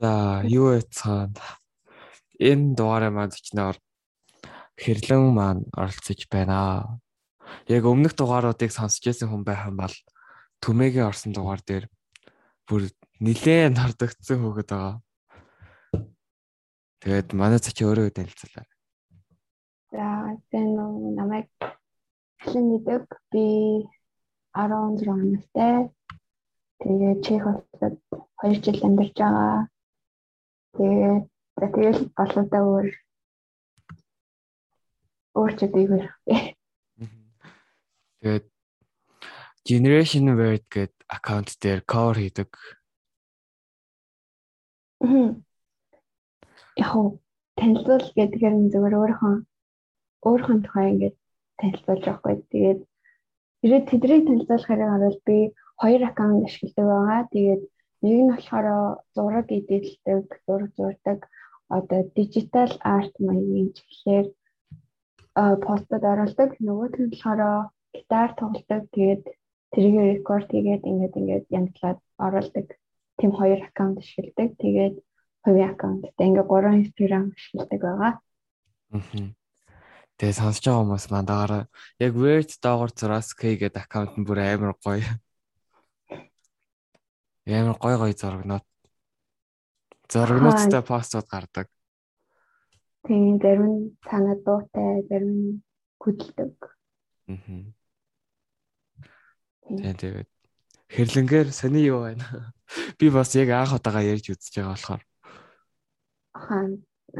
[0.00, 1.34] За, юу яцхан.
[2.38, 3.76] Энэ дугаараа маань зочноор
[4.74, 6.98] хэрлэн маань оролцож байна.
[7.70, 9.94] Яг өмнөх дугааруудыг сонсч байсан хүн байх юм бол
[10.62, 11.86] Түмэгийн орсон дугаар дээр
[12.66, 14.96] бүр нилээн хардагдсан хөөгд байгаа.
[17.04, 18.66] Тэгээд манай зочин өөрөө танилцуулаа.
[19.92, 20.04] За,
[20.50, 20.74] тэн
[21.14, 21.52] намайг
[22.42, 23.44] хэн нэдэг би
[24.56, 25.06] 16
[25.36, 25.92] настай.
[26.80, 27.94] Тэгээд Чех улсад
[28.42, 29.68] 2 жил амьдарч байгаа.
[30.74, 31.24] Тэгээд
[31.58, 32.88] тэгэл болоодаа өөр
[35.38, 36.02] өөр ч үгүй.
[38.18, 38.46] Тэгээд
[39.64, 42.50] Generation Word гэдэг аккаунт дээр cover хийдэг.
[46.78, 46.92] Яг
[47.58, 49.34] танилцуул гэдгээр нь зөвөр өөрийнхөө
[50.26, 51.16] өөрийнхөө тухай ингээд
[51.58, 52.34] танилцуулж байхгүй.
[52.50, 52.80] Тэгээд
[53.64, 55.36] ирээд тэдрийг танилцуулахаар харуул би
[55.80, 57.22] хоёр аккаунт ашигладаг байгаа.
[57.34, 57.62] Тэгээд
[58.04, 58.66] Нэг нь болохоор
[59.16, 61.20] зураг эдэлдэг, зураг зурдаг
[61.76, 64.26] одоо дижитал арт маягийн чиглэлээр
[65.64, 66.50] постод оруулдаг.
[66.66, 67.40] Нөгөөх нь болохоор
[67.94, 68.82] гитар тоглодог.
[68.94, 69.22] Тэгээд
[69.72, 72.66] тэрийг рекорд хийгээд ингээд ингээд янзлаад оруулдаг.
[73.18, 74.50] Тим хоёр аккаунт ашигладаг.
[74.62, 74.96] Тэгээд
[75.44, 78.12] хувийн аккаунттай ингээд гурван инстаграм ашигладаг байгаа.
[78.92, 79.28] Аа.
[80.18, 81.62] Тэгээ сонсож байгаа хүмүүс мандагаараа
[81.98, 85.02] яг Word доогор зураас K гэдэг аккаунт нь бүр амар гоё.
[87.46, 88.64] Ямар гой гой зурагнууд.
[90.08, 91.68] Зурагнуудтай постууд гардаг.
[93.04, 95.62] Тийм зарим нь цаанаа дуутай, зарим нь
[96.00, 96.56] хөдөлдөг.
[97.28, 97.36] Аа.
[99.68, 100.28] Тийм тэгээд
[100.88, 102.24] хэрлэнгээр сони юу байна?
[102.98, 105.02] Би бас яг анх удаага ярьж үзэж байгаа болохоор.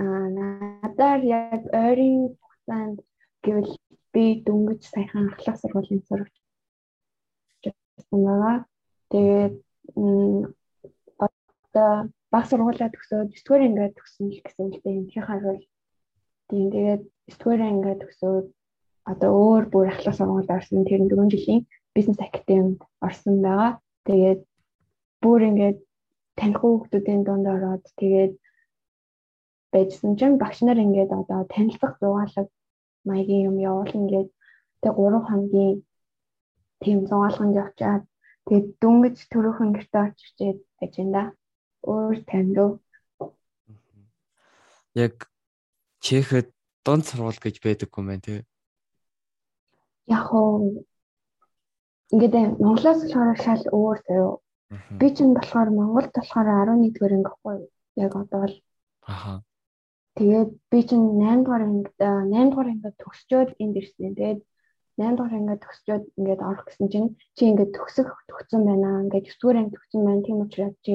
[0.01, 2.99] Аа надаар яг ойрын хугацаанд
[3.45, 3.73] гэвэл
[4.13, 6.35] би дөнгөж саяхан ахлах сургуулийн сурагч
[8.09, 8.65] байгаа.
[9.13, 9.55] Тэгээд
[9.97, 11.91] одоо
[12.33, 14.99] баг сургуулаа төгсөөд 9 дугаар ингээд төгсөн л гэсэн үг дээ.
[14.99, 15.63] Энэхийн харуул
[16.49, 18.47] тийм тэгээд 9 дугаар ингээд төгсөөд
[19.13, 21.63] одоо өөр бүр ахлах сургуульд орсон тэр 4 жилийн
[21.95, 23.73] бизнес академид орсон байгаа.
[24.09, 24.41] Тэгээд
[25.23, 25.79] бүр ингээд
[26.39, 28.33] таних хүмүүсийн дунд ороод тэгээд
[29.73, 32.43] байжсан чинь багш нар ингээд одоо танилцах зугаалга
[33.09, 34.31] маягийн юм явуул ингээд
[34.83, 35.75] тэг 3 хоногийн
[36.83, 38.03] тийм зугаалганд явчаад
[38.45, 40.37] Тэгээд дүнгэж төрөөхөн гэрте очиж
[40.77, 41.23] байж энэ
[41.89, 42.71] өөр таньдуу.
[44.95, 45.15] Яг
[46.05, 46.53] Чехэд
[46.85, 48.41] дунд сургууль гэж байдаггүй мэн тий.
[50.13, 50.85] Яг уу
[52.13, 54.33] ингээд Монголоос болохоор шал өөр заяо.
[55.01, 57.57] Би ч болохоор Монголд болохоор 11-р ангихгүй
[58.05, 58.57] яг одоо л.
[59.13, 59.43] Аха.
[60.17, 64.15] Тэгээд би чинь 8 дугаар анги 8 дугаар анги төгсчөөд энд ирсэн.
[64.15, 64.41] Тэгээд
[64.99, 69.03] 8 дугаар ингээд төгсчөөд ингээд орох гэсэн чинь чи ингээд төгсөх төгсөн байна.
[69.05, 70.23] Ингээд 9 дугаар анги төгсөн байна.
[70.27, 70.95] Тийм учраас чи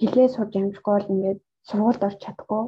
[0.00, 2.64] хилээ сурж амжихгүй бол ингээд сургуульд орч чадахгүй.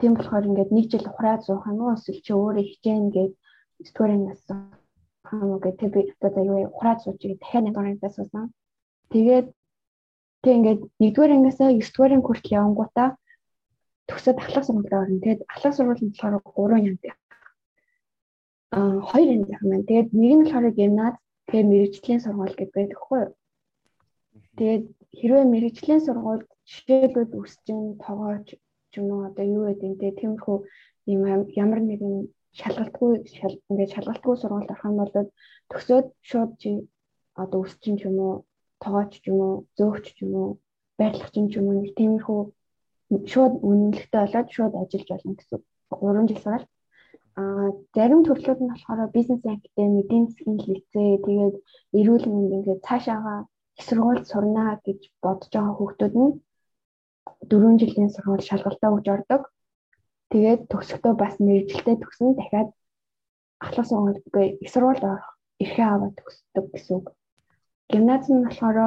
[0.00, 3.32] Тийм болохоор ингээд нэг жил хураа зуух юм уу эсвэл чи өөрөө хичээн гээд
[3.80, 4.42] 9 дугаар ангиас
[5.28, 8.44] хамаа гэдэг би одоо юу хураа зууж тэгээд дахиад 8 дугаар ангиас суусан.
[9.12, 9.46] Тэгээд
[10.42, 13.08] тэг ингээд 1-р ангиасаа 9-р анги хүртэл явангуудаа
[14.08, 15.22] төгсөөд ахлах сургуульд орно.
[15.24, 17.00] Тэгээд ахлах сургууль нь болохоор 3 янз
[18.72, 19.86] хоёр юм байх маань.
[19.88, 21.14] Тэгээд нэг нь болохоор гимназ
[21.48, 23.32] тэгээ мэрэгжлийн сургууль гэдэг байдаг хгүй юу.
[24.56, 24.84] Тэгээд
[25.18, 28.48] хэрвээ мэрэгжлийн сургуульд жишээлбэл үсчин тоогооч
[28.90, 30.56] ч юм уу одоо юу гэдэг те тиймэрхүү
[31.12, 31.20] юм
[31.62, 32.14] ямар нэгэн
[32.60, 33.12] шалгалтгүй
[33.68, 35.12] ингээд шалгалтгүй сургуульд орох юм бол
[35.70, 36.70] төгсөөд шууд чи
[37.42, 38.34] одоо үсчин ч юм уу
[38.82, 40.48] тоогооч ч юм уу зөөгч ч юм уу
[40.98, 42.40] байрлагчин ч юм уу тиймэрхүү
[43.32, 45.60] шууд үнэмлэхтэй болоод шууд ажиллаж болно гэсэн
[45.92, 46.64] 3 жил сураад
[47.40, 47.42] А
[47.96, 51.56] зарим төрлүүд нь болохоор бизнес академи, эдийн засгийн лицей, тэгээд
[51.98, 53.34] эрүүл мэнд ингээд цаашаага
[53.76, 56.32] их сургууль сурнаа гэж бодож байгаа хүүхдүүд нь
[57.50, 59.42] 4 жилийн сургууль шалгалтаа өгж ордог.
[60.32, 62.68] Тэгээд төгсөхдөө бас мэрэгжилтэй төгсөн дахиад
[63.64, 64.24] ахлах сургуульд
[64.64, 65.28] их сургуульд орох
[65.62, 67.06] эрхээ аваад төгсдөг гэсэн үг.
[67.90, 68.78] Гимназ нь болохоор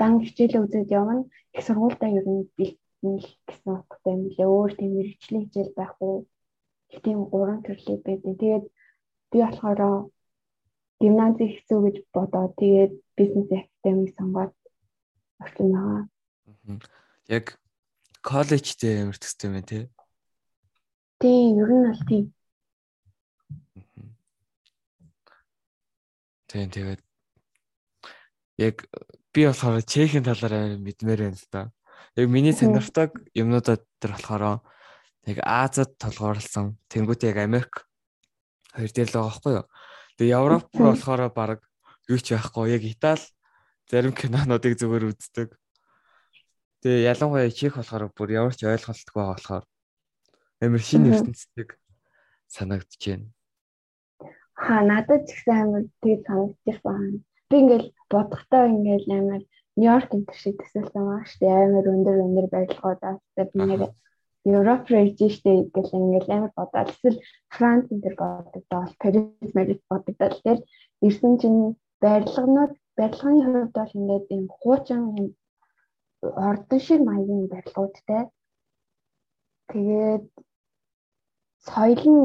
[0.00, 1.14] дан хичээлээ үзээд явна.
[1.56, 4.48] Их сургуультай ер нь бэлтгэл гэсэн утгатай юм лээ.
[4.54, 5.92] Өөр тийм мэрэгжлийн хичээл байх
[6.94, 7.02] уу?
[7.04, 8.34] тийм гурван төрлөө байдаг.
[8.40, 8.64] Тэгээд
[9.30, 10.10] би болохоор
[11.00, 14.52] гимнази хэцүү гэж бодоод тэгээд бизнес академиг сонгоод
[15.40, 16.04] орсон байгаа.
[17.28, 17.44] Яг
[18.20, 19.84] коллежтэй ямар төстэй юм тий?
[21.20, 22.24] Тийм, ер нь бол тийм.
[26.50, 27.00] Тийм тэгээд
[28.58, 28.76] яг
[29.32, 31.62] би болохоор чехийн талаар амар мэдмээр байна л да.
[32.18, 34.60] Яг миний сонирхдаг юмнуудад төр болохоор
[35.26, 37.84] яг Азад толгуурлсан тэнгуүт яг Америк
[38.72, 39.66] хоёр дээр л байгаа байхгүй юу.
[40.16, 41.60] Тэгээ Европ руу болохоор баг
[42.08, 43.26] юу ч байхгүй яг Итали
[43.90, 45.48] зарим кинонуудыг зүгээр үздэг.
[46.80, 49.64] Тэгээ ялангуяа чих болохоор бүр ямар ч ойлголтгүй байгаа болохоор
[50.64, 51.70] амар шинэ ертөнцийг
[52.48, 53.28] санагдаж байна.
[54.54, 57.24] Хаа надад ч гэсэн амар тэгээд санагдчихсан.
[57.50, 59.42] Би ингээл бодохдоо ингээл амар
[59.76, 61.64] Нью-Йорк энэ шиг төсөөлсөн байгаа шүү дээ.
[61.64, 63.82] Амар өндөр өндөр барилгуудаас тэгээд нэр
[64.44, 67.18] Европ рэж штэ гэл ингээл амар бодоод эсвэл
[67.54, 70.62] Франц энэ төр бодогдоод Парис Марис бодогдоод тэгэл
[71.06, 71.60] ирсэн чинь
[72.02, 75.02] барилгынууд барилгын хувьд бол ингээд ийм хуучин
[76.48, 78.22] ордон шиг маягийн барилгуудтай.
[79.70, 80.24] Тэгээд
[81.68, 82.24] соёл нь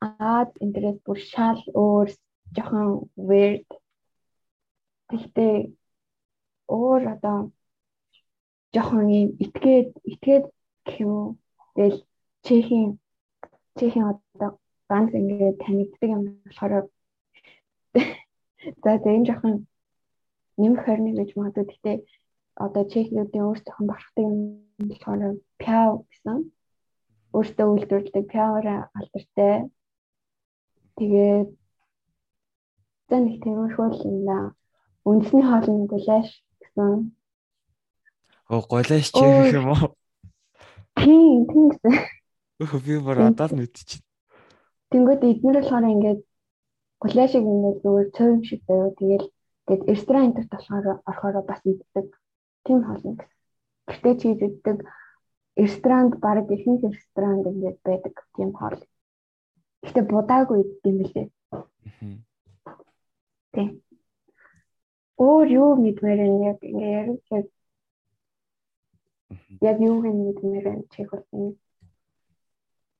[0.00, 2.08] Аз интерес бүр шал өөр
[2.54, 2.88] жоохон
[3.28, 3.68] weird.
[5.08, 5.56] Тэгтээ
[6.78, 7.38] өөр одоо
[8.74, 10.44] жоохон ийм итгээд итгээд
[10.84, 11.30] гэх юм уу.
[11.76, 11.98] Тэгэл
[12.44, 12.98] Чехийн
[13.76, 14.50] Чехийн одоо
[14.88, 16.72] ганц ингээд танигддаг юм болохоор
[18.82, 19.54] за тэгээ энэ жоохон
[20.60, 21.96] нэмэх хорны гэж магадгүй гэхдээ
[22.64, 24.36] одоо чехнүүдийн өөрсдийнх бахархдаг юм
[24.88, 25.22] болохоор
[25.60, 26.38] пяв гэсэн
[27.36, 29.68] өөртөө үйлдвэрлэдэг пявра алдартай.
[30.96, 31.48] Тэгээд
[33.08, 34.38] за нэг тиймэрхүү л юм да.
[35.04, 36.28] Үндэсний хоол нь гуляш
[36.60, 37.12] гэсэн.
[38.48, 39.92] Оо гуляш чех юм уу?
[41.06, 41.94] Тийм, тийм гэсэн.
[42.66, 44.02] Өө би бүр одоо л мэдчихэв.
[44.90, 46.20] Тэнгүүд эднэр болохоор ингээд
[46.98, 48.90] гуляшиг ингээд зүгээр цөм шиг байв.
[48.98, 49.26] Тэгэл
[49.70, 52.06] тэгээд ресторан энтерт болохоор орохоор бас иддэг
[52.66, 53.38] тийм хоолно гэсэн.
[53.86, 54.78] Гэтэ чи иддэг
[55.54, 58.82] ресторанд баг ихэнх ресторанд ингээд байдаг тийм хоол.
[59.86, 61.28] Гэтэ будаагүй юм билээ.
[63.54, 63.68] Тийм.
[65.22, 66.20] Өөр юу мэдмээр
[66.50, 67.46] яг ингээд яг
[69.60, 71.58] яг юу нь чих болсон.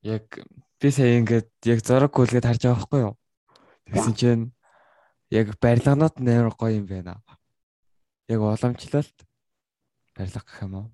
[0.02, 0.26] Яг
[0.81, 3.14] би сая ингээд яг зураг хүлгээд харж байгаа байхгүй юу?
[3.87, 4.44] Тэгсэн чинь
[5.31, 7.23] яг барилганууд нээр гоё юм байна.
[8.28, 9.19] Яг уламжлалт
[10.17, 10.88] барилга гэх юм уу?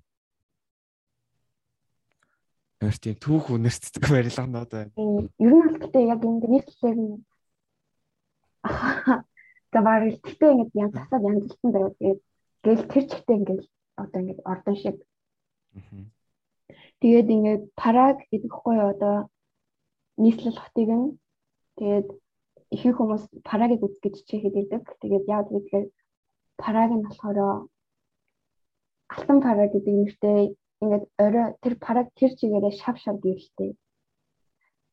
[2.81, 4.93] Ямар тийм түүх үнэрцдэг барилганууд байна.
[5.39, 7.25] Ер нь гэхдээ яг энэ нийтлэлээр нь
[9.73, 12.21] за барил гэхдээ ингэж янз тасаад янзлсан даа тэгээд
[12.65, 14.97] гээл тэр чигтээ ингээл одоо ингэж ордон шиг.
[17.01, 19.17] Тэгээд ингээд параг гэдэхгүй одоо
[20.23, 21.07] нийслэл хотыг нь
[21.79, 22.09] тэгээд
[22.75, 24.85] ихэнх хүмүүс парагийг үз гэж чихэд ирдэг.
[25.01, 25.93] Тэгээд яа гэвэл
[26.63, 27.39] параг нь болохоор
[29.15, 30.41] алтан параг гэдэг нэртэй
[30.83, 33.71] ингээд орой тэр параг тэр чигээрээ шав шав гэрэлтэй.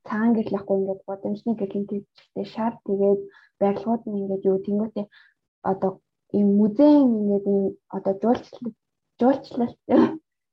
[0.08, 3.22] Цагаан гэрлэхгүй ингээд бодомжны гэрэлтэй шав тэгээд
[3.62, 5.06] барилгууд нь ингээд юу тэнгуүтэй
[5.72, 5.92] одоо
[6.38, 7.66] ийм музейн ингээд ийм
[7.98, 8.74] одоо жуулчлал
[9.20, 9.74] жуулчлал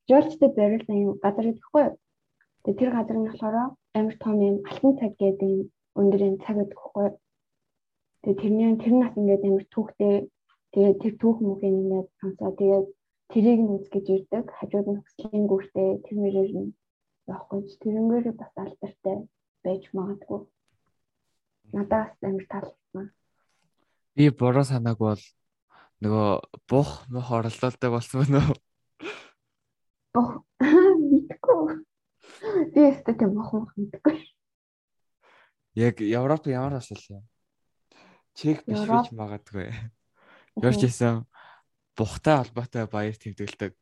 [0.09, 1.95] жуулчтай барилсан юм газар гэхгүй юу.
[2.63, 3.57] Тэгээд тэр газар нь болохоор
[3.99, 7.09] амар том юм алтан цаг гэдэг юм өндөрийн цаг гэдэг хэвгүй.
[8.23, 10.15] Тэгээ тэрний тэр нас ингээд амар түүхтэй
[10.73, 12.87] тэгээ тэр түүх мөхийн ингээд сонсоо тэгээд
[13.31, 14.47] тэрийг нь үзгэж ирдэг.
[14.59, 16.75] Хажууд нь хөслийн гүртэй тэр мөрөөр нь
[17.31, 19.17] явахгүй ч тэрнгээр бас алдартай
[19.65, 20.41] байж магадгүй.
[21.75, 23.07] Надаас амар таалагдсан.
[24.15, 25.23] Би буруу санааг бол
[26.03, 26.29] нөгөө
[26.71, 28.59] бух мөх оролдуулдаг болсон байна уу?
[30.17, 30.31] Бух
[31.13, 31.77] мэдгүй.
[32.73, 34.17] Би өөртөө тийм бух мөх мэдгүй.
[35.77, 37.25] Яг Европ ямар асуул юм?
[38.33, 39.69] Чек биш гэж магадгүй.
[40.57, 41.29] Ямар ч гэсэн
[42.01, 43.77] бухтай холбоотой баяр тэмдэглэдэг.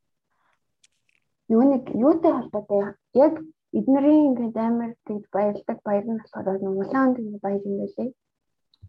[1.54, 3.38] Юу нэг юутай холбоотой яг
[3.74, 8.10] эднэрийн ингээд амар тэгж баярлдаг баяр нь болохоор Улаан тийм баяр юм байлээ.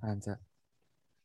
[0.02, 0.34] Аа за.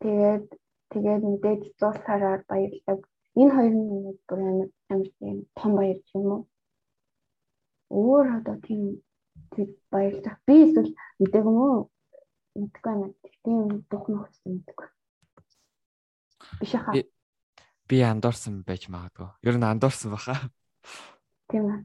[0.00, 0.46] Тэгээд
[0.92, 3.00] тэгээд мэдээж зуусараар баярлдаг.
[3.38, 3.86] Энэ хоёр нь
[4.26, 6.42] бүр амар амар тийм том баяр юм уу?
[7.90, 9.02] Өөр одоо тийм
[9.90, 10.38] баярлах.
[10.46, 11.90] Би эсвэл мэдээг юм уу?
[12.58, 13.06] Мэдгүй байна.
[13.44, 14.88] Тийм дух нөхц мэдгүй.
[16.58, 16.94] Биш хаа.
[17.86, 19.30] Би андуурсан байж магадгүй.
[19.46, 20.50] Ер нь андуурсан баха.
[21.50, 21.80] Тийм аа.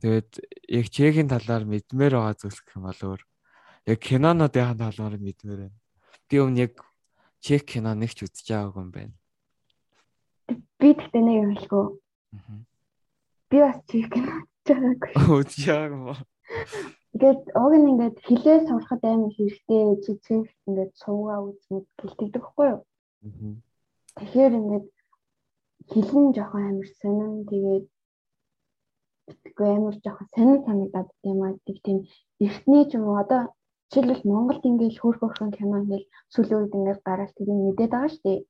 [0.00, 0.30] Тэгээд
[0.68, 3.20] яг чехийн талаар мэдмээр байгаа зүйлс гэх юм бол өөр
[3.92, 5.78] яг кинонуудын талаар мэдмээр байна.
[6.28, 6.74] Би өмнө яг
[7.44, 9.19] чек кино нэг ч үзэж байгаагүй юм байна.
[10.80, 11.86] Би тэгтээ нэг юм хэлгөө.
[13.50, 14.34] Би бас чек кино
[14.66, 15.12] чагаагүй.
[15.28, 16.16] Үзэж байгаагүй.
[17.10, 19.82] Тэгээд уг нь ингээд хилээ сурахад амар хэрэгтэй
[20.24, 22.82] цэвэр ингээд суугаа үзмэд гэлтэгдэг хгүй юу?
[24.16, 24.86] Тэгэхээр ингээд
[25.90, 27.86] хилэн жоохон амар сонин тэгээд
[29.42, 31.98] битгүй амар жоохон сонин санагдаад тийм аа тийм
[32.46, 33.42] эртний ч юм уу одоо
[33.90, 38.22] жишээлбэл Монголд ингээд хөрх хөрхөн кино ингээд сүүлийн үед ингээд гараад тийм мэдээд байгаа шүү
[38.26, 38.40] дээ.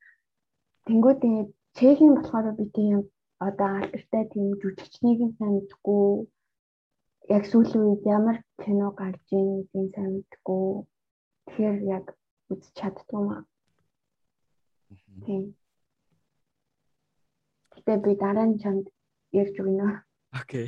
[0.87, 2.98] Тэнгүүд ингээд Чехийн болохоор би тийм
[3.46, 6.04] одоо алдартай тийм жүжигчнийг нь сайн мэдгүй
[7.36, 10.66] яг сүүлийн үед ямар кино гарч ийн гэдгийг сайн мэдгүй
[11.46, 12.06] тэгэхээр яг
[12.50, 13.42] үзэж чаддгүй маа.
[15.24, 15.42] Тийм.
[17.72, 18.86] Гэтэ би дараа нь чамд
[19.40, 20.02] ярьж өгнө.
[20.40, 20.66] Окей.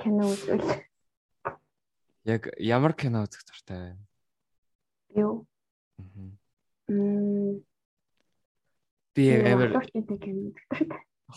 [0.00, 0.68] Кино үзвэл.
[2.24, 3.92] Яг ямар кино үзэх дуртай вэ?
[5.24, 5.46] Юу?
[6.88, 7.64] Мм.
[9.18, 9.74] Би яг амар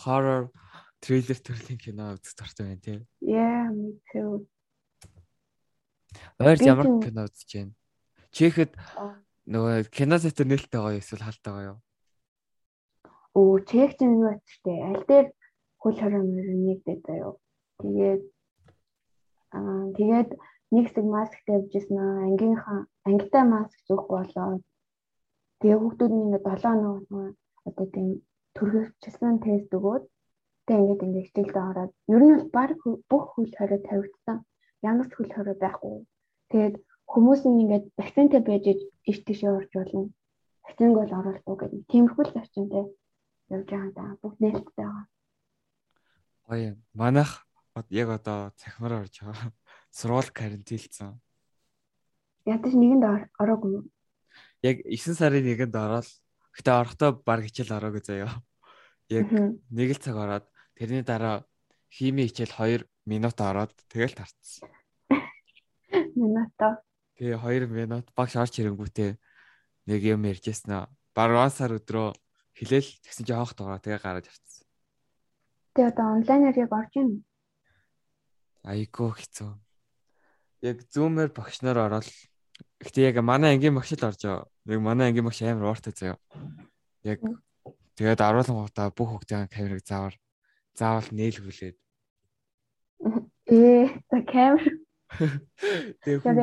[0.06, 0.44] Horror
[1.02, 3.00] трейлер төрлийн кино үзэх дуртай байна тийм.
[3.18, 4.46] Yeah, me too.
[6.38, 7.74] Ойрч Би ямар кино үзэж байна?
[8.30, 9.18] Чихэд Аа.
[9.50, 11.78] нөгөө кино зэтэр нээлттэй гоё эсвэл хаалттай гоё юу?
[13.34, 14.74] Оо, чек чинь юу вэ?
[14.86, 15.26] Аль дээр
[15.82, 17.34] хөл хороо мөрөөр нэгдээд заяа.
[17.82, 18.22] Тэгээд
[19.58, 20.30] аа тэгээд
[20.70, 24.62] нэг хэсэг маск тавьжсэн аа ангийнхаа ангитай маск зөөхгүй болоод
[25.58, 28.08] тэгээ хүүхдүүд нь ингээд 7 хоног болгоо одоо тийм
[28.56, 30.04] төрөвчлэн тест өгөөд
[30.66, 32.70] тэгээ ингээд ингээд хичээлдээ ороод ер нь бол баг
[33.10, 34.38] бүх хөл хороо тавигдсан.
[34.82, 35.94] Ямар ч хөл хороо байхгүй.
[36.50, 36.74] Тэгээд
[37.12, 38.64] хүмүүс нь ингээд вакцинтай байж
[39.10, 40.10] иш тийш явж болно.
[40.64, 41.80] Вакцинг бол оруулахгүй гэдэг.
[41.90, 42.84] Тиймэрхүү зарчимтай
[43.50, 44.10] явж байгаа даа.
[44.22, 45.06] Бүгд нээлттэй байгаа.
[46.46, 46.70] Гоё.
[46.94, 47.32] Манайх
[47.90, 49.50] яг одоо цахимаар орж байгаа.
[49.90, 51.20] Сургууль карантинлцсан.
[52.46, 53.86] Ядаж нэгэнд ор- ороогүй.
[54.62, 56.08] Яг 9 сарын 1-нд ороод
[56.56, 58.32] гэтээ орохдоо баг хичээл ороогүй заяа.
[59.08, 59.28] Яг
[59.72, 61.44] нэг л цаг ороод тэрний дараа
[61.88, 64.68] хими хичээл 2 минут ороод тэгэл тарцсан.
[66.16, 66.84] Минато.
[67.16, 69.16] Тэгээ 2 минут багш орч ирэнгүүтээ
[69.88, 70.86] нэг юм ярьжсэн аа.
[71.16, 72.16] Баруун сар өдрөө
[72.56, 74.64] хилээл тэгсэн чи хоох дуураа тэгээ гараад явцсан.
[75.76, 77.10] Тэгээ одоо онлайнаар яг орж ийн.
[78.64, 79.52] Айгуу хэцүү.
[80.62, 82.08] Яг зүүмээр багш нар ороод
[82.82, 84.46] гэтээ яг манай ангийн багш л орж байгаа.
[84.66, 86.18] Яг манай ангийн багш амар ууртай заяа.
[87.06, 87.20] Яг
[87.96, 90.16] тэгээд аруулангуудаа бүх хүүхдийн камерыг заавал
[90.74, 91.76] заавал нээлгүүлээд
[93.50, 94.64] Ээ, за камер.
[96.06, 96.38] тэгээ За хүн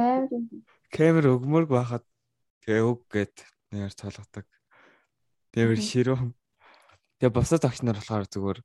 [0.91, 1.25] камер.
[1.39, 2.03] өгмөрг байхад
[2.67, 3.35] тэгээ өг гэд
[3.71, 4.45] нэр тоолгодог.
[5.55, 5.87] Тэгвэр Мгм.
[5.89, 6.19] ширүү.
[7.23, 8.59] Тэгээ босод агч нар болохоор зүгээр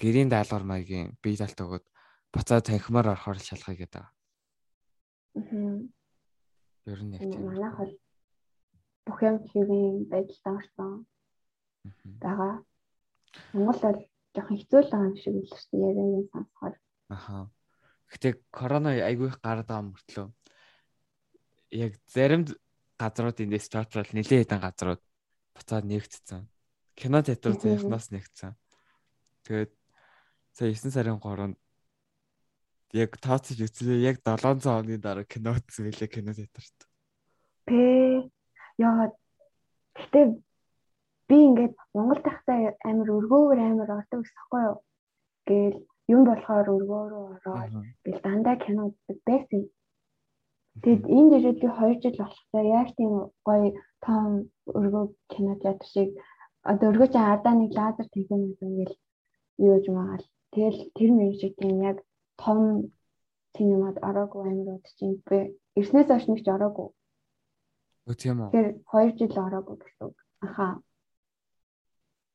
[0.00, 1.84] гэрийн даалгавар маягийн бие талт өгöd
[2.32, 4.04] буцаад танхимаар орохоор шалгая гэдэг.
[5.38, 5.92] Мгм.
[6.86, 7.46] Ер нь яг тийм.
[7.46, 7.94] Манайх бол
[9.06, 11.06] бүх юм хэвийн байдалтай орсон
[12.22, 12.54] байгаа.
[13.52, 14.00] Монгол бол
[14.34, 15.88] жоохон хэцүү л байгаа юм шиг л шүү дээ.
[15.90, 16.74] Яг юм сонсохоор.
[17.08, 17.50] Аха.
[18.12, 20.28] Гэтэ корона айгүй их гараад байгаа мөртлөө
[21.72, 22.44] яг зарим
[23.00, 25.02] газрууд эндээс чартрал нэлээд хэдэн газрууд
[25.56, 26.44] буцаад нэгтцсэн.
[26.94, 28.52] Кино театр заяхнаас нэгтсэн.
[29.48, 29.72] Тэгээд
[30.52, 31.56] сая 9 сарын 3-нд
[32.92, 34.04] яг тооцож үзлээ.
[34.12, 36.78] Яг 700 оны дараа кино үзсэн байлээ кино театрт.
[37.66, 38.28] Пэ
[38.78, 39.12] яа
[39.96, 40.24] гэтээ
[41.28, 44.76] би ингээд Монгол тахтай амар өргөөгөр амар ордог гэсэхгүй юу.
[45.48, 45.78] Гээл
[46.12, 47.72] юм болохоор өргөө рүү ороод
[48.04, 49.62] би дандаа кино үздэг байсан.
[50.82, 53.12] Тэгэд энэ дээрээ би 2 жил болохтой яг тийм
[53.48, 53.68] гоё
[54.04, 54.24] том
[54.78, 56.10] өргөө кино театр шиг
[56.70, 58.94] одоо өргөө чи ардаа нэг лазер тэгэн ингээл
[59.64, 60.26] юу гэж магаал.
[60.52, 61.96] Тэгэл тэр мөр шиг тийм яг
[62.40, 62.92] том
[63.56, 65.38] синемад ороогүй амир удчих би
[65.76, 66.88] эрснээс хойш нэг ч ороогүй.
[68.08, 68.50] Өө тийм үү.
[68.50, 70.16] Тэгэхээр 2 жил ороогүй гэсэн үг.
[70.46, 70.66] Аха.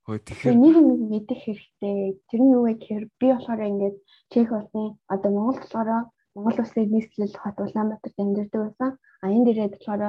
[0.08, 2.22] Хөө тэгэхээр нэг юм мэдэх хэрэгтэй.
[2.32, 3.98] Тэр нь юу вэ гэхээр би болохоор ингээд
[4.32, 5.90] Чех улсын одоо Монгол болохоор
[6.34, 8.92] Монгол улсын нийслэл хот Улаанбаатарт амьдардаг байсан.
[9.20, 10.02] А энэ дээрээ болохоор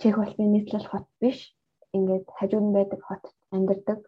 [0.00, 1.38] Чех улсын нийслэл хот биш.
[1.96, 4.00] Ингээд хажууд нь байдаг хот амьдардаг.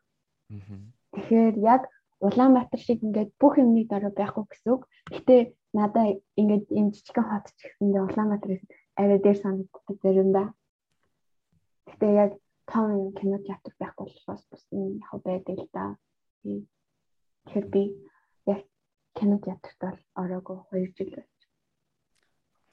[1.16, 1.82] Тэгэхээр яг
[2.20, 4.82] Улаанбаатар шиг ингээд бүх юмны дараа байхгүй гэсэн үг.
[5.12, 5.36] Гэтэ
[5.76, 8.64] надаа ингээд юм жижигхэн хот ч гэсэндээ Улаанбаатараас
[8.96, 10.46] арай дээр санагддаг заримдаа.
[11.92, 12.32] Гэтэ яг
[12.64, 15.84] том юм кино театр байхгүй болохоос бас юм яг байдаг л да.
[16.42, 17.82] Тэгэхээр би
[18.48, 18.64] яг
[19.12, 21.36] кино театрт бол ороогүй 2 жил байна.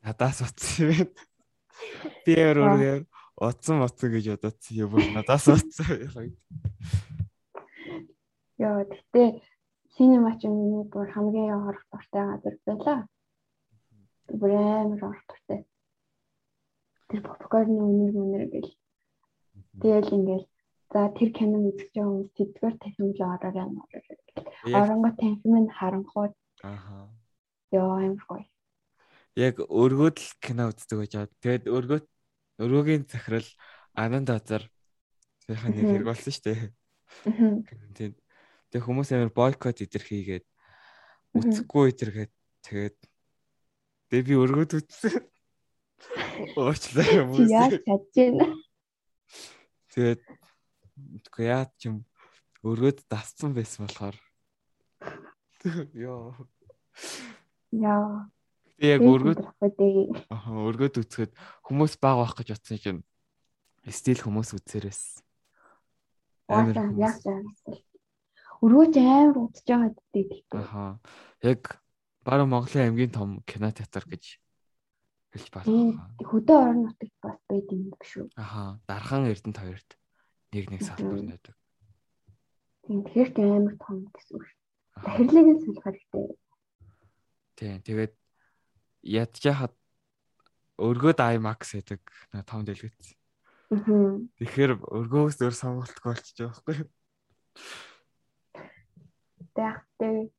[0.04, 1.10] надаас утсан юм.
[2.26, 3.04] Би яар өөр
[3.40, 5.88] утсан утсан гэж бодоцсон юм надаас утсан.
[6.08, 6.32] Яа
[8.72, 9.30] гэтээ
[9.96, 13.00] синема ч миний бүр хамгийн орох дуртай газар байлаа.
[14.40, 15.60] Бүр амар орох дуртай.
[17.10, 18.72] Тэр попкорны үнэр үнэр гэл.
[19.82, 20.46] Тэгэл ингээл
[20.94, 23.84] за тэр кино үзэж байгаа хүмүүс тэдгээр технологи ороорой ороо.
[24.66, 27.10] Яг Оронгоо танхим нь харанхууд ааха.
[27.74, 28.46] ёо амар гоё.
[29.36, 31.32] Яг өргөд л кино үздэг гэж бод.
[31.42, 32.06] Тэгээд өргөд
[32.62, 33.50] өргөгийн захирал
[33.94, 34.64] Ананд Азар
[35.46, 36.62] сайхан нэг хэрэг болсон шүү дээ.
[37.26, 37.54] Мгм.
[38.74, 40.46] Тэг хүмүүс амар бойкот идэрхийгээд
[41.34, 41.46] Мгм.
[41.46, 42.34] үцэхгүй идэргээд
[42.66, 42.98] тэгээд
[44.10, 45.22] тэг би өргөд үзсэн.
[46.58, 47.54] Уучлаа хүмүүс.
[47.54, 48.50] яаж чадж байна?
[49.94, 50.22] Тэгээд
[51.30, 52.02] үгүй яа ч юм
[52.66, 54.18] өргөд дасцсан байсан болохоор
[55.94, 56.34] ёо.
[57.70, 58.30] Яа.
[58.78, 59.38] Би яг өргөд
[60.34, 63.02] аха өргөд үзэхэд хүмүүс баг байх гэж утсан чинь
[63.90, 65.22] стил хүмүүс үзээрээс.
[66.50, 67.22] Амар хүмүүс.
[68.64, 70.56] Өргөөч амар удаж байгаа гэдэг.
[70.56, 71.00] Аха.
[71.44, 71.84] Яг
[72.24, 74.40] баруун Монголын аймгийн том кино театр гэж
[75.36, 76.08] хэлж байна.
[76.24, 78.32] Хөдөө орон нутагт бас байд юм шүү.
[78.40, 78.80] Аха.
[78.88, 79.90] Дархан Эрдэнэт хоёрт
[80.56, 81.56] нэг нэг салбар найдаг.
[82.88, 84.60] Тийм тэгэхээр ч амар том гэсэн үг шүү.
[85.04, 86.28] Захирлыг нь солих хэрэгтэй.
[87.60, 87.78] Тийм.
[87.84, 88.14] Тэгээд
[89.04, 89.74] ядж яхад
[90.80, 92.02] өргөд IMAX гэдэг
[92.48, 93.20] том дэлгэц.
[94.40, 96.64] Тэгэхээр өргөөс өөр сонголтгүй болчих жоох
[99.58, 99.78] юу?
[99.98, 100.32] Тэгтээ.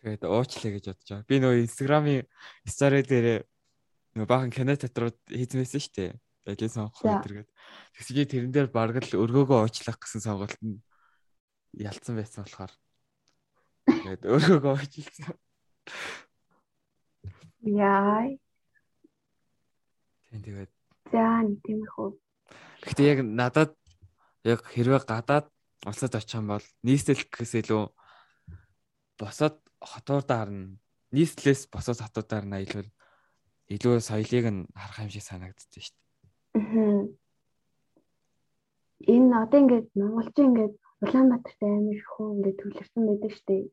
[0.00, 1.28] Тэгээд уучлаа гэж бодож байгаа.
[1.28, 2.24] Би нөгөө Instagram-ийн
[2.68, 3.26] story дээр
[4.14, 6.12] нөгөө баахан кино театрууд хийзмээсэн шүү дээ.
[6.46, 7.50] Ажил сонгох өдргээд.
[7.98, 10.78] Тэгсэж тэрэн дээр бараг л өргөөгөө уучлах гэсэн сонголт нь
[11.74, 12.72] ялцсан байсан болохоор
[13.90, 15.34] тэгээд өргөөгөө уучлсан.
[17.66, 18.30] Яа.
[20.30, 20.70] Тийм тэгээд
[21.12, 22.18] За нэг тийм их үү.
[22.82, 23.72] Гэтэ яг надад
[24.42, 25.46] яг хэрвээ гадаад
[25.86, 27.82] улсад очих юм бол нийслэл гэхээс илүү
[29.18, 30.76] босоод хотуудаар нь
[31.14, 32.90] нийслэлээс босоод хотуудаар нь аялал
[33.74, 36.04] илүү соёлыг нь харах юм шиг санагддаг шүү дээ.
[39.14, 40.74] Энэ одоо ингээд монголчин ингээд
[41.04, 43.64] Улаанбаатарт амар хүн ингээд төлөрсөн байдаг шүү дээ.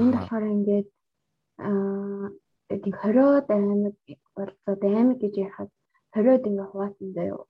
[0.00, 0.88] Энэ болохоор ингээд
[1.68, 2.26] аа
[2.82, 3.96] тийм хориод аймаг
[4.36, 5.70] болцоод аймаг гэж ярихад
[6.14, 7.44] хориод ингээ хуваасан заяо.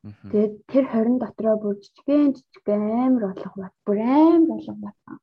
[0.00, 3.74] Тэгээд тэр 20 дотроо бүр жижигэн жижигэн амар болох бат.
[3.84, 5.20] Бүр амар болох бат.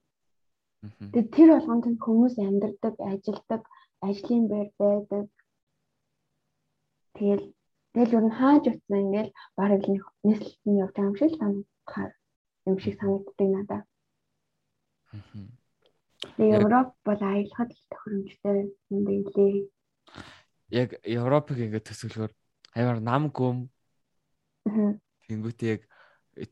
[1.02, 3.62] Тэгээд тэр болгонд хүмүүс амьдардаг, ажилдаг,
[4.06, 5.26] ажлын байр байдаг.
[7.18, 7.46] Тэгэл
[7.94, 12.12] тэгэл ер нь хааж утсан ингээл бараг л нийслэлт нь явж байгаа юм шиг санагдахаар
[12.70, 13.86] юм шиг санагддаг надад.
[16.38, 19.66] Европ бол аялахад л тохиромжтой юм байлээ.
[20.70, 22.34] Яг Европыг ингээд төсөөлөхөөр
[22.78, 23.74] амар нам гүм.
[25.28, 25.82] Тэнгүүт яг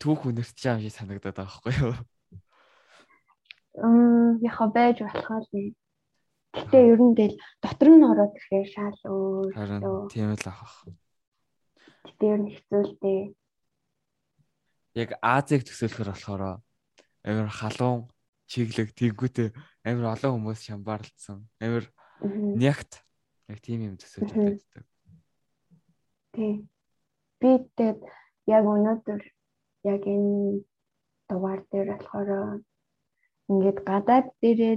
[0.02, 1.96] түүх үнэрч байгаа юм шиг санагдаад байгаа байхгүй юу?
[3.76, 5.76] Мм яха байж болохоор нэг.
[6.56, 9.52] Гэтэ ер нь тэгэл дотор нь ороод ирэхээр шал өөр.
[9.52, 10.88] Харин тийм л ах.
[12.08, 13.24] Гэтэ ер нь хэцүү л дээ.
[14.96, 16.42] Яг Азийг төсөөлөхөр болохоор
[17.28, 18.08] амар халуун
[18.48, 19.50] чиглэг тэнгүүтээ
[19.84, 21.44] амар олон хүмүүс шамбаарлцсан.
[21.60, 21.92] Амар
[22.56, 23.04] нягт
[23.52, 24.84] яг тийм юм төсөөлж байдаг.
[26.32, 26.64] Тий.
[27.40, 28.00] Би тэгээд
[28.56, 29.22] яг өнөөдөр
[29.92, 30.64] яг энэ
[31.30, 32.30] дугаар дээр болохоор
[33.52, 34.76] ингээд гадаад дээрээ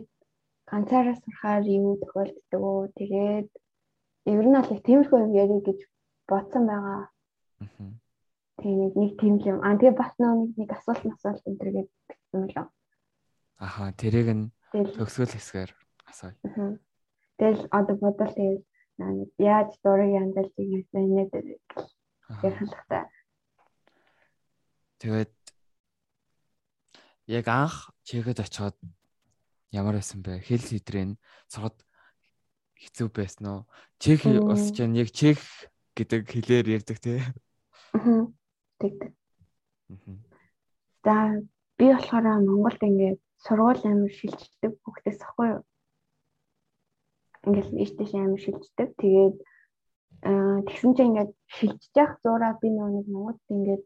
[0.70, 3.48] ганцаараа сурахаар юу тохиолддог уу тэгээд
[4.32, 5.80] ер нь аль тиймэрхүү юм ярих гэж
[6.28, 7.02] бодсон байгаа.
[8.60, 9.58] Тэгээд нэг тийм юм.
[9.64, 12.66] Аа тэгээ бас нэг нэг асуулт асуулт энэ төр гэж бичсэн мөлөө.
[13.64, 14.44] Аха тэрийг нь
[14.96, 15.70] төгсгөл хэсгээр
[16.10, 16.36] асууя.
[17.38, 18.62] Тэгэл одоо бодвол тэгээд
[19.38, 21.32] яаж дурыг янзалж ийгээс инээд
[22.28, 23.04] ярих хэрэгтэй.
[25.00, 25.34] Тэгээд
[27.26, 28.76] яг анх чехэд очиод
[29.72, 30.44] ямар байсан бэ?
[30.44, 31.16] Хэл сэдрийн
[31.48, 31.76] цогод
[32.76, 33.60] хэцүү байсан уу?
[33.98, 35.40] Чех улс чинь яг чех
[35.96, 37.24] гэдэг хэлээр ярьдаг тий.
[37.96, 38.28] Аа.
[38.78, 39.10] Тэгдэг.
[41.02, 41.14] За
[41.78, 45.62] би болохоор Монголд ингээд сургууль амир шилждэг хүүхдээс ахгүй юу?
[47.48, 48.88] ингээл ийштэйш амар шилждэг.
[48.98, 49.36] Тэгээд
[50.22, 53.82] тэгсэн чинь ингээд шилжиж явах зураа би нэг Монголд ингээд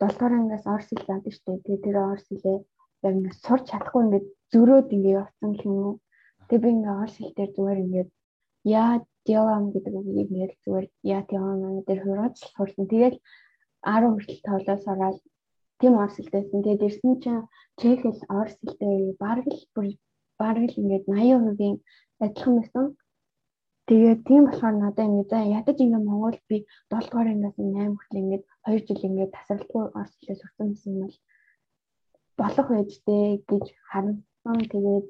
[0.00, 1.60] 7 дугаар ангиас орс хэл заадаг штэ.
[1.64, 2.58] Тэгээд тэр орс хэлээ
[3.04, 5.96] яг ингээд сурч чадахгүй ингээд зөрөөд ингээд явцсан гэх юм уу.
[6.48, 8.10] Тэгээд би ингээд орс хэл дээр зүгээр ингээд
[8.80, 8.92] яа
[9.28, 12.84] диалам гэдэг үгийг ингээд зүгээр яа диалам дээр хураач сурсан.
[12.92, 13.16] Тэгээд
[13.84, 15.18] 10 хүртэл тоолоос ороод
[15.80, 16.60] тийм орс хэлтэйсэн.
[16.64, 17.48] Тэгээд ирсэн чинь
[17.80, 19.86] чех хэл орс хэлтэй бараг л бүр
[20.40, 21.80] бараг л ингээд 80%
[22.24, 22.84] адилхан байсан.
[23.90, 26.56] Тэгээд тийм болохоор надад ингэ за ядаж ингэ Монгол би
[26.94, 28.38] 7 дугаар ангиас 8 хүртэл ингэ
[28.70, 31.16] 2 жил ингэ тасралтгүй орс хэлээ сурсан юм бол
[32.40, 34.58] болох байж дээ гэж харамсан.
[34.72, 35.06] Тэгээд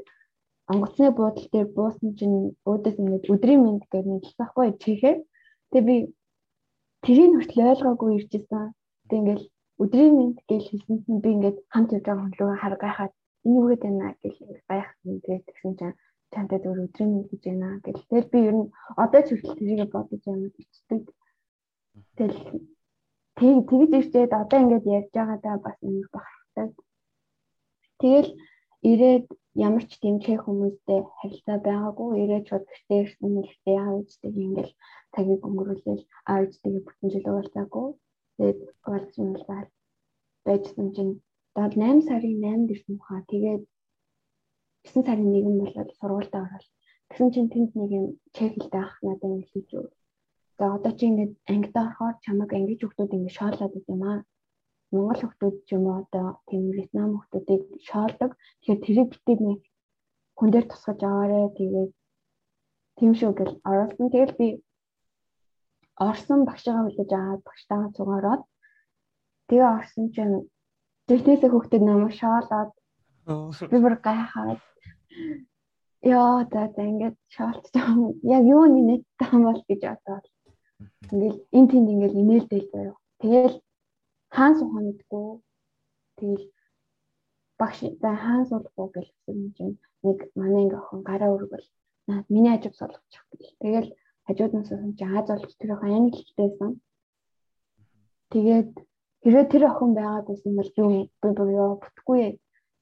[0.72, 2.38] онгоцны буудлын дээр буусан чинь
[2.70, 5.18] өөдөөс ингэ өдрийн мэд гэж нэрлэх байхгүй чихээр.
[5.70, 5.96] Тэгээд би
[7.04, 8.64] тэрийг хүртэл ойлгоогүй иржсэн.
[9.08, 9.46] Тэг ингээл
[9.82, 13.12] өдрийн мэд гэж хэлсэн чинь би ингээд хамт явж байгаа хүн рүү харгахад
[13.44, 13.92] энэ гэдэг
[14.24, 15.96] вэ гэж гайх юм тэгээд тэгсэн чинь
[16.32, 18.08] чамтай зөв өдрийн мэд гэж байна гэл.
[18.10, 21.02] Тэгэл би ер нь одоо ч хүртэл тэрийг бодож юм бичдэг.
[22.16, 22.40] Тэгэл
[23.38, 26.70] тэг тэгж ирчээд одоо ингээд ярьж байгаадаа бас нэг бахархдаг.
[28.00, 28.30] Тэгэл
[28.90, 29.26] ирээд
[29.66, 29.92] ямар ч
[30.24, 33.32] чех хүмүүстэй харилцаа байгаагүй ирээд шууд гэртээ ирсэн
[33.76, 34.72] яа үстэй ингээл
[35.12, 37.88] цагийг өнгөрүүлээл аавчдыг бүтэн жил уулзаагүй.
[38.36, 39.28] Тэгээд уулзсан
[40.46, 41.14] байжсэн чинь
[41.54, 43.62] 8 сарын 8-нд ирсэн хаа тэгээд
[44.84, 46.66] 9 сарын 1 болоод сургуультай ороод
[47.08, 49.88] тэгсэн чинь тэнд нэг юм чек хэлтэй ах надад ингэ хэлж өг.
[50.58, 54.18] За одоо чи ингэ ангид орохоор чамайг ангиж өгдүүд ингэ шоолоод идэм аа.
[54.92, 58.30] Монгол хүмүүс ч юм уу одоо тийм Вьетнам хүмүүсийг шоолдог.
[58.36, 59.60] Тэгэхээр тэрийг битээ нэг
[60.38, 61.90] хүн дээр тусгаж аваарэ тэгээд
[62.98, 64.06] тийм шүү гэл оруулсан.
[64.12, 64.48] Тэгэл би
[66.08, 68.42] орсон багшгаа хүлээж аваад багштайгаа цугаараад
[69.48, 70.36] тэгээ орсон чинь
[71.10, 72.70] Тэрнээсээ хүүхдэд намайг шоолоод
[73.70, 74.60] би бүр гайхаад
[76.02, 78.18] яа за за ингээд шоолцсон.
[78.22, 80.26] Яг юу нэмээд таам бол гэж бодоод.
[81.12, 82.94] Ингээл эн тэнд ингээл имэйлдэл байв.
[83.20, 83.56] Тэгэл
[84.34, 85.28] хаан суухан гэдэггүй.
[86.18, 86.44] Тэгэл
[87.60, 91.68] багш за хаан суулахгүй гэлсэн чинь нэг манай ингээ охин гараа өргөл
[92.08, 93.58] наад миний хажууд суулгачих гэл.
[93.62, 93.88] Тэгэл
[94.26, 96.70] хажууд нь суусан чинь Аз болж тэр охин англи хэлтэйсэн.
[98.32, 98.72] Тэгээд
[99.22, 100.90] хэрвээ тэр охин байгаагүйсэн бол юу
[101.20, 102.40] би бүр ёо бүтгүй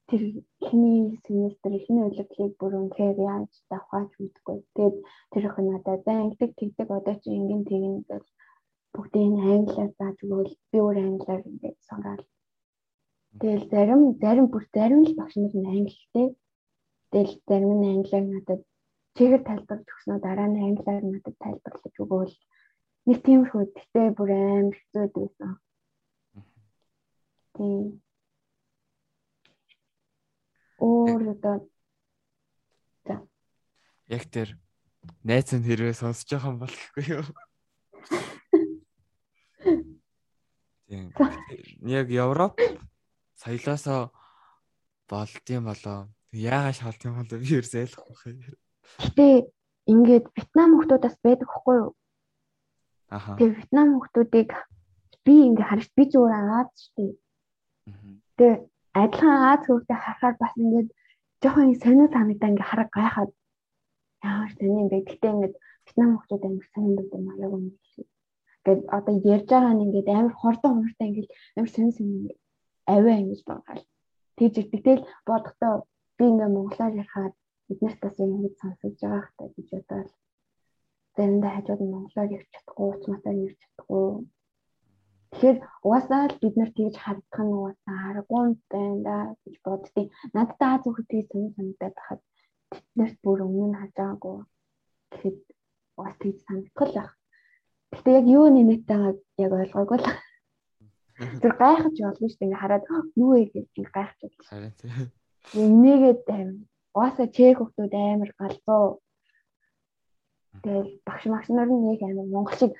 [0.08, 0.22] тэр
[0.64, 4.58] эхний семестр эхний удирдлагыг бүр үнхээр яаж давхаач мэдгүй.
[4.74, 4.96] Тэгээд
[5.32, 8.24] тэр охин надад англи тэгдэг одоо чи ингэн тэгнэ гэж
[8.94, 12.22] бүгдийг англиар зааж өгвөл би өөр англиар ингээд сонгоод.
[13.40, 16.28] Тэгэл зарим зарим бүр зарим л багш нар нь англитэй.
[17.12, 18.60] Тэгэл зарим нь англиар надад
[19.16, 22.34] чигээр тайлбарлаж өгснөө дараа нь англиар надад тайлбарлаж өгөөл
[23.06, 25.52] нэг тиймэрхүү гэтээ бүр амар хэцүү байсан.
[27.56, 28.00] Тийм.
[30.78, 31.56] Өөр одоо
[33.06, 33.26] за.
[34.06, 34.54] Яг тэр
[35.26, 37.26] найз нь хэрвээ сонсож байгаа юм бол гэхгүй юу?
[40.88, 41.12] Тийм.
[41.82, 42.56] Яг Европ
[43.36, 44.14] соёлоосоо
[45.10, 46.08] болдсон болоо.
[46.32, 48.56] Яагаад шалт юм бол би ерөөс ойлгохгүй юм.
[49.02, 49.26] Гэтэ
[49.90, 51.92] ингээд Вьетнам хүмүүсээс байдаг хгүй юу?
[53.10, 53.36] Аха.
[53.36, 54.52] Тэгээ Вьетнам хүмүүсийг
[55.26, 57.12] би ингээ харж би зүгээр шүү дээ.
[58.38, 58.56] Тэгээ
[59.04, 60.88] адилхан Аз хүмүүстэй харахаар бас ингээд
[61.42, 63.30] жоохон сонио санагдаа ингээ хараг гайхаад
[64.30, 64.98] яаш тань юм бэ.
[65.08, 68.08] Гэтэ ингээд Вьетнам хүмүүс амар байдаг юм аа яг юм шиг.
[68.60, 72.22] Ингээд одоо ярьж байгаа нь ингээд амар хордон хурдтай ингээд амар сонин сонин
[72.94, 73.76] авиа ингэж байгаа.
[74.36, 74.82] Тэгж ирдэг.
[74.84, 75.72] Тэгэл бодохдоо
[76.16, 77.32] би ингээ монголоор ярихаар
[77.66, 80.10] биднээс бас юм ингэж сонсож байгаа хэрэгтэй гэж бодоод
[81.18, 84.06] заримдаа хажууд нь монголоор ярьж чадахгүй, уцматаар ярьж чадахгүй.
[85.30, 90.60] Тэгэхээр угаасаа л бид нар тэгж хардах нь угаасаа аргагүй байна да гэж боддیں۔ Надад
[90.72, 92.20] Аз хүүхдийг сонир санагдаад хахад
[92.72, 94.36] тэднэрт бүр өмнө нь хаж байгаагүй.
[95.12, 95.38] Тэгэхэд
[95.98, 97.12] угаас тэгж санагдах л байх.
[97.92, 100.08] Гэтэ яг юу нэмэт байгааг яг ойлгоогүй л.
[101.42, 102.48] Тэр гайхаж болно шүү дээ.
[102.48, 102.84] Ингээ хараад
[103.22, 104.44] юу вэ гэж гайхаж болно.
[104.48, 104.92] Харин тийм.
[105.60, 106.56] Энийгээд амир.
[106.96, 108.84] Угаасаа чек хүмүүс амар галзуу.
[110.64, 112.72] Тэгэл багш магш нар нэг амар монгол шиг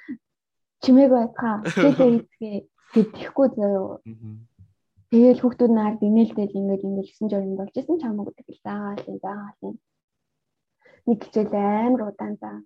[0.83, 2.57] чимээг байцгаа хичээлээ хийцгээ
[2.95, 3.99] гэдэхгүй заяа.
[5.11, 8.65] Тэгэл хүүхдүүд нь ард инээлдэл ингээд ингээд 9 жоо юм болж исэн чамаг гэдэг л
[8.65, 9.77] заагаал юм заагаал юм.
[11.09, 12.57] Нэг хичээл амар удаан заа.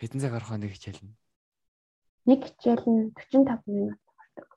[0.00, 1.16] Хэдэн цаг гарах нэг хичээл нь?
[2.28, 4.48] Нэг хичээл нь 45 минут гардаг.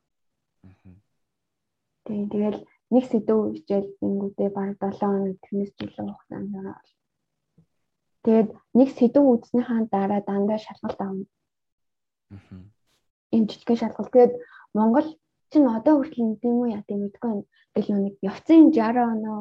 [2.03, 2.59] Тэгээ тэгэл
[2.91, 6.75] нэг сэдв хичээл зингүүдээ баг 7 хоног тэрнээс жилийн хугацаанд байна.
[8.27, 11.25] Тэгээд нэг сэдв үзснийхаа дараа дандаа шалгалт авна.
[13.33, 14.13] Энэ жижигхэн шалгалт.
[14.13, 14.33] Тэгээд
[14.73, 15.07] Монгол
[15.51, 17.45] чинь одоо хүртэл юм тийм үү яа тийм мэдгүй байна.
[17.73, 19.39] Тэгэл нэг явцын 60 оноо,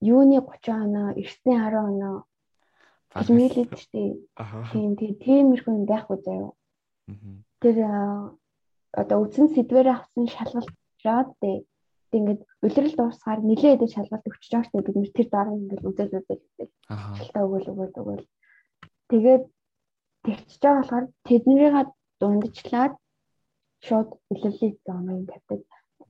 [0.00, 2.16] юуны 30 оноо, эртний 10 оноо
[3.10, 4.10] хэлмэлээд штий.
[4.70, 6.52] Тийм тиймэрхүү юм байхгүй заяа.
[7.62, 7.76] Тэр
[8.94, 10.70] одоо үтсэн сэдвээр авсан шалгалт
[11.02, 11.66] раад дээ.
[12.10, 16.42] Ингээд улирал дуусгаар нилээд шалгалт өгч байгаа штеп бид нэр тэр дараа ингээд үзэл үзэл
[16.42, 16.72] үзэл.
[17.18, 18.26] Шалтаа өгөөл өгөөл өгөөл.
[19.10, 19.44] Тэгээд
[20.24, 21.88] тэгчж байгаа болохоор тэднэрийг
[22.20, 22.94] дундчлаад
[23.86, 25.60] шууд улирлын эзэн оноо тавьдаг.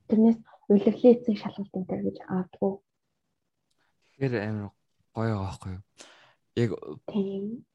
[0.08, 0.38] Тэрнээс
[0.72, 2.72] улирлын эзэн шалгалт энэ төр гэж аадгүй.
[4.10, 4.70] Тэгэхээр амар
[5.14, 5.84] гоё аахгүй юу?
[6.58, 6.70] Яг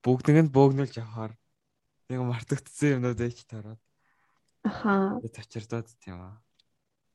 [0.04, 1.34] бүгднийг нь бөөгнүүлж авахаар
[2.10, 3.82] нэг мартагдсан юмнууд ээж тараад.
[4.67, 5.19] Аха.
[5.32, 6.38] Тачирдаад тийм аа.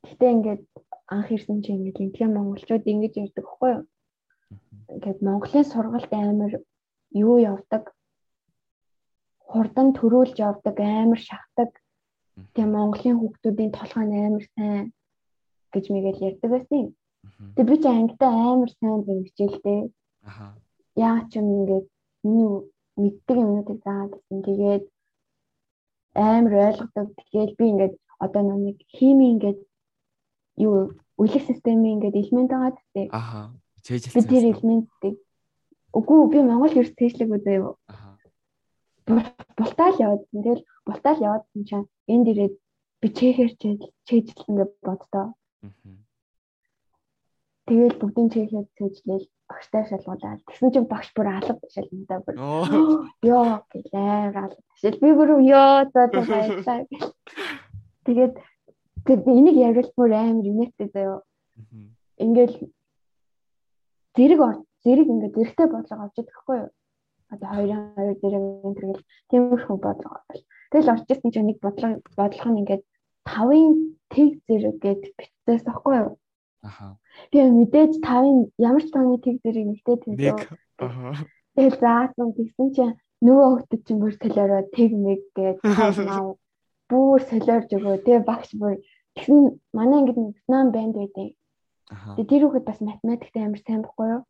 [0.09, 0.64] Гэтэ ингээд
[1.12, 3.85] анх ирсэн чинь ингээд интгэн монголчууд ингэж ярьдаг хгүй юу?
[4.88, 6.52] Ингээд Монголын сургалт амар
[7.12, 7.92] юу явдаг?
[9.50, 11.70] Хурдан төрүүлж явдаг, амар шахдаг.
[12.54, 14.84] Тэгээ Монголын хүүхдүүдийн толгой нь амар сайн
[15.74, 16.94] гэж мэгэл ярьдаг байсан.
[17.54, 19.80] Тэгээ би ч ангидаа амар сайн гэж хичээлдээ.
[20.28, 20.46] Аха.
[20.96, 21.86] Яа ч юм ингээд
[22.24, 22.50] миний
[22.96, 24.38] мэддэг юмнуудыг заагаад байсан.
[24.46, 24.84] Тэгээд
[26.14, 27.08] амар ойлгодог.
[27.18, 29.60] Тэгээд би ингээд одоо нэг хими ингээд
[30.66, 33.08] юу үлэх системийн ингээд элемент байгаа гэдэг.
[33.12, 33.40] Аха.
[33.84, 34.14] Чэйжэлсэн.
[34.14, 35.16] Би тэр элементийг
[35.92, 37.58] үгүй би Монгол ерс тэжлэг үзээ.
[37.88, 38.09] Аха.
[39.06, 42.54] Бултаал яваад тэгэл бултаал яваадсан чинь энд ирээд
[43.00, 43.52] би чэхээр
[44.06, 45.26] чэйжлэн гэж боддоо.
[47.66, 52.36] Тэгэл бүгдийн чэйхээр чэйжлээл багштай шалгуулаад тэгсэн чинь багш бүр алга шалгандаа бүр
[53.22, 54.58] ёо гэлээ алга.
[54.82, 56.86] Тэгэл би бүр ёо за за баярлаа.
[58.06, 58.34] Тэгээд
[59.06, 61.24] Тэгэд энийг ярил бүр амар инээдтэй заяо.
[62.20, 62.56] Ингээл
[64.14, 64.40] зэрэг
[64.84, 66.70] зэрэг ингээд зэрэгтэй бодлого авч идэх хгүй юу?
[67.30, 70.42] Одоо хоёрын хоёр зэрэг энэ төрөл тиймэрхүү бодлого авал.
[70.70, 72.82] Тэгэл орж ирсэн чинь нэг бодлого бодлого нь ингээд
[73.26, 76.10] тавын тэг зэрэг гэд битээс ахгүй юу?
[76.62, 76.98] Аха.
[77.30, 80.38] Тэгээ мэдээж тавын ямар ч тооны тэг зэрэг нэгтэй тэмдэг.
[80.78, 81.14] Аха.
[81.54, 85.58] Тэгээ заасан тэгсэн чинь нөгөө хөлтөд чинь бүр солиороо тэг мэг гээд
[86.90, 87.96] бүр солиорж өгөө.
[88.04, 88.74] Тэгээ багш бүр
[89.14, 89.38] тэгсэн
[89.76, 91.30] манай ингэдэг Вьетнам банд байдیں۔
[92.16, 94.22] Тэгээ тэр хүүхэд бас математикт амар сайн байхгүй юу?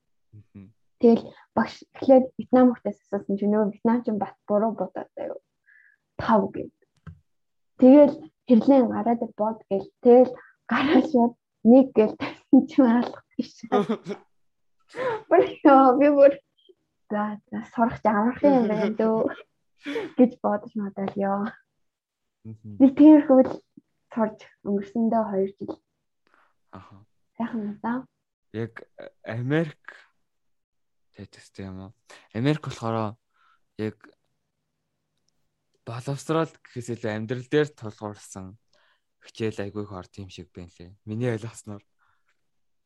[1.01, 1.25] Тэгэл
[1.57, 5.41] багш эхлээд Вьетнам хүүхдээс асуусан чинь нөгөө Вьетнам чинь бас буруу бодоод заяа.
[6.21, 6.69] Тав гэв.
[7.81, 10.33] Тэгэл хэрлэн гараад бод гэл тэгэл
[10.69, 11.35] гараад шууд
[11.65, 13.65] нэг гэл тавьсан чинь алах биш.
[15.29, 16.33] Бүр яа би бүр
[17.09, 19.19] за за сурах амарх юм байна дөө
[20.19, 21.49] гэж бодож мадал ёо.
[22.79, 23.41] Би тэрхүү
[24.13, 25.81] сурж өнгөрсөндөө 2 жил.
[26.77, 26.95] Аха
[27.41, 28.07] сайхан надаа.
[28.53, 28.85] Яг
[29.25, 30.10] Америк
[31.29, 31.93] тэтэстэй юм уу?
[32.33, 33.17] Америк болохоор
[33.77, 33.97] яг
[35.85, 38.57] боловсрол гэхээс илүү амьдрал дээр тулгуурласан
[39.25, 40.97] хичээл айгүй их орд юм шиг байна лээ.
[41.05, 41.83] Миний ойлгосноор.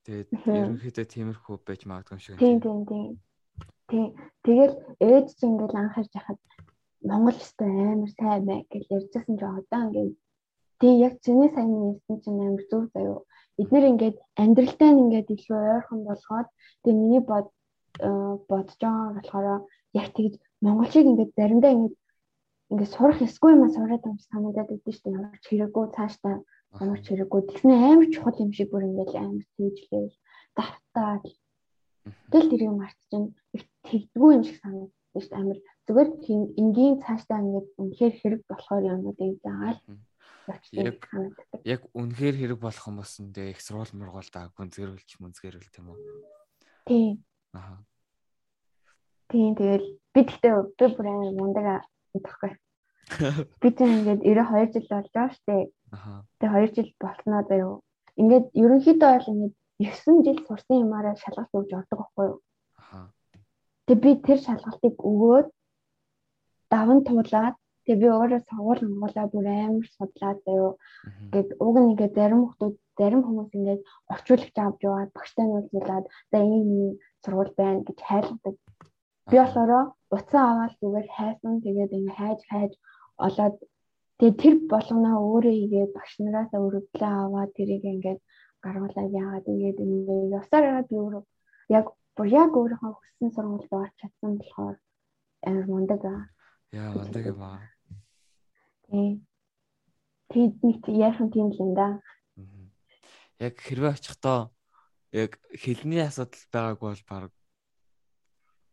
[0.05, 2.39] Тэгээд ерөнхийдөө тиймэрхүү байж магадгүй юм шиг.
[2.39, 3.07] Тийм тийм тийм.
[3.89, 4.09] Тийм.
[4.45, 6.41] Тэгэл ээж чинь ингээл анхаарч яхад
[7.05, 10.13] Монгол өстой амар сайн бай гэж ярьжсэн ч одоо ингээд
[10.81, 13.19] тийм яг чиний сайн нэгсэн чинь амар зөв заяо
[13.61, 16.49] эдгээр ингээд амьдралтай нь ингээд илүү ойрхон болгоод
[16.83, 17.47] тэгээ миний бод
[17.99, 19.47] бодож байгаа болохоор
[19.95, 20.35] яг тэгж
[20.67, 21.97] монголчууд ингээд заримдаа ингээд
[22.71, 25.15] ингээд сурах эсгүй юм сураад юм санагдаад идэв шүү дээ.
[25.15, 26.35] Ямар ч хэрэггүй цаашдаа
[26.83, 27.41] ямар ч хэрэггүй.
[27.47, 30.07] Тэгснэ амар чухал юм шиг бүр ингээд амар тээжлээ
[30.59, 31.23] давтаа
[32.31, 35.39] тэгэл тэр юм арт чинь их тэгдэггүй юм шиг санагдав шүү дээ.
[35.39, 36.11] Амар зүгээр
[36.59, 39.81] энгийн цаашдаа ингээд үнэхээр хэрэг болохоор юмнуудыг заагаад
[40.75, 40.99] яг
[41.63, 45.99] яг үнэхээр хэрэг болох юм болсон тэгээ их сургууль мургуул та гүнзгэрүүлж мүнзгэрүүл тийм үү?
[46.85, 47.23] Тийм
[47.59, 47.77] аа
[49.31, 51.67] тийм тэгэл би тэгтээ би бүр амар мундаг
[52.15, 52.53] байхгүй
[53.61, 55.57] би ч ингээд 92 жил байгаа штэ
[55.97, 57.75] аа тэгээ 2 жил болсноо заяа
[58.21, 62.39] ингээд ерөнхийдөө бол ингээд 9 жил сурсан юмараа шалгалт өгж ордог байхгүй юу?
[62.95, 63.07] Аа
[63.87, 65.47] тэгээ би тэр шалгалтыг өгөөд
[66.73, 70.71] даван туулаад Тэгээ би өөрөө сонгуул Монголаа бүр амар судлаад заяо.
[71.21, 76.39] Ингээд уг нь ингээд зарим хүмүүс зарим хүмүүс ингээд орчуулагч авч яваад багштай нуулзуулаад за
[76.41, 76.71] ийм
[77.25, 78.57] сургууль байна гэж хайлгадаг.
[79.31, 79.73] Би болохоор
[80.17, 82.73] уцаа аваад зүгээр хайсан тэгээд ингээд хайж хайж
[83.27, 83.57] олоод
[84.19, 88.21] тэгээд тэр болгоноо өөрөө игээд багш нараасаа өрөвдлөө аваад тэрийг ингээд
[88.65, 91.25] гаргалаа яагаад ингээд ингээд явсараа би өөрөө
[91.77, 94.77] яг бүр яг өөрийнхөө хүссэн сургуульд орч чадсан болохоор
[95.49, 96.23] амар мундаг аа.
[96.73, 97.61] Яа, мундаг юм аа.
[100.31, 101.89] Тэд нэг яахан тийм л юм да.
[103.41, 104.54] Яг хэрвээ очихдоо
[105.15, 107.31] яг хэлний асуудал байгаагүй бол баг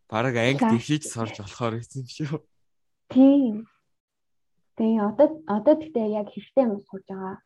[0.10, 2.42] баг анги дэвшиж сорж болохоор гэсэн шүү.
[3.14, 3.70] Тийм.
[4.76, 7.38] Тэгээ одоо одоо тэгтээ яг хэрэгтэй юм сууж байгаа.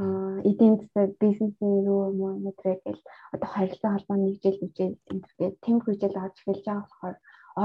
[0.00, 3.02] Аа эдийн засаг бизнесийн рүү юм уу мэтрээ гэл
[3.34, 7.16] одоо харилцаа холбооны хичээл хичээл энэ тэм хичээл орж эхэлж байгаа болохоор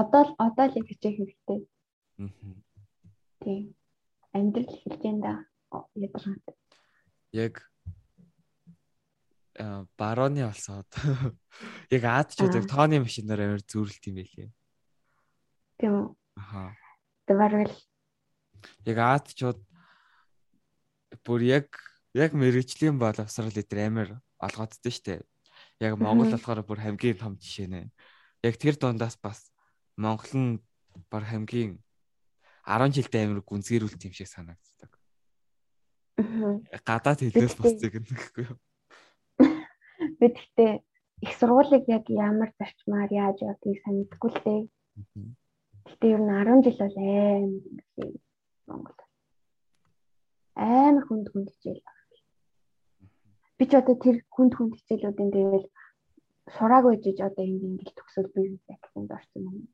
[0.02, 1.60] одоо л одоо л хичээх хэрэгтэй.
[2.20, 2.30] Аа.
[3.42, 3.64] Тийм
[4.34, 5.22] амьдрал эхэлж байна
[5.72, 6.46] да ядаргаад.
[7.32, 7.71] Яг
[9.98, 10.88] барооны олсоод
[11.96, 14.50] яг аадчууд яг тооны машинаар амар зүүрлэлт юм байлээ.
[15.80, 16.08] Тийм үү.
[16.40, 16.72] Аха.
[17.28, 17.74] Тэгвэл
[18.88, 19.60] яг аадчууд
[21.26, 21.68] бүр яг
[22.16, 24.10] яг мэрэгжлийн боловсрал эдэр амар
[24.40, 25.22] олгооддөө штэ.
[25.84, 27.92] Яг Монгол болохоор бүр хамгийн том жишээ нэ.
[28.44, 29.52] Яг тэр дундаас бас
[30.00, 30.64] Монгол нь
[31.12, 31.84] бар хамгийн
[32.64, 34.92] 10 жилдээ амир гүнзгийрүүлт юм шиг санагддаг.
[36.86, 38.58] Гадаад хэлнээс бусцыг нэхгүй юу?
[40.22, 40.72] Би тэгтээ
[41.26, 44.62] их сургуулийг яг ямар зарчмаар яаж явдгийг санагдгүй л дээ.
[45.90, 48.14] Гэтэ ер нь 10 жил бол амар
[48.70, 49.02] Монгол.
[50.54, 52.06] Амар хүнд хүнд хичээл байна.
[53.58, 55.66] Би ч одоо тэр хүнд хүнд хичээлүүдийн дээр
[56.54, 59.66] сураагүй жиж одоо ингэ ингээл төгсөл бизнес акцент орсон юм.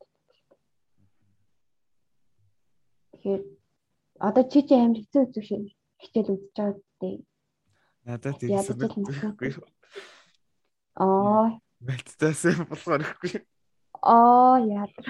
[3.12, 3.43] Тэгэхээр
[4.27, 5.63] одоо чи чи амар хэцүү шиг
[6.03, 7.17] хичээл үзэж байгаа дээ.
[8.07, 9.51] Надад тийм санагдахгүй.
[10.97, 11.62] Аа.
[11.86, 13.45] Мэлтээсэн болохоор ихгүй.
[14.01, 15.05] Аа яадар.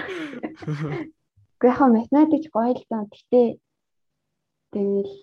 [1.59, 3.03] Гэхдээ яг математик гоё л даа.
[3.07, 3.41] Гэтэ
[4.73, 5.13] тэгэл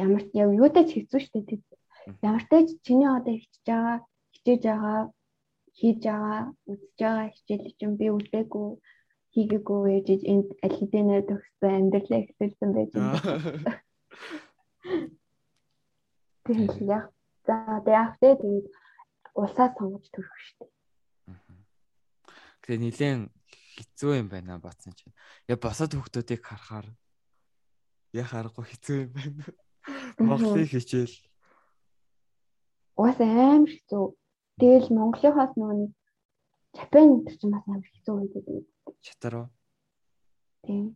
[0.00, 1.60] ямар яг юутай ч хэцүү шүү дээ.
[2.24, 3.96] Ямар ч чиний одоо хичээж байгаа,
[4.32, 5.00] хичээж байгаа,
[5.78, 8.68] хийж байгаа, үзэж байгаа хичээл чинь би үлдээгүй
[9.34, 13.18] хийгээгүй ээж энд аль хэдийнэ төгссөн амьдралаа эхлүүлсэн байж байна.
[16.44, 17.04] Тийм яг.
[17.46, 18.40] За тэгээд
[19.34, 20.70] улсаа сонгож төрөх штеп.
[22.64, 23.20] Тэгээ нилээн
[23.76, 25.12] хэцүү юм байна бацсан чинь.
[25.50, 26.86] Я босоод хүүхдүүдийг харахаар
[28.14, 29.44] я харахгүй хэцүү юм байна.
[30.18, 31.18] Монголыг хичээл.
[32.96, 34.04] Уус амар хэцүү.
[34.62, 35.92] Тэгэл Монголынхаас нөгөө нэг
[36.74, 38.66] Япон тэр чинь бас амар хэцүү байдаг.
[39.02, 39.48] Чатар уу?
[40.62, 40.94] Тийм.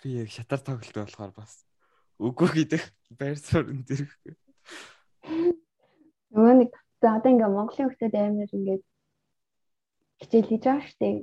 [0.00, 1.66] Би яг шатар тоглолт болохоор бас
[2.22, 2.82] үгүй гэдэг
[3.18, 4.10] байр суурин зэрэг.
[6.34, 8.84] Нөгөө нэг за одоо ингээ Монголын хүмүүс амар ингээд
[10.20, 11.16] хичээл хийж байгаа штеп.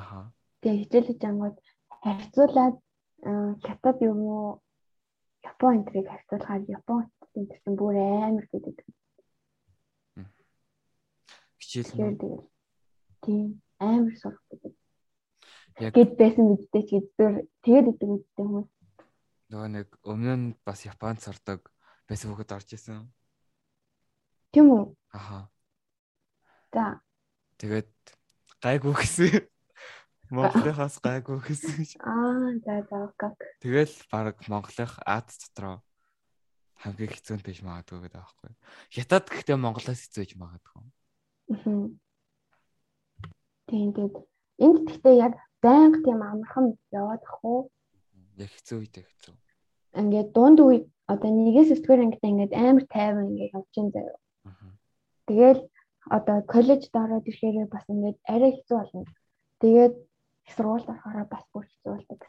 [0.00, 0.18] Аха.
[0.60, 1.56] Тэгээ хичээл хийж ангууд
[2.04, 2.76] харьцуулаад
[3.66, 4.48] хятад юм уу
[5.46, 7.02] Япон энтрийг харьцуулахаар Япон
[7.36, 8.76] энэ чинь бүр амар гэдэг.
[11.60, 12.18] Хичээл нь.
[13.22, 14.72] Тийм амар сурах гэдэг.
[15.84, 18.68] Яг гэд байсан үедээ ч гэдгээр тэгээд идэг үедээ хүмүүс
[19.50, 21.70] нөгөө нэг өмнө нь бас Японд сурдаг
[22.10, 23.06] фэйсбүүкэд орж исэн.
[24.56, 24.84] Тийм үү?
[25.12, 25.52] Аха.
[26.72, 26.96] За.
[27.60, 27.92] Тэгээд
[28.64, 29.44] гайгүй гэсэн.
[30.32, 31.84] Монголынхаас гайгүй гэсэн.
[32.00, 33.36] Аа, за за гак.
[33.60, 35.84] Тэгэл баг Монголынх ад дотроо
[36.80, 38.52] хамгийн хэцүү нь биш магадгүй гэдэг аахгүй.
[38.96, 40.88] Хятад гэхдээ Монголоос хэцүү гэж магадгүй.
[41.52, 41.92] Аа.
[43.68, 44.08] Тийм тийм.
[44.56, 47.68] Энд гэхдээ яг байнга тийм амархан яваад ах уу?
[48.40, 49.34] Яг хэцүү үедээ хэцүү.
[50.00, 54.16] Ингээд дунд үе одоо нэгээс өсвөр ангид ингээд амар тайван ингээд явж ин заяа.
[55.26, 55.60] Тэгэл
[56.16, 59.04] одоо коллежд ороод ирэхээр бас ингээд арай хэцүү болно.
[59.62, 59.94] Тэгээд
[60.54, 62.22] сургуульд орохоор бас бүр хэцүү болдог.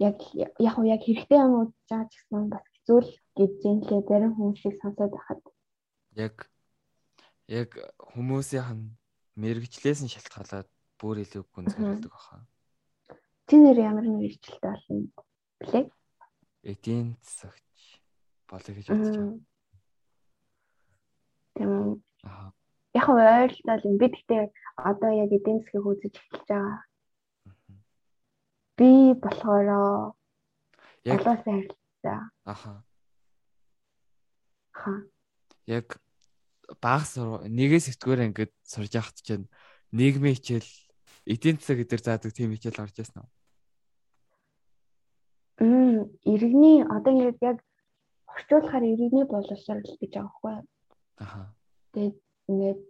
[0.00, 4.32] Яг яг уу яг хэрэгтэй юм уу жаач гэсэн бас хэцүү л гэж зинлээ зарим
[4.34, 5.42] хүмүүсийг сонсоод байхад.
[6.16, 6.48] Яг
[7.46, 7.70] яг
[8.16, 8.96] хүмүүсийн
[9.36, 12.46] мэрэгчлээс нь шалтгаалаад бүр илүү гүнзгийдэг баха.
[13.46, 14.96] Чи нэр ямар нэг ирчлэлтэй болно
[15.60, 15.90] блэ?
[16.62, 18.00] Эдийн засагч
[18.48, 19.51] болоё гэж бодож байна.
[21.54, 22.02] Тийм.
[22.94, 23.96] Яг ойролцоол юм.
[24.00, 24.44] Би гэхдээ
[24.76, 26.78] одоо яг эдийн засгийг үзэж эхэлж байгаа.
[28.76, 28.90] Би
[29.22, 29.68] болохоор
[31.04, 32.20] яг олоосаа харилцаа.
[32.44, 32.84] Аха.
[34.72, 34.92] Ха.
[35.66, 36.00] Яг
[36.80, 39.46] баг сур нэгээс сэтгүүр ингээд сурж яхад чинь
[39.92, 40.70] нийгмийн хичээл
[41.26, 43.28] эдийн засаг гэдэр заадаг тийм хичээл орж үү?
[45.60, 47.58] Мм, иргэний одоо ингээд яг
[48.26, 50.71] орчуулахаар иргэний боловсрол гэж байгаа байхгүй юу?
[51.16, 51.54] Аха.
[51.92, 52.16] Тэгээд
[52.48, 52.80] ингээд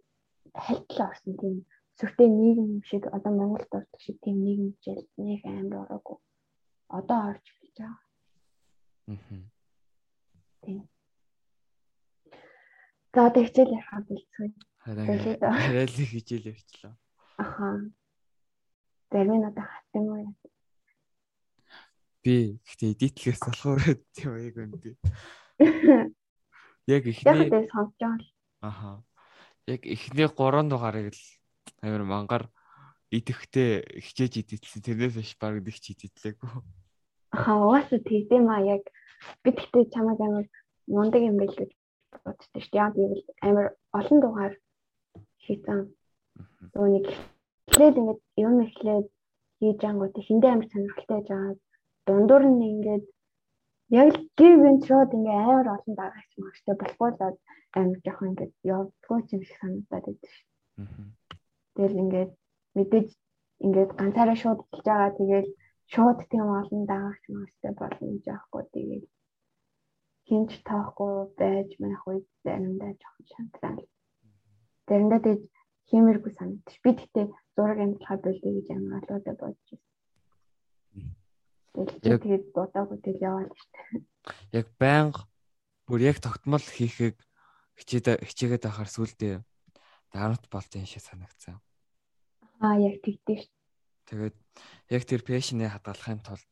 [0.54, 1.56] хальтлаа орсон тийм
[1.98, 6.18] сүртэй нийгэм шиг одоо Монголд ордог шиг тийм нийгэм хичээл нэг амар ороогүй.
[6.88, 8.00] Одоо орж эхэлж байгаа.
[9.08, 9.42] Аа.
[10.62, 10.88] Тийм.
[13.14, 14.48] За одоо хичээл ярихаа бэлцгүй.
[14.82, 16.94] Хараа л хичээл явчлаа.
[17.38, 17.68] Аха.
[19.10, 20.34] Зарим нь одоо хат юм уу?
[22.22, 23.80] Би гэхдээ эдитлээс болохоор
[24.14, 24.96] тийм яг үнэ.
[26.86, 28.18] Яг ихний Яг сонсож байгаа.
[28.60, 29.02] Аха.
[29.66, 31.22] Яг ихний 3 дугаарыг л
[31.82, 32.44] амар мангар
[33.10, 34.82] идэхтэй хичээж идэлсэн.
[34.82, 36.50] Тэрнээс биш баг нэг ч идэлээгүй.
[37.32, 38.82] Аха, угаасаа тэгдэм а яг
[39.42, 40.46] би тэгтээ чамайг амар
[40.86, 41.70] мундаг юм байл гэж
[42.24, 42.82] боддог шүү дээ.
[42.82, 43.12] Яг тийм
[43.46, 44.54] амар олон дугаар
[45.44, 45.80] хийсэн.
[46.74, 47.06] Нэг
[47.70, 49.06] эхлээд ингээд юм эхлээд
[49.58, 51.54] хийж ангууд хиндэ амар сонирхолтой байж байгаа
[52.06, 53.04] дундуур нь ингээд
[54.00, 57.36] яг л гів интрод ингээ амар олон дагагч магчтай болохгүй л
[57.78, 60.46] амар жоохон ингээд явдггүй юм шиг санагдаад байдаг шүү.
[61.76, 62.30] Тэгэл ингээд
[62.76, 63.08] мэдээж
[63.64, 65.50] ингээд ганцаараа шууд эхэлж байгаа тэгэл
[65.92, 69.06] шууд тийм олон дагагч магчтай болно гэж аахгүй тэгэл
[70.26, 73.80] хинч таахгүй байж манайх үед заримдаа жоохон шантрал.
[74.88, 75.38] Заримдаа тэг
[75.88, 76.82] хиймэргүй санагдчих.
[76.84, 79.91] Би тэгтээ зураг амтлахаа болдё гэж амар олоодаа бодож байна.
[81.72, 84.04] Тэгээд бодоогүй тэгэл яваад штэ.
[84.52, 85.24] Яг байнга
[85.88, 87.16] бүр яг тогтмол хийхийг
[87.80, 89.40] хичээд хичээгээд байхаар сүулдэ
[90.12, 91.56] дарамт болтой юм шиг санагцсан.
[92.60, 93.48] Аа яг тэгдэж.
[94.04, 94.36] Тэгээд
[94.92, 96.44] яг тэр пэшнээ хадгалахын тулд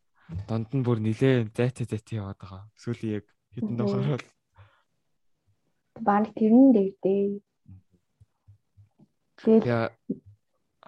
[0.49, 2.65] дунд нь бүр нилээ зайтай зайтай яваад байгаа.
[2.81, 4.27] Сүүлийн яг хэдэн дугаар бол
[6.01, 7.25] баг тэрэн дээр дээ.
[9.37, 9.65] Тэгээд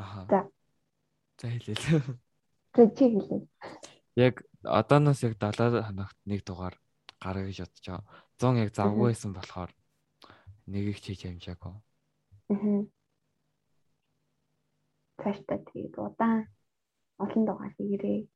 [0.01, 0.25] ааа.
[0.25, 0.41] За.
[1.37, 1.77] За хэлээ.
[2.73, 3.45] За чи хэлээ
[4.17, 6.77] яг одооноос яг 70 хоногт нэг дугаар
[7.21, 8.05] гаргая гэж бодож байгаа.
[8.39, 9.71] 100 яг завгүй байсан болохоор
[10.67, 11.75] нэгийг чийж амжаагүй.
[12.53, 12.83] Аа.
[15.23, 16.51] Цаашдаа тэгээд удаан
[17.19, 18.27] олон дугаар хийгэрээ.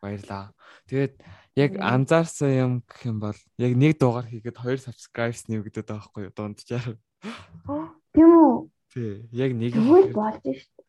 [0.00, 0.52] Баярлаа.
[0.88, 1.14] Тэгээд
[1.56, 6.22] яг анзаарсан юм гэх юм бол яг нэг дугаар хийгээд хоёр subscribes нэвгдэд байгаа байхгүй
[6.26, 6.96] юу дунджаар.
[8.12, 8.54] Тийм үү?
[8.92, 9.74] Тий, яг нэг
[10.12, 10.84] болж шүү.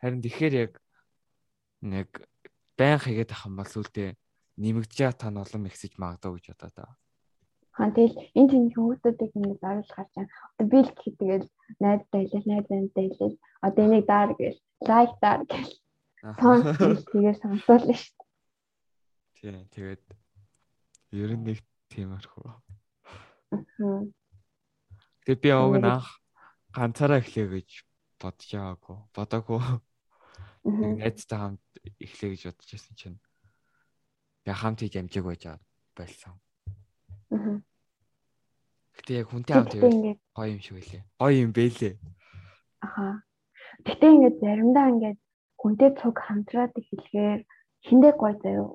[0.00, 0.72] Харин тэгэхээр яг
[1.84, 2.08] нэг
[2.78, 4.10] байн хийгээд ах юм бол сүлдээ
[4.60, 6.84] нэмэгдэж та нь улам ихсэж магадгүй гэж бодоо та.
[7.72, 10.28] Хан тэгэл энэ тийм хүмүүсүүдийг ингээд оруулж гарч байгаа.
[10.60, 11.46] Одоо би л гэхэд тэгэл
[11.80, 13.32] найзтай хэлээ, найзтай хэлээ.
[13.64, 15.74] Одоо энийг даар гээл, лайк даар гээл.
[16.36, 16.64] Сонс
[17.08, 18.28] тэгээд сонсоолно шүү дээ.
[19.40, 20.04] Тийм тэгээд
[21.16, 21.58] ер нь нэг
[21.88, 22.48] тиймэрхүү.
[25.24, 26.20] Тэгээд би овг наах
[26.76, 27.68] ганцаараа эхлэе гэж
[28.20, 28.96] бодож байгаагүй.
[29.16, 29.60] Бодоогүй.
[30.68, 31.64] Нэг найзтай хамт
[32.00, 33.18] эхлэе гэж бодож байсан чинь
[34.46, 35.42] яг хамт хийж амжиг байж
[35.96, 36.32] байсан.
[37.30, 37.60] Аа.
[38.96, 41.02] Гэтэ яг хүнтэй хамт ивэл гоё юм шиг үлээ.
[41.18, 41.94] Гоё юм бэлээ.
[42.86, 43.22] Аха.
[43.86, 45.18] Гэтэ ингээд заримдаа ингээд
[45.60, 47.40] хүнтэй цуг хамтраад эхлэхээр
[47.86, 48.68] хиндээ гоё заяо.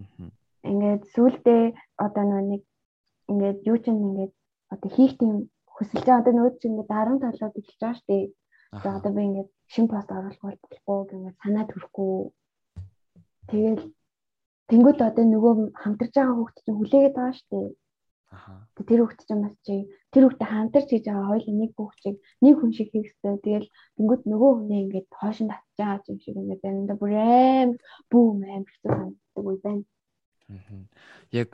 [0.00, 0.30] Аа.
[0.70, 1.56] Ингээд сүулдэ
[1.98, 2.62] одоо нэг
[3.30, 4.32] ингээд юу ч ингээд
[4.72, 8.24] одоо хийх тийм хүсэлж байгаа одоо нөөд чинь ингээд дарамт талууд эхэлж байгаа шүү дээ.
[8.82, 12.14] За одоо би ингээд шин пост оруулах болохгүй гэмээр санаа төрөхгүй.
[13.50, 13.84] Тэгэл
[14.70, 17.68] тэнгууд одоо нөгөө хамтарч байгаа хүүхд чинь хүлээгээд байгаа шүү дээ.
[18.34, 18.54] Аха.
[18.74, 19.74] Тэр хүүхд чинь бас чи
[20.10, 23.38] тэр хүүхдэд хамтарч хийж байгаа хоёул нэг хүүхчийг нэг хүн шиг хийх хэрэгтэй.
[23.46, 27.70] Тэгэл тэнгууд нөгөө хүнээ ингээд хоошин татж байгаа юм шиг ингээд заримдаа бүр аим
[28.10, 29.84] бүүм аим хэцүү санагддаг үе байна.
[30.50, 30.82] Аа.
[31.30, 31.50] Яг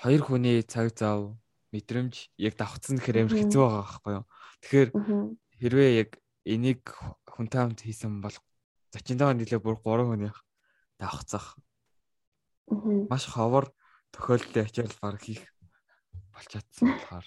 [0.00, 1.36] хоёр хүний цаг зав
[1.72, 4.24] мэдрэмж яг давхцсан гэхээр амар хэцүү байгаа байхгүй юу.
[4.60, 4.90] Тэгэхээр
[5.60, 6.10] хэрвээ яг
[6.54, 6.82] энийг
[7.32, 8.36] хүнтэй хамт хийсэн бол
[8.92, 10.32] зочинтойгоо нийлээ бүр 3 хүний
[11.00, 11.46] давхцах.
[13.10, 13.66] Маш ховор
[14.14, 15.42] тохиолдлын ачаал баг хийх
[16.34, 17.26] болж чадсан болохоор.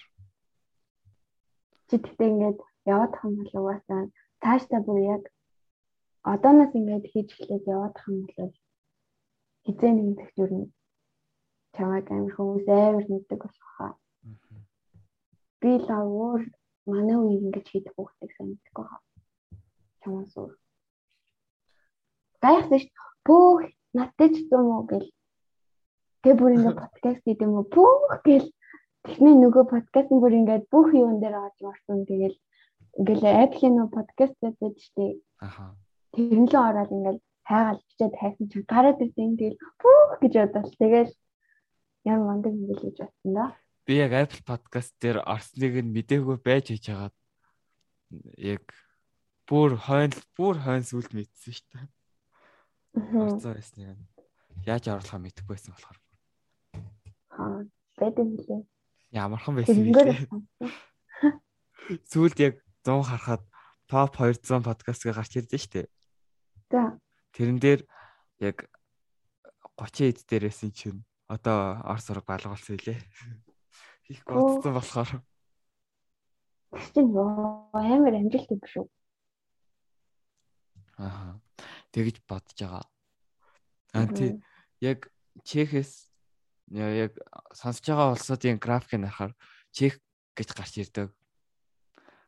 [1.88, 2.58] Чи тэгтээ ингээд
[2.92, 4.02] яваад хам бол угаасаа
[4.42, 5.22] цаашдаа бүр яг
[6.32, 8.52] одооноос ингээд хийж эхлээд яваад хам бол
[9.64, 10.64] хизээ нэг тэгч юу
[11.76, 13.92] чамайг амар хүмүүс амар мэддэг болох хаа
[15.64, 16.42] би л өөр
[16.92, 19.00] манай үе ингэж хийдэг хүүхдийг санагдахгүй хаа.
[20.04, 20.52] Чамаас өөр.
[22.44, 22.86] Гайхсан ш
[23.24, 23.64] бүх
[23.96, 25.08] надтай ч юм уу гэл.
[26.20, 28.48] Тэгээ бүр ингэ подкаст юм уу бүх гэл.
[29.08, 32.36] Тэгний нөгөө подкаст нь бүр ингээд бүх юун дээр орж марсан тэгэл
[33.00, 35.24] ингээл Apple-ийн нөгөө подкаст байдаг штеп.
[35.40, 35.72] Аха.
[36.12, 41.12] Тэрэн л ороод ингээл хайгаал бичээд хайсан чинь гараад ирсэн тэгэл бүх гэж бодвол тэгэл
[42.08, 43.46] ямар мундаг юм бэл гэж бодсон да
[43.84, 47.16] би яг Apple Podcast дээр орсныг нь мдээгүй байж хийж хагаад
[48.40, 48.64] яг
[49.48, 51.86] бүр хойно бүр хойно сүлд мэдсэн шүү дээ.
[53.20, 54.04] Орцоо байсныг нь
[54.64, 55.98] яаж оруулахаа мэдэхгүй байсан болохоор.
[57.34, 57.60] Аа,
[57.98, 58.62] байдаг нэлээ.
[59.12, 60.28] Ямархан байсан бэ?
[62.10, 62.54] Сүүлд яг
[62.86, 63.42] 100 харахад
[63.90, 65.86] топ 200 подкастыг гарч ирдэ шүү дээ.
[66.72, 66.96] За.
[67.36, 67.80] Тэрэн дээр
[68.40, 68.70] яг
[69.76, 72.98] 30 эд дээрээс чинь одоо Орос ураг балгалсан илээ
[74.06, 75.10] хийх бодсон болохоор.
[76.72, 77.06] Тэгсэн
[77.72, 78.86] амар амжилт юм шүү.
[80.98, 81.40] Аа.
[81.92, 82.84] Тэгж бодож байгаа.
[83.94, 84.42] Аа тий
[84.80, 85.10] яг
[85.42, 86.08] Чехэс
[86.70, 87.12] яг
[87.52, 89.32] сонсож байгаа улсуудын графикийг харахаар
[89.74, 89.98] Чех
[90.36, 91.08] гэж гарч ирдэг.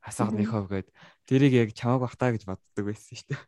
[0.03, 0.89] Асаад нэг хов гээд
[1.27, 3.43] тэрийг яг чамаг бахтаа гэж боддог байсан шүү дээ.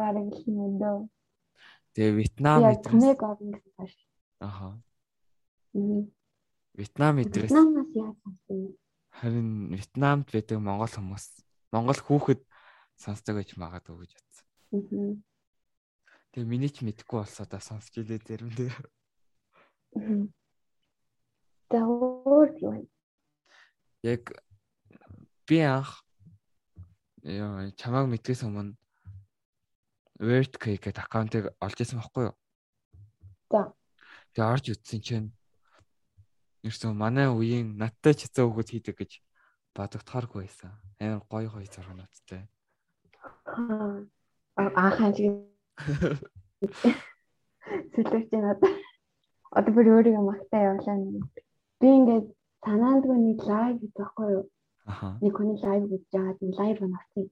[0.00, 1.08] Бараг л юм дөө.
[1.92, 3.96] Тэгээ Вьетнам мэдрээс.
[4.40, 4.80] Аха.
[6.74, 8.76] Вьетнам эдрээс Вьетнамаас яаж сонсон?
[9.10, 11.26] Харин Вьетнамд байдаг монгол хүмүүс
[11.72, 12.40] монгол хүүхэд
[12.98, 14.46] сонсдог гэж магадгүй гэж бодсон.
[14.74, 15.14] Аа.
[16.34, 18.70] Тэгээ миний ч мэдэхгүй болсоо да сонсч илээ заримдээ.
[19.98, 20.28] Аа.
[21.70, 22.86] Даавар юу вэ?
[24.02, 24.22] Яг
[25.46, 26.02] би анх
[27.22, 28.74] яа чамааг мэдгээс өмнө
[30.20, 32.36] WordCake гэдэг аккаунтыг олж ирсэн байхгүй юу?
[33.50, 33.72] За.
[34.36, 35.28] Тэгээ орж үтсэн чинь
[36.66, 39.10] ерөөсөө манай үеийн надтай ч хэцүү хөхөд хийдэг гэж
[39.76, 40.70] бодогдохооргүй байсан.
[41.00, 42.42] Амар гоё гоё зургуудтай.
[44.56, 45.24] Аахаа чи
[47.92, 48.60] Сэлвч надад
[49.58, 51.24] одоо бүр өөрийгөө магтаа явуулаа нэг.
[51.80, 52.26] Би ингээд
[52.64, 54.44] санаандгүй нэг лайв хийх байхгүй юу?
[54.90, 55.08] Аха.
[55.22, 57.26] Нэг хүний лайв хийж байгаа тийм лайв оноосон.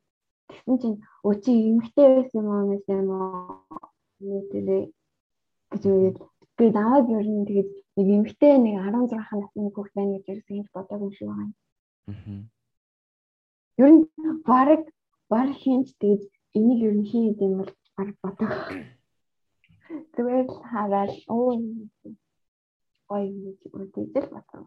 [0.49, 3.83] Тэгсэн чинь өө чи эмгтэй байсан юм уу юм уу?
[4.25, 4.83] Нийтээ
[5.71, 6.19] гэж үгээд
[6.59, 10.69] би наваг ер нь тэгээд нэг эмэгтэй нэг 16 насны хүүхэд байна гэж ерөөсөө хийж
[10.75, 11.55] бодоагүй юм шиг байна.
[13.83, 14.03] Ер нь
[14.49, 14.83] баг
[15.31, 16.23] баг хинч тэгээд
[16.57, 18.55] энийг ер нь хийх юм бол баг бодох.
[20.15, 21.53] Зүгээр л хараад оо
[23.15, 24.65] ой гэж үгүй л бодсон.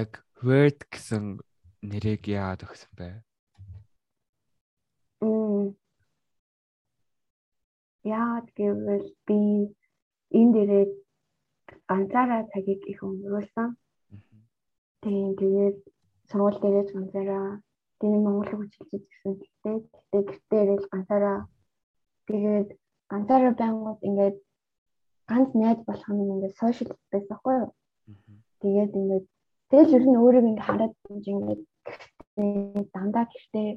[0.00, 0.10] Яг
[0.46, 1.24] word гэсэн
[1.90, 3.08] нэрийг яагаад өгсөн бэ?
[8.06, 9.38] Яагаад гэвэл би
[10.38, 10.84] энэ дээрээ
[11.88, 13.68] ганцаараа цагийг их өнгөрүүлсэн.
[15.02, 15.76] Тийм тэгээд
[16.28, 17.46] сургууль дээрээ ганцаараа
[17.98, 21.38] тийм Монгол хөгжүүлж гэсэн гэхдээ гэхдээ гэртээ ирэл ганцаараа
[22.30, 22.68] Тэгээд
[23.10, 24.36] ганцаараа байнгут ингээд
[25.30, 27.70] ганц найз болох нь ингээд сошиал space байхгүй юу?
[28.62, 29.26] Тэгээд ингээд
[29.70, 31.62] тэгэл ер нь өөрийг ингээд хараад ингээд
[32.94, 33.68] дандаа гэртээ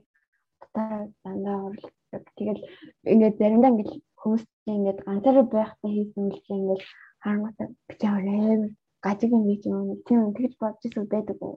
[0.62, 1.92] дотор дандаа орлоо.
[2.38, 2.62] Тэгэл
[3.14, 6.82] ингээд заримдаа ингээд хүмүүс ингээд ганцаараа байхдаа хийсэн үйлчлэг ингээд
[7.24, 8.62] харангуйтай бичээ амар
[9.06, 11.56] гажиг юм гэж юм тийм тэгж бодож ирсэн байдаг уу?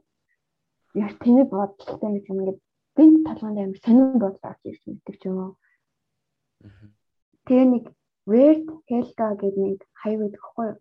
[0.94, 2.60] Яа тэний бодлоготой нэг юм ингээд
[2.96, 5.52] гинт талгаанд амар сонирн бодол орж ирсэн гэдэг ч юм уу.
[7.46, 7.84] Тэгээ нэг
[8.30, 10.78] Weird Helga гэдэг нэг хаяг байдаг хгүй юу?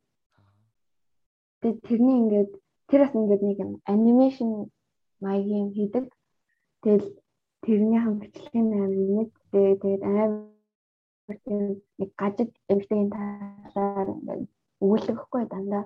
[1.61, 2.51] Тэгээ тэрний ингээд
[2.89, 4.51] тэр бас ингээд нэг юм анимашн
[5.24, 6.05] маягийн хийдэг.
[6.82, 7.07] Тэгэл
[7.66, 10.32] тэрний хам бичлэгийн амар нэг тэгээд амар
[11.99, 14.43] нэг гажиг эмгтэйн талаар ингээд
[14.82, 15.86] өгүүлэхгүй дандаа.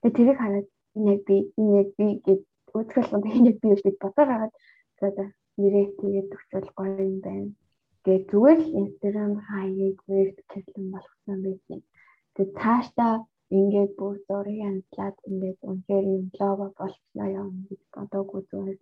[0.00, 2.42] Тэгээ тэрийг хараад энэ би энэ би гэд
[2.78, 4.54] үзгэлэн энэ би гэж бодоод хагаад
[4.98, 7.50] тэгээд нэрээ тэгээд төгсөл гоё юм байна.
[8.02, 11.80] Тэгээд зүгээр л Instagram хаяг weird хэвлэн болгосон байсан.
[12.34, 13.14] Тэгээд цаашдаа
[13.58, 18.80] ингээд бүр зургийг амтлаад ингээд үнээр юм лого болчихлоо юм гэж бодоогүй зүгээр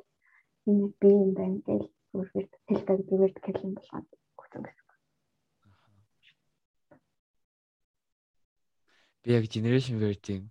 [0.71, 4.09] энэ би юм байна гэж зүгээр хэлдэг зүгээр хэлэн болгоод
[4.39, 4.87] өгсөн гэсэн.
[9.23, 10.45] Би яг Generation Weird-ийн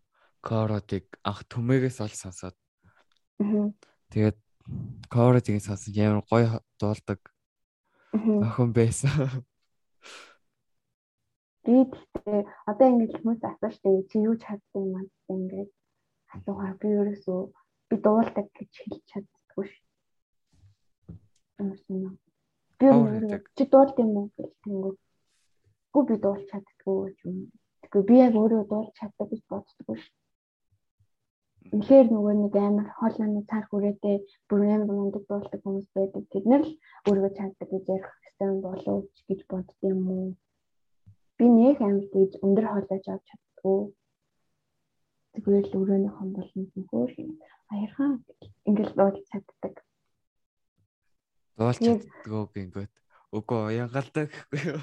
[0.47, 2.55] Core-ыг анх төмөөгөөс ол сонсоод.
[4.11, 4.37] Тэгээд
[5.11, 7.19] Core-ыг сонсож ямар гоё дуулдаг
[8.13, 9.43] охин байсан.
[11.63, 12.41] Би тэгтээ
[12.71, 15.69] одоо ингэж хүмүүс асууж штэ чи юу чадсан юм аа ингэж
[16.35, 17.39] асуугаа би ерөөсөө
[17.89, 19.73] би дуулдаг гэж хэлж чаддаггүй ш.
[21.59, 22.15] Юмсан.
[22.79, 22.87] Би
[23.55, 24.93] чи дуулд юм уу гэж тэнгүү.
[25.91, 27.51] Гү би дуулж чаддаггүй юм.
[27.81, 30.07] Тэгэхгүй би яг өөрөө дуулж чаддаг гэж боддоггүй ш.
[31.67, 36.23] Үнэхээр нөгөө нэг амар хоолны цар хүрээтэй бүр амар мундаг дуулдаг хүмүүс байдаг.
[36.31, 36.73] Тэд нар л
[37.07, 40.27] өөрөө чаддаг гэж ярих хэрэгтэй болов гэж боддсон юм уу?
[41.37, 43.79] Би нэг амар тийж өндөр хоолойж авч чаддгүй.
[45.43, 47.11] Зүгээр л өрөөнийхон болно нөхөр
[47.73, 48.11] аярхан
[48.67, 49.75] ингээл дуулж чаддаг.
[51.59, 52.93] Дуулж чаддгүй гингөт.
[53.35, 54.81] Үгүй уянгалдаг гэхгүй юу?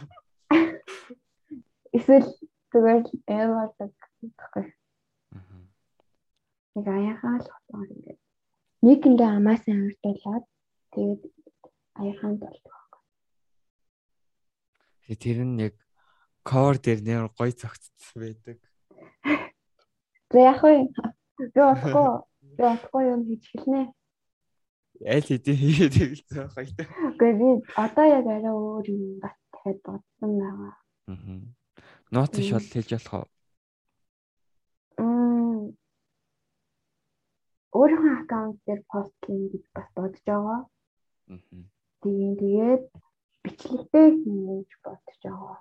[1.97, 2.29] Эсвэл
[2.71, 4.65] зүгээр л аймаардаг гэхгүй
[6.75, 8.21] нэг аяхаа л хотоор ингээд
[8.83, 10.45] нэг ингээ амаас амирдуулаад
[10.91, 11.23] тэгээд
[12.03, 12.91] аяхаанд болдог.
[15.07, 15.75] Тэгээ тэр нь яг
[16.43, 18.59] cover дээр нэр гой цогцсон байдаг.
[20.35, 20.91] За яг уу
[21.39, 22.09] би болохгүй
[22.59, 23.83] би болохгүй юм хийж хэлнэ.
[25.15, 26.67] Аль хэдийн хийгээд хэлсэн байхгүй.
[27.15, 27.49] Үгүй би
[27.79, 30.75] одоо яг арай өөр юм бат дахиад бодсон байгаа.
[31.07, 31.39] Аа.
[32.11, 33.35] Ноц шол хэлж болох уу?
[37.75, 40.61] өөрийнхөө аккаунт дээр постлын гэж бас бодож байгаа.
[41.33, 41.39] Аа.
[42.03, 42.85] Тэгээд тэгээд
[43.45, 45.57] бичлэгтэй хийж бодож байгаа.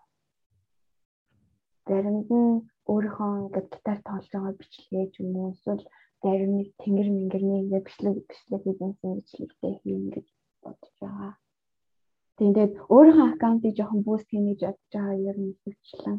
[1.87, 5.83] Заримд нь өөрийнхөө ингээд гитар тоглож байгаа бичлэгээ ч юм уу эсвэл
[6.23, 10.27] зарим нэг тэнгэр мэнгэрний ингээд бичлэг бичлэг хийсэн бичлэгтэй хийн гэж
[10.63, 11.33] бодож байгаа.
[12.37, 16.17] Тэгээд өөрийнхөө аккаунтыг жоохон буст хийнэ гэж бодож байгаа ер нь хэвчлэн.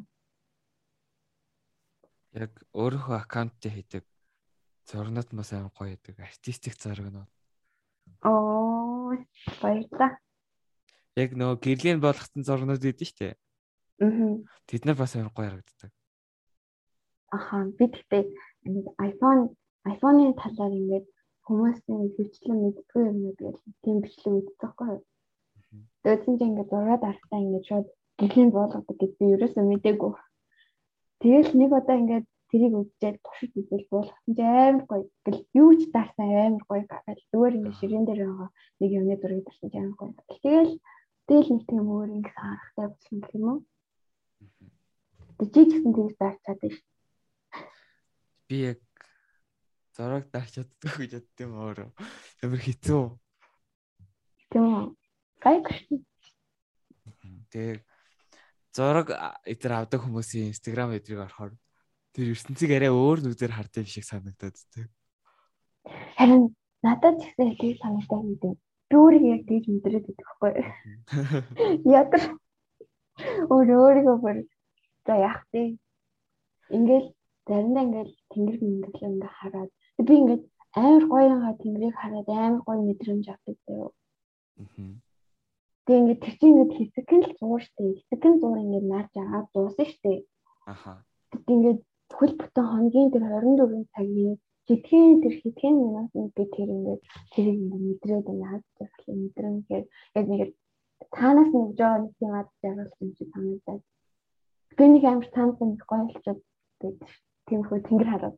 [2.43, 4.05] Яг өөрийнхөө аккаунтыг хийдэг
[4.85, 6.17] Зурнууд бас амар гоё байдаг.
[6.21, 7.31] Артистик зургнууд.
[8.23, 9.17] Оо,
[9.63, 10.19] баярлалаа.
[11.17, 13.35] Яг нөгөө гэрлийн болгоцсон зурнууд гэдэг шүү дээ.
[14.05, 14.45] Аа.
[14.69, 15.93] Тэд нар бас амар гоё харагддаг.
[17.33, 18.23] Аха, би тэгтээ
[19.09, 21.07] iPhone iPhone-ийн талаар ингээд
[21.45, 25.03] хүмүүсийн хөвчлэн мэддгүй юмнууд гэж тийм бичлэг үзчихгүй юу?
[26.03, 27.87] Тэгээд чинь ингээд зураг дарахтаа ингээд шууд
[28.21, 30.13] гэрлийн болгодог гэж би ерөөсөө мэдээгүй.
[31.21, 35.05] Тэгэл нэг удаа ингээд тэрийг үзээд туршиж үзэл буулгасан чи амар гоё.
[35.27, 39.47] Гэл юу ч даарсан амар гоё гал зүгээр ингэ ширээн дээр байгаа нэг юмны зургийг
[39.51, 40.15] тарсан чи амар гоё.
[40.31, 40.73] Тэгэл
[41.27, 43.59] дээл нэг тийм өөр ингэ харахтай болсон гэх юм уу?
[45.51, 46.87] Ч гэсэн тэгж даарч чадсан шүү.
[48.47, 48.81] Би яг
[49.99, 51.91] зураг даарч чаддаг гэж юм өөрөө.
[52.47, 53.03] Амар хэцүү.
[54.55, 54.85] Тийм үү?
[55.43, 55.99] Гайг шүү.
[57.51, 57.83] Тэг
[58.71, 59.11] зураг
[59.43, 61.59] эдэр авдаг хүмүүсийн инстаграм эдрийг орохоор
[62.15, 64.87] Тэр ертөнцийг арай өөр нүдээр хардсан юм шиг санагдаад тээ.
[66.15, 66.55] Харин
[66.87, 68.55] надад ч гэсэн тийг санагдаад байдаг.
[68.89, 70.53] Би өөрийг яг тийж мэдрээд байдаг хгүй.
[71.99, 72.11] Яг
[73.51, 74.37] өөр өөрийгөө бүр
[75.07, 75.75] за яах вэ?
[76.71, 77.09] Ингээл
[77.51, 79.71] заримдаа ингээл тэнгэр мэндэрлээ ингээ хараад
[80.07, 80.43] би ингээд
[80.75, 83.91] амар гоёнгаа тэнгэрийг хараад амар гоё мэдрэмж авдаг заяа.
[85.85, 87.85] Тэгээ ингээд тэр чинь ингээд хэсэг нь л зуур штэ.
[88.09, 90.25] Хэсэг нь зуур ингээд наач агаад дуусна штэ.
[90.67, 91.05] Аха.
[91.53, 91.81] Ингээд
[92.13, 94.37] хөл бүтэн хоногийн тэр 24 цагийн
[94.69, 97.03] хэдхэн тэр хэдхэн минут би тэр ингээд
[97.33, 99.85] тэрийг ингээд мэдрээд байна хаад тэр мэдрэмжээр
[100.19, 100.41] яг нэг
[101.17, 103.83] танаас нэг жоо нэг юм ад жаргалж юм чи санагдаад.
[104.77, 106.41] Би нэг амар таанд нэг гойлчод
[106.81, 107.09] байдаг.
[107.47, 108.37] Тиймхүү тэнгэр хараад.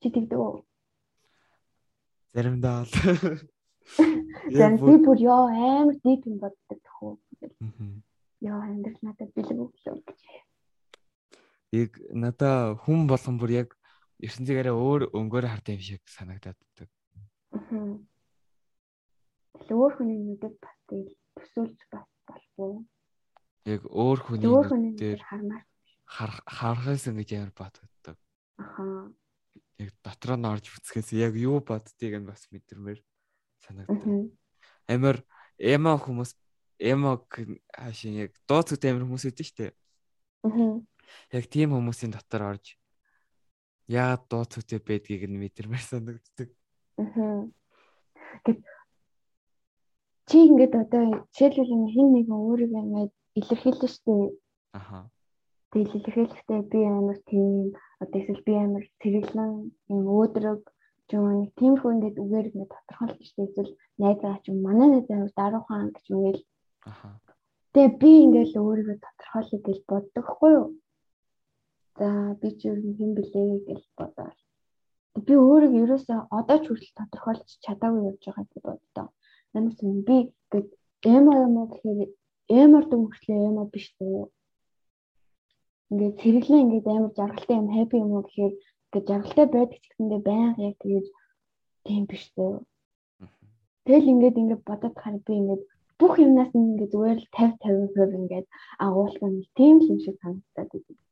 [0.00, 0.64] Чи тэгдэг.
[2.34, 2.92] Заримдаа л.
[4.58, 7.12] Зарим би бүр ёо амар дийт юм боддог төхөө.
[8.44, 10.20] Ёо амьдрал надад бэлэг өглөө гэж.
[11.72, 13.68] Яг надаа хүн болгон бүр яг
[14.24, 16.88] ертөнцөөрөө өөр өнгөөр хардсан юм шиг санагдаад байдаг.
[17.52, 17.96] Аа.
[19.68, 22.88] Өөр хүний нүдэд бас тэгэл төсөөлж бас болов.
[23.68, 25.64] Яг өөр хүний өөр хүний дээр хармаар
[26.08, 28.16] харахаас ингэж амар боддог.
[28.56, 29.12] Ахаа.
[29.76, 33.04] Яг дотроо нь орж үцхээс яг юу боддгийг нь бас мэдэрмээр
[33.60, 34.32] санагдав.
[34.88, 35.20] Амар
[35.60, 36.32] эмо хүмүүс
[36.80, 39.66] эмо хашин яг дууцуд амар хүмүүс идэв штэ.
[40.48, 40.80] Аа.
[41.32, 42.78] Яг тийм хүмүүсийн дотор орж
[43.88, 46.48] яагаад дууцуд байдгийг нь мэдэрмээр санагддаг.
[47.00, 47.48] Аа.
[48.44, 48.60] Гэт
[50.28, 51.02] чи ингээд одоо
[51.32, 54.36] жишээлбэл хин нэгэн өөрийгөө ингээд илэрхийлж штэ.
[54.78, 55.08] Аха.
[55.72, 59.52] Тэгэл илэрхийлэхдээ би амар тийм одоо эсвэл би амар цэрэглэн
[59.92, 60.62] юм өөдрөг
[61.16, 65.88] юм тиймэрхүү ингээд үгээр ингээд тодорхойлж штэ эсвэл найзаа ч юм манай найз амар даруухан
[65.96, 66.42] гэж үгээл.
[66.90, 67.08] Аха.
[67.72, 70.66] Тэгээ би ингээд өөрийгөө тодорхойлох гэж боддог хгүй юу?
[71.98, 72.08] За
[72.40, 74.30] би ч юм хэн блэ гэж бодоо.
[75.26, 79.06] Би өөрийгөө ерөөсөө одоо ч хүртэл тодорхойлж чадаагүй явж байгаа гэж боддоо.
[79.52, 79.78] Намайг
[80.08, 80.16] би
[80.52, 80.68] гээд
[81.14, 82.10] эмо эмо гэхээр
[82.60, 84.22] эмор дүнхлээ эмо биш үү?
[85.90, 88.54] Ингээд цэрэглэн ингээд амар жаргалтай юм хаппи юм уу гэхээр
[88.86, 91.06] ингээд жаргалтай байдаг ч гэсэндээ байнга яг тэгээд
[91.86, 92.52] тийм биш үү?
[93.86, 95.62] Тэгэл ингээд ингээд бодоод хараа би ингээд
[96.00, 97.58] бүх юмнаас нь ингээд зүгээр л 50
[97.90, 98.46] 50% ингээд
[98.86, 101.07] агуулсан тийм л юм шиг санагдаад байна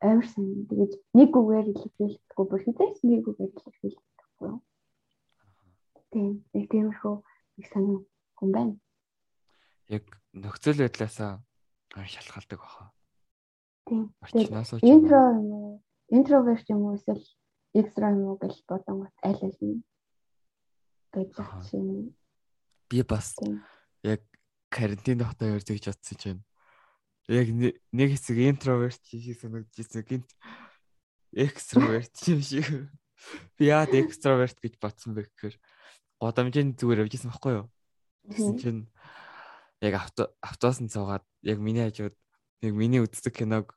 [0.00, 0.66] амар сайн.
[0.68, 4.52] Тэгээд нэг үгээр илэрхийлэхгүй бүр хизээс нэг үгээр илэрхийлэхгүй.
[6.10, 7.14] Тийм, нэг тиймэрхүү
[7.58, 8.00] их санаа
[8.38, 8.74] хүн байна.
[9.88, 11.42] Яг нөхцөл байдлаасаа
[11.94, 12.90] шалтгаалдаг баха.
[13.86, 14.10] Тийм.
[14.22, 15.82] Орчноос ч интро юм уу?
[16.08, 17.22] Интроверт юм уу эсвэл
[17.74, 19.82] экстра юм уу гэж бодсон бат аль аль нь
[21.14, 21.30] гэж
[21.70, 22.14] чинь.
[22.88, 23.36] Би бас
[24.02, 24.20] яг
[24.70, 26.40] карантин тогтоо ярьж гэж бодсон чинь
[27.28, 27.48] яг
[27.92, 30.04] нэг хэсэг интроверт шиг санагдчихсэн.
[30.04, 30.30] Гинт
[31.32, 32.90] экстраверт юм шиг.
[33.56, 35.56] Би яад экстраверт гэж бодсон бэ гэхээр
[36.20, 37.66] годамжийн зүгээр явжсэн байхгүй юу?
[38.28, 38.82] Тэгсэн чинь
[39.80, 42.16] яг авто автобусанд суугаад яг миний хажууд
[42.60, 43.76] яг миний үздэг киног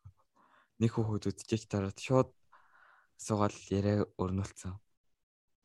[0.79, 2.29] нэг хүүхэд үзчихэж тараад шууд
[3.17, 4.75] суугаад яриа өрнүүлсэн.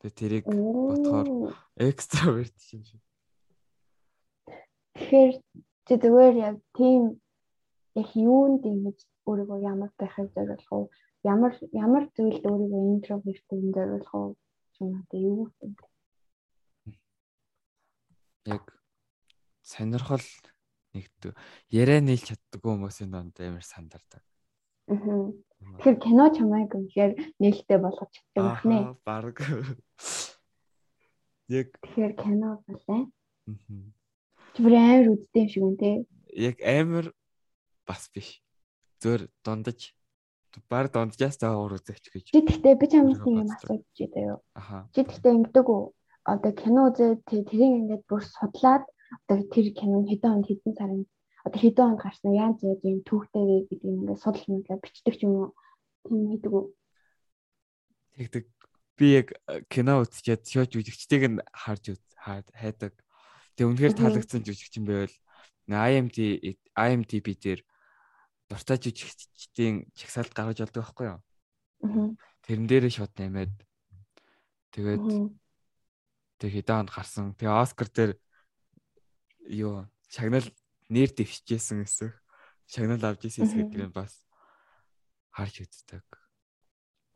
[0.01, 3.01] Тэгээ тэрийг бодохоор экстраверт юм шиг.
[4.95, 5.31] Тэгэхээр
[5.87, 7.22] чи зүгээр яг тийм
[7.99, 8.97] яг юунд ингэж
[9.29, 10.85] өөрийгөө ямар байхыг зориулах уу?
[11.23, 14.29] Ямар ямар зүйлд өөрийгөө интроверт-ийн зориулах уу?
[14.81, 15.75] Юм одоо юу вэ?
[18.45, 18.63] Яг
[19.61, 20.27] сонирхол
[20.93, 21.31] нэгдв.
[21.71, 24.21] Яриа нийлж чаддгүй хүмүүсийн донд амар сандардаг.
[24.91, 25.31] Аа.
[25.79, 28.91] Тэгэхээр кино чамайг үнэхээр нээлттэй болгож чаддаг юм байна.
[28.91, 29.37] Аа, баг.
[31.47, 32.99] Яг тэгэхээр кино болоо.
[33.07, 33.55] Аа.
[34.59, 35.95] Бүр амар үздэг юм шиг үн тий.
[36.35, 37.15] Яг амар
[37.87, 38.39] бас биш.
[39.01, 39.93] Зөөр дундаж
[40.69, 42.25] баг дунджаас заагаар үзэгч гэж.
[42.29, 44.39] Чи тэгтээ би чамаас юм асууж байгаа юу?
[44.53, 44.85] Аха.
[44.93, 45.83] Чи тэгтээ ингэдэг үү?
[46.23, 51.03] Одоо кино үзээ тэрийг ингээд бүр судлаад одоо тэр кино хэдэн онд хэдэн сарын
[51.43, 55.23] одоо хэдэн онд гарсан яаж яаж юм түүхтэй вэ гэдэг юм ингээд судалж мэдлээ бичдэг
[55.25, 55.49] юм уу?
[56.05, 56.65] Тийм хийдэг үү?
[58.13, 58.45] Тэгдэг.
[58.93, 62.93] Би яг э, кино үзчихэд шоуч жүжигчдийг нь харж хайдаг.
[63.57, 65.15] Тэгээ үнэхээр таалагдсан жүжигчин байвал
[65.67, 67.61] IMDb IMDb дээр
[68.53, 71.19] дуртай жүжигчдийн чагсаалт гаргаж болдог байхгүй юу?
[71.81, 72.13] Аа.
[72.45, 73.53] Тэрэн дээрээ шууд нэмээд
[74.77, 75.05] тэгээд
[76.37, 77.33] тэг хэдэн онд гарсан.
[77.33, 78.11] Тэгээ Оскар дээр
[79.49, 80.45] юу шагнал
[80.93, 82.13] нэр дэвшижсэн гэсэн.
[82.69, 84.21] Шагнал авч ирсэн гэдэг нь бас
[85.33, 86.05] харж үздэг.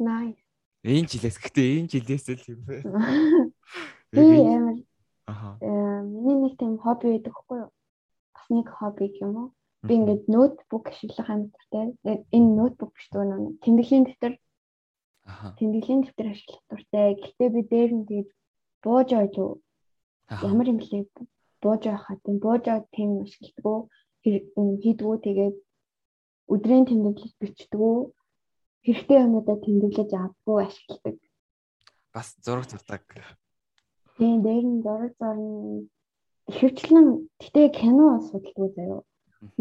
[0.01, 0.41] Nice.
[0.81, 2.89] Энэ жилээс гэхдээ энэ жилээс л юм байна.
[4.11, 4.77] Би амар
[5.27, 5.57] Аха.
[5.59, 5.67] Э
[6.01, 7.71] миний нэг тийм хобби байдаг хгүй юу?
[8.31, 9.49] Бас нэг хобби юм уу?
[9.87, 11.95] Би ингээд ноутбук ашиглах амьдтай.
[12.35, 13.23] Энэ ноутбук биш дөө
[13.63, 14.33] тэмдэглэлийн дэвтэр.
[15.31, 15.55] Аха.
[15.57, 17.15] Тэмдэглэлийн дэвтэр ашиглах дуртай.
[17.15, 18.29] Гэхдээ би дээр нь тэгээд
[18.83, 19.51] бууж ойлоо.
[20.43, 21.07] Ямар юм блэ?
[21.63, 22.63] Бууж байхад тийм бууж
[22.95, 23.87] тийм ашигладаг.
[24.23, 25.55] Хийдгүү тэгээд
[26.53, 27.81] өдрийн тэмдэглэл бичдэг.
[28.83, 31.17] Хэрэгтэй юмудаа тэмдэглэж авдаггүй ашигладаг.
[32.13, 33.03] Бас зураг зурдаг.
[34.19, 35.87] Тийм дээр нь зураг зурна.
[36.51, 37.07] Ихэвчлэн
[37.41, 39.03] гэтээ кино судалдаг заяа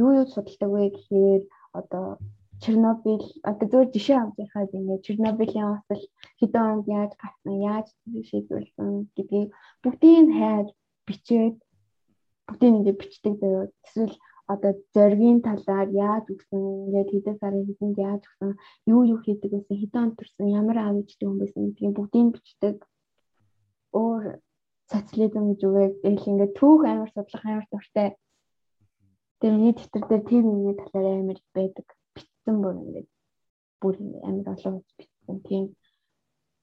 [0.03, 1.43] юу юу судалдаг вэ гэхээр
[1.79, 2.07] одоо
[2.63, 6.03] Чернобыль одоо зөв жишээ авч яхад ингээд Чернобылийн осол
[6.41, 7.87] хэдэн онд яаж гарсан, яаж
[8.29, 9.51] шийдвэрлсэн гэдгийг
[9.83, 10.67] бүгдийг хайр
[11.07, 11.57] бичээд
[12.47, 13.69] бүгдийг ингээд бичдэг заяа.
[13.85, 14.17] Эсвэл
[14.53, 18.53] одоо зоргийн талаар яаж өгсөн, ингээд хэдэн сарын хэдэнд яаж өгсөн,
[18.93, 22.77] юу юу хийдэг байсан, хэдэн он төрсэн, ямар ээжтэй хүн байсан гэдгийг бүгдийг бичдэг.
[24.01, 24.25] Өөр
[24.93, 28.09] социализм гэж үгүй л ингээд түүх амар судлах амар дуртай.
[29.41, 31.87] Тэр миний дэвтэр дээр тэр миний талаар амар байдаг.
[32.15, 33.09] Бичсэн бүр ингээд
[33.81, 35.37] бүр амар олон үз бичсэн.
[35.45, 35.65] Тийм.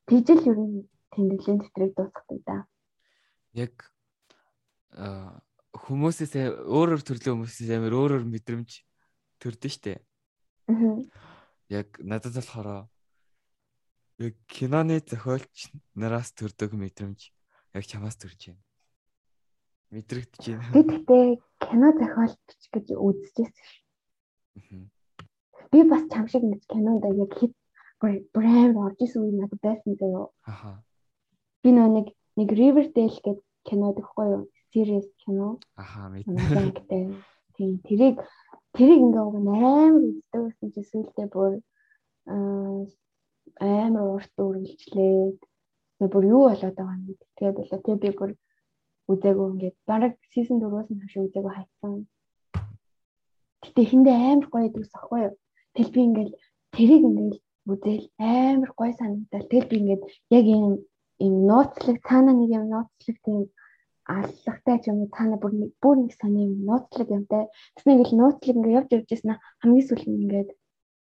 [0.10, 2.58] Тэгжэл ер нь тэмдэглэлийн дэвтрийг дуусгадаг да.
[3.54, 3.74] Яг
[4.94, 6.34] хүмүүсээс
[6.70, 8.70] өөрөөр төрлийн хүмүүсээс амар өөрөөр мэдрэмж
[9.42, 10.02] төрдөн штэ.
[10.70, 11.02] Аа.
[11.70, 12.90] Яг надад болохоор
[14.22, 17.34] яг киноны зохиолч нараас төрдөг мэдрэмж
[17.74, 18.62] яг чамаас төрж байна.
[19.94, 20.74] Мэдрэгдэж байна.
[20.74, 21.26] Би тэгтээ
[21.62, 23.72] кино зохиолч гэж үзчихсэн ш.
[25.72, 27.54] Би бас чам шиг нэг кинонд яг хит
[28.02, 30.34] амар орж исэн үе надад байсан заяо.
[30.44, 30.84] Аха.
[31.64, 34.44] Би нэг нэг Riverdale гэдэг кино гэхгүй юу?
[34.74, 35.60] series кино.
[35.76, 37.14] Аха мэднэ.
[37.56, 38.18] Тийм тэрийг
[38.74, 41.62] тэрийг ингээ уг амар үздэг гэсэн чи сүүлдээ бүр
[43.62, 45.38] амар урт үргэлжлээд
[46.14, 48.32] бүр юу болоод байгаа юм тэгээд болоо тэг би бүр
[49.12, 51.94] үзээгүй ингээд бараг сизон 4-өөс нь хойш үзээгүй хайсан.
[53.64, 55.36] Гэтэ эхэндээ амар гоё гэдэг сахгүй юу.
[55.76, 56.32] Тэгэл би ингээд
[56.76, 57.36] тэрийг ингээд
[57.72, 59.50] үзэл амар гоё санагдал.
[59.52, 60.04] Тэгэл би ингээд
[60.38, 60.66] яг ийм
[61.24, 63.42] ийм нууцлаг цаана нэг юм нууцлаг тийм
[64.16, 67.44] аллагтай ч юм уу нар бүр нэг бүр нэг сони нууцлаг юмтай.
[67.76, 70.50] Тэс нэг л нууцлаг ингээд явж явж яснаа хамгийн сүүл нь ингээд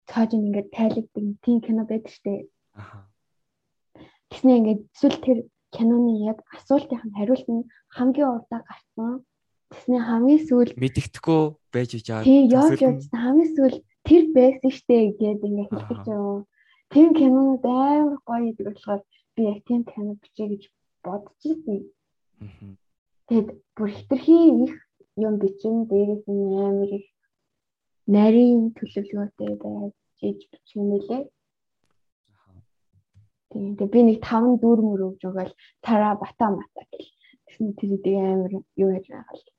[0.09, 2.49] цааж ингээд тайлбардаг тийм кино байдаг штэ.
[2.73, 2.97] Аха.
[4.29, 5.37] Тэснэ ингээд эсвэл тэр
[5.75, 9.25] киноны яг асуултын хариулт нь хамгийн урдаа гарсан.
[9.69, 11.41] Тэснэ хамгийн сүүл мэддэхгүй
[11.73, 12.25] байж байгаа.
[12.25, 16.45] Тийм явж явжсан хамгийн сүүл тэр байсан штэ гэдэг ингээд хэлдэг юм.
[16.93, 19.01] Тийм кинонууд амар гоё гэдэг болохоор
[19.35, 20.63] би яг тийм кино бичиж гэж
[21.05, 21.79] бодож ирсэн.
[23.29, 24.73] Тэгэд бүр хитрхи их
[25.25, 27.07] юм бичин дээрээс нь амар их
[28.15, 29.93] нарийн төлөвлөгөөтэй байж
[30.29, 31.29] иж бичих юм лээ.
[33.49, 37.09] Тийм тэгээ би нэг таван дүр мөр өгж өгөөл тараа бата мата гэл.
[37.49, 39.49] Тэгсэн тэр үдэг амар юу яаж байгаа л.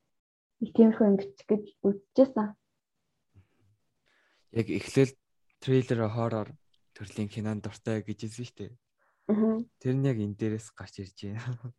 [0.63, 2.49] Нэг тиймэрхүү юм бичих гэж үзчихсэн.
[4.55, 5.15] Яг эхлээл
[5.59, 6.49] трейлер хоррор
[6.95, 8.73] төрлийн кинонд дуртай гэж хэлсэн шүү дээ.
[9.31, 9.59] Аа.
[9.83, 11.75] Тэр нь яг энэ дээрээс гарч ирж байна.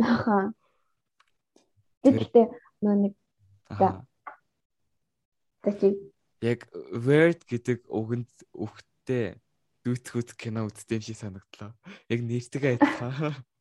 [0.00, 0.52] Аха.
[2.04, 2.46] Тэгэхдээ
[2.84, 3.14] нөө нэг
[3.72, 4.04] за.
[5.64, 5.96] Тэгвэл
[6.44, 6.60] яг
[6.92, 9.40] word гэдэг үгэнд үхтэй
[9.86, 11.70] дүүцхүүц кино үзсэн шиг санагдлаа.
[12.10, 13.38] Яг нэртэйг адилхан.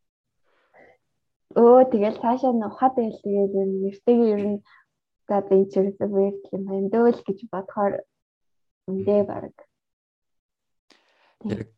[1.61, 4.59] Өө тэгэл цаашаа нухад байл тэгээд нэртэйг ер нь
[5.29, 7.93] за энэ ч ерөөсөө word юм байна дөөл гэж бодохоор
[8.89, 9.53] үндэ баг.
[11.45, 11.69] Яг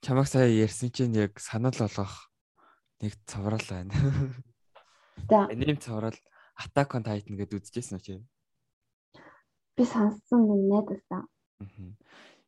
[0.00, 2.30] чамаг сая ярьсан чинь яг санал болгох
[3.02, 3.92] нэг цаврал байна.
[5.28, 5.46] За.
[5.50, 6.16] Аним цаврал
[6.58, 8.14] Attack on Titan гэдээ үзчихсэн үү чи?
[9.76, 11.22] Би сонссон нэг найдасаа.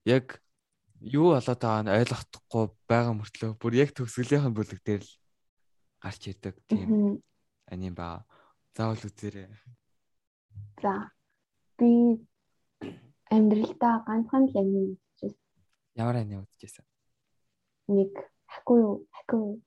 [0.04, 0.43] Яг
[1.04, 5.12] юу болоод байгааг нь ойлгохдохгүй байгаа мөртлөө бүр яг төгсгөлийн бүлэг дээр л
[6.00, 7.20] гарч ирдэг тийм
[7.68, 8.24] аним ба.
[8.76, 9.48] Заавал үзээрэй.
[10.82, 11.10] За.
[11.78, 12.18] Би
[13.30, 15.38] амьдралдаа ганцхан л аним үзчихсэн.
[15.94, 16.84] Ямар аним үзчихсэн?
[17.88, 18.12] Нэг
[18.46, 18.94] хаку юу?
[19.12, 19.60] Хаку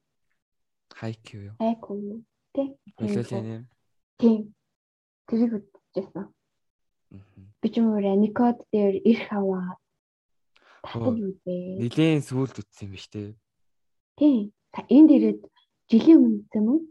[0.97, 1.55] Хайкю юу?
[1.59, 2.19] Хайку юу?
[2.53, 2.73] Тэ.
[2.97, 3.69] Нөлөөлөл юм.
[4.17, 4.55] Тийм.
[5.27, 6.25] Тэрийг үзчихсэн.
[7.61, 9.31] Би ч юм уу Аникод дээр ирэх
[10.83, 11.13] аваа.
[11.13, 11.77] Татаж үзээ.
[11.81, 13.33] Нилийн сүулт үтсэн юм биш үү?
[14.17, 14.53] Тийм.
[14.73, 15.41] Та энд ирээд
[15.89, 16.81] жилийн өмнө юм уу?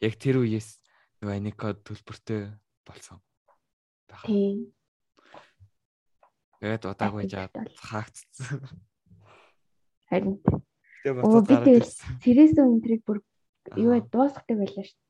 [0.00, 0.80] Яг тэр үеэс
[1.20, 2.54] нөгөө Аникод төлбөртэй
[2.86, 3.20] болсон.
[4.24, 4.72] Тийм.
[6.60, 8.60] Тэгээд удаагүй жаад хаагцсан.
[10.08, 10.40] Харин
[11.00, 12.20] Тэгээ боцоод гараад ирсэн.
[12.20, 13.24] Тэрээс өнтрийг бүр
[13.80, 15.00] юу вэ дуусгадаг байлаа шүү.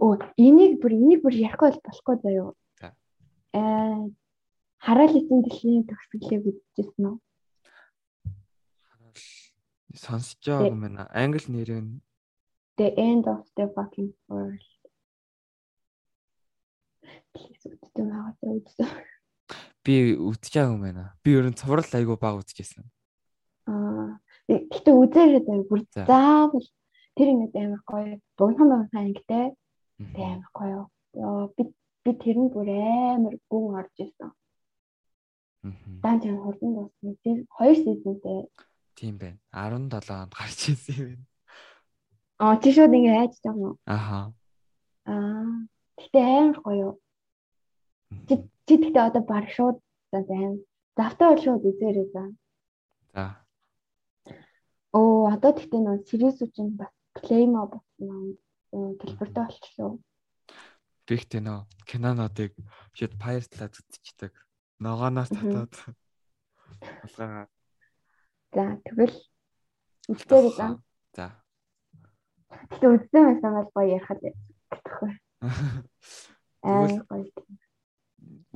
[0.00, 2.48] Оо энийг бүр энийг бүр ярихгүй бол болохгүй заяо.
[3.52, 4.08] Аа
[4.84, 7.16] хараал эзэн дэлхийн төгсгөлийг үзчихсэн үү?
[9.94, 11.02] Сонсож байгаа юм байна.
[11.12, 12.00] Англи нэр нь
[12.80, 14.64] The end of the fucking world.
[19.84, 21.04] Би үдчихэж байгаа юм байна.
[21.22, 22.84] Би ерөн цуврал айгу баг үдчихсэн.
[23.68, 24.16] Аа
[24.50, 26.66] Гэтэ үзээрэй заяа бүр заавал
[27.14, 29.46] тэр ингээд амар гоё богино богино ангитай
[30.18, 30.80] амар гоё.
[31.54, 31.62] Би
[32.02, 34.34] би тэр нь бүр амар гүн орж исэн.
[35.62, 37.14] Дан тэр хурдан дуусна.
[37.24, 38.48] Тэр хоёр сизонтэй.
[38.96, 39.38] Тийм байна.
[39.52, 41.22] 17 онд гарч ирсэн юм.
[42.40, 43.76] Аа чи шууд ингэ хайж байгаа юм уу?
[43.84, 44.32] Аха.
[45.04, 45.68] Аа.
[46.00, 46.90] Гэтэ амар гоё.
[48.28, 48.34] Чи
[48.66, 49.76] чи гэтэ одоо баг шууд
[50.12, 50.56] байна.
[50.96, 52.24] Завтаа бол шууд үзээрэй за.
[53.12, 53.24] За.
[54.96, 58.40] Оо одоо тэгтээ нөө series үчин бас claim болсон
[58.72, 60.00] төлбөртэй болчихлоо.
[61.10, 62.54] бихтэй нөө кинонуудыг
[62.94, 64.32] шид баярлалаа зүтчихдэг.
[64.80, 65.72] Ногооноос татаад
[67.04, 67.46] булгаагаа.
[68.56, 69.16] За тэгвэл
[70.08, 70.80] үзтээ гэдэг.
[71.12, 71.26] За.
[72.48, 74.20] Гэтэ үзсэн байсан бол гоё ярих л
[74.72, 75.12] гэхгүй.
[76.64, 77.28] Аа гоё.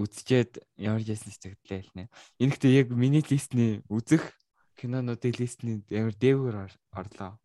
[0.00, 2.04] Үзчихэд ямар жисэн сэтгэлээ хэлнэ.
[2.40, 4.24] Энэхдээ яг миний листний үзэх
[4.80, 6.56] кинонуудын листний ямар дээгүүр
[6.98, 7.38] орлоо.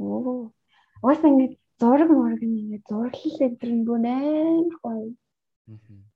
[0.00, 0.50] Оо.
[1.04, 5.12] Уус ингэ зураг мураг ингэ зурлал энэ нь бүр амар гоё.
[5.70, 6.11] Аа.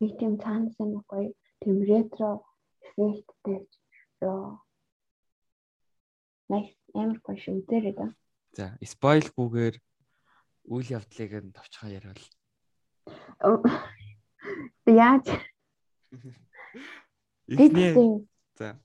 [0.00, 1.30] Нэг тийм цаанаас нь гоё
[1.60, 2.30] тийм ретро
[2.96, 3.60] эффекттэй
[4.20, 4.60] ёо.
[6.50, 8.06] Nice амар гоё шүү дээ да.
[8.56, 9.76] За, спойлгүйгээр
[10.74, 12.20] үйл явдлыг нь товчхон яриад.
[14.86, 15.26] Яаж?
[17.48, 18.78] Эхний За.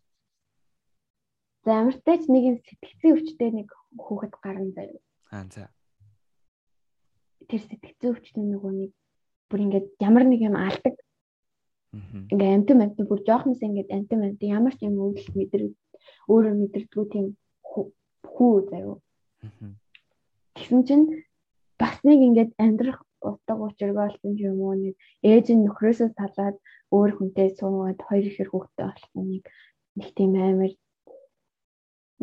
[1.63, 3.69] За амартай ч нэг юм сэтгцэн өвчтэй нэг
[4.01, 5.01] хүүхэд гарна заяа.
[5.29, 5.69] Аа за.
[7.45, 8.91] Тэр сэтгцэн өвчтэй нөгөө нэг
[9.49, 10.95] бүр ингээд ямар нэг юм алдаг.
[12.31, 15.63] Ингээ амтэн амтэн бүр жоохноос ингээд амтэн амтэн ямар ч юм өвлөлт мэдэр
[16.29, 17.25] өөрөө мэдэрдгүү тийм
[18.29, 18.97] хүү заяа.
[20.55, 21.05] Тэгсэн чинь
[21.81, 24.95] бас нэг ингээд амьдрах утга учиргаа болсон юм уу нэг
[25.31, 26.55] ээж нь нөхрөөсөө салаад
[26.95, 29.43] өөр хүнтэй суугаад хоёр ихэр хүүхдтэй болсон нэг
[29.97, 30.71] нэг тийм амар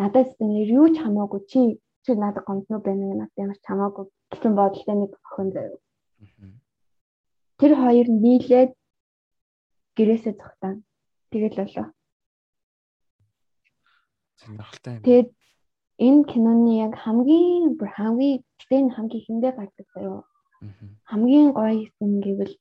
[0.01, 1.61] надаас нэр юу ч хамаагүй чи
[2.05, 5.79] чи надад гомдно байна надад ямар ч хамаагүй гэсэн бодолтой нэг охин заяа.
[7.59, 8.71] Тэр хоёр нийлээд
[9.97, 10.83] гэрээсээ зогтаана.
[11.31, 11.87] Тэгэл болоо.
[14.41, 15.03] Сонирхолтой юм.
[15.07, 15.29] Тэгээд
[16.07, 20.23] энэ киноны яг хамгийн бүр хамгийн гэтээ энэ хамгийн хиндэ гардаг заяа.
[21.09, 22.55] Хамгийн гоё юм гэвэл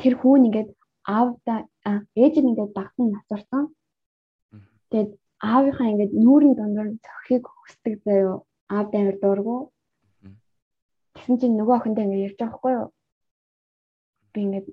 [0.00, 0.70] тэр хүн ингээд
[1.16, 1.54] аавда
[2.20, 3.64] ээж нь ингээд багтан насварсан.
[4.90, 5.10] Тэгээд
[5.40, 8.44] аавынхаа ингээд нүүрэн дондор зохихыг хүсдэг заяо.
[8.68, 9.60] Аав дээр дуургүй.
[11.14, 12.88] Тэгсэн чинь нөгөө охиндоо ингээд ярьж байгаа хгүй юу?
[14.34, 14.66] Би ингээд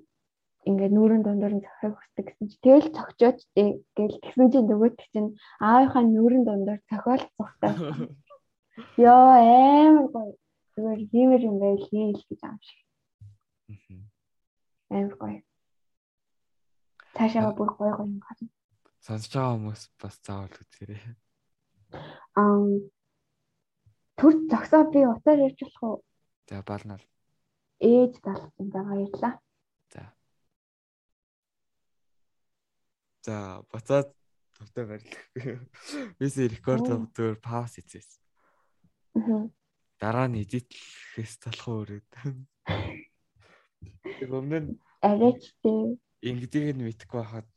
[0.68, 3.38] ингээд нүүрэн дондор зохихыг хүсдэг гэсэн чинь тэгэл цогчооч
[3.96, 7.72] гээл тэгсэн чинь нөгөөт чинь аавынхаа нүүрэн дондор цохиол цогтаа.
[9.02, 10.34] Йоо амар гоё.
[10.74, 12.80] Зүгээр хиймэр юм байл хийл гэж аамшиг.
[14.90, 15.40] Амар гоё.
[17.14, 18.50] Цаашаа бүр гоё гоё юм харна.
[19.04, 21.02] Сонсож байгаа хүмүүс бас заавал үзээрэй.
[22.38, 22.64] Аа
[24.18, 25.96] төр зогсоо би утаар ярьж болох уу?
[26.48, 27.00] За балнаа.
[27.82, 29.34] Ээж залсан за баярлаа.
[29.92, 30.02] За.
[33.22, 34.10] За буцаад
[34.58, 35.58] төвтэй барилгахгүй.
[36.18, 38.18] Бис рекорд зөвөр пауз хийсэн.
[39.14, 39.46] Аа.
[40.02, 42.10] Дараа нь эдитлэхээс талах өрөөд.
[44.26, 45.98] Өмнө нь арайч тий.
[46.26, 47.48] Ингэдийг нь мэдхгүй байхад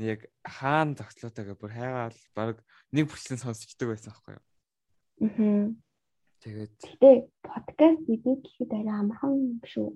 [0.00, 4.44] яг хаана зогслоотойгоо бүр хайгаал баг нэг бүчлэн сонсчдөг байсан аахгүй юу.
[5.20, 5.68] Аа.
[6.40, 7.10] Тэгээд Гэтэ
[7.44, 9.88] подкаст хийгээд гэхэд арай амархан юм шүү.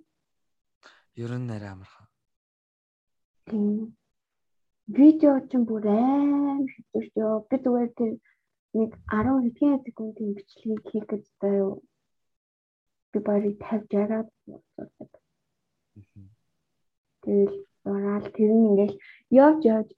[1.16, 2.08] Ер нь арай амархан.
[3.48, 3.96] Тийм.
[4.96, 7.46] Видео ч бүр аим хэвчээ шүү.
[7.48, 8.12] Би зүгээр тэр
[8.78, 11.78] нэг 10 хэдхэн секундын бичлэгийг хийх гэж заяа.
[13.10, 14.28] Би барыг 50 60-аад
[14.74, 15.10] сонсдог.
[17.22, 17.54] Тэгэл
[17.86, 18.96] ороод тэр нь ингээл
[19.44, 19.88] явж явж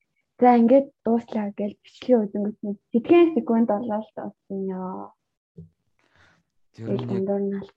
[0.40, 5.08] за ингээд дууслаа гэж бичлэгийн үзэнгүүт нэг хэдхэн секунд болоо л тоосон ёо.
[6.76, 7.68] Тэр нь нэг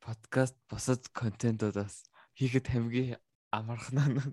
[0.00, 3.20] подкаст босод контентуудаас хийхэд хамгийн
[3.52, 4.32] амархан нь.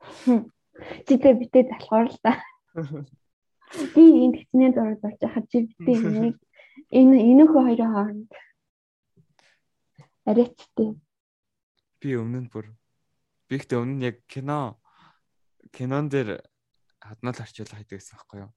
[1.06, 2.40] Чи тэ битээ залхуур л та.
[3.94, 6.36] Би энэ хэчнээ зураг зорж хахад чи битээ нэг
[6.92, 8.30] энэ энэхүү хоёрын хооронд
[10.28, 10.90] арайчтэй.
[12.00, 12.72] Би өмнө нь бүр
[13.48, 14.78] би ихтэй өмнө нь яг кино
[15.72, 16.40] кинон дээр
[17.00, 18.52] хаднал арчуулга хийдэг гэсэн байхгүй юу?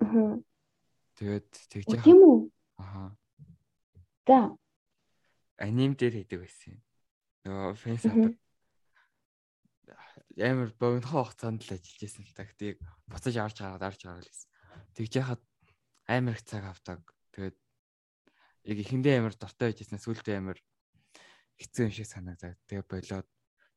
[0.00, 0.36] Аа.
[1.18, 2.04] Тэгээд тэгж яах.
[2.04, 2.38] Тийм үү?
[2.78, 3.10] Аа.
[4.28, 4.38] За.
[5.58, 6.78] Аним дээр хийдэг байсан.
[7.44, 8.43] Нөгөө фэнс апп
[10.38, 12.48] амар богинохоо хугацаанд л ажиллаж байсан л та.
[12.48, 12.76] Гэтийг
[13.06, 14.50] буцаж авч гараад авч гараад гэсэн.
[14.98, 15.42] Тэгж яхад
[16.10, 17.00] амар их цаг авдаг.
[17.30, 17.56] Тэгээд
[18.66, 20.58] яг ихэндээ амар дортой байжсэн сүултээ амар
[21.60, 23.28] хэцүү юм шиг санагдаад тэгээ болоод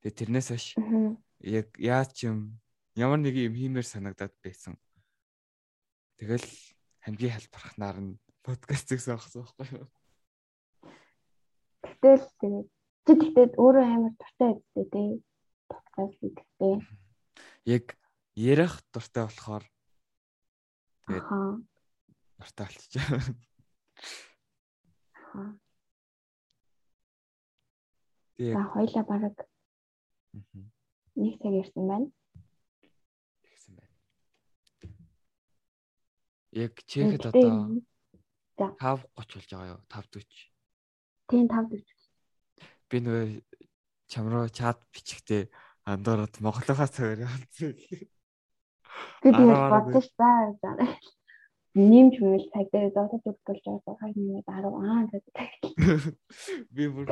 [0.02, 0.68] тэгээ тэрнээс хойш
[1.46, 2.58] яг яаж юм
[2.98, 4.74] ямар нэг юм хиймээр санагдаад байсан.
[6.18, 6.48] Тэгэл
[7.06, 9.88] хамгийн халбархнаар нь подкастыг сонгосон байхгүй юу?
[12.02, 12.64] Тэгэл тэгээ
[13.06, 15.10] чи тэгтээ өөрөө амар дуртай байдтэй тий
[15.98, 16.76] гэдэгтэй.
[17.66, 17.86] Яг
[18.36, 19.66] ярих дуртай болохоор
[21.08, 21.28] тэгээд
[22.38, 23.22] дуртай болчихоо.
[28.38, 29.38] Тэгээ за хоёлаа бараг
[31.18, 32.08] нэг цаг ярьсан байна.
[33.42, 33.96] Тэгсэн байна.
[36.54, 37.82] Яг чехэд одоо
[38.58, 39.82] 5:30 болж байгаа юу?
[39.90, 40.54] 5:40.
[41.28, 41.86] Тийм 5 40.
[42.90, 43.26] Би нөгөө
[44.12, 45.44] чамруу чат бичихтэй
[45.86, 47.76] андуураад монголоохоо цагаар явсан.
[49.22, 50.30] Би бодсон ш та.
[51.78, 55.52] Нэмж мэл цаг дээр зодож өгдөлж байгаа хай нэмээд 10 аа гэдэг.
[56.76, 57.06] Би бүр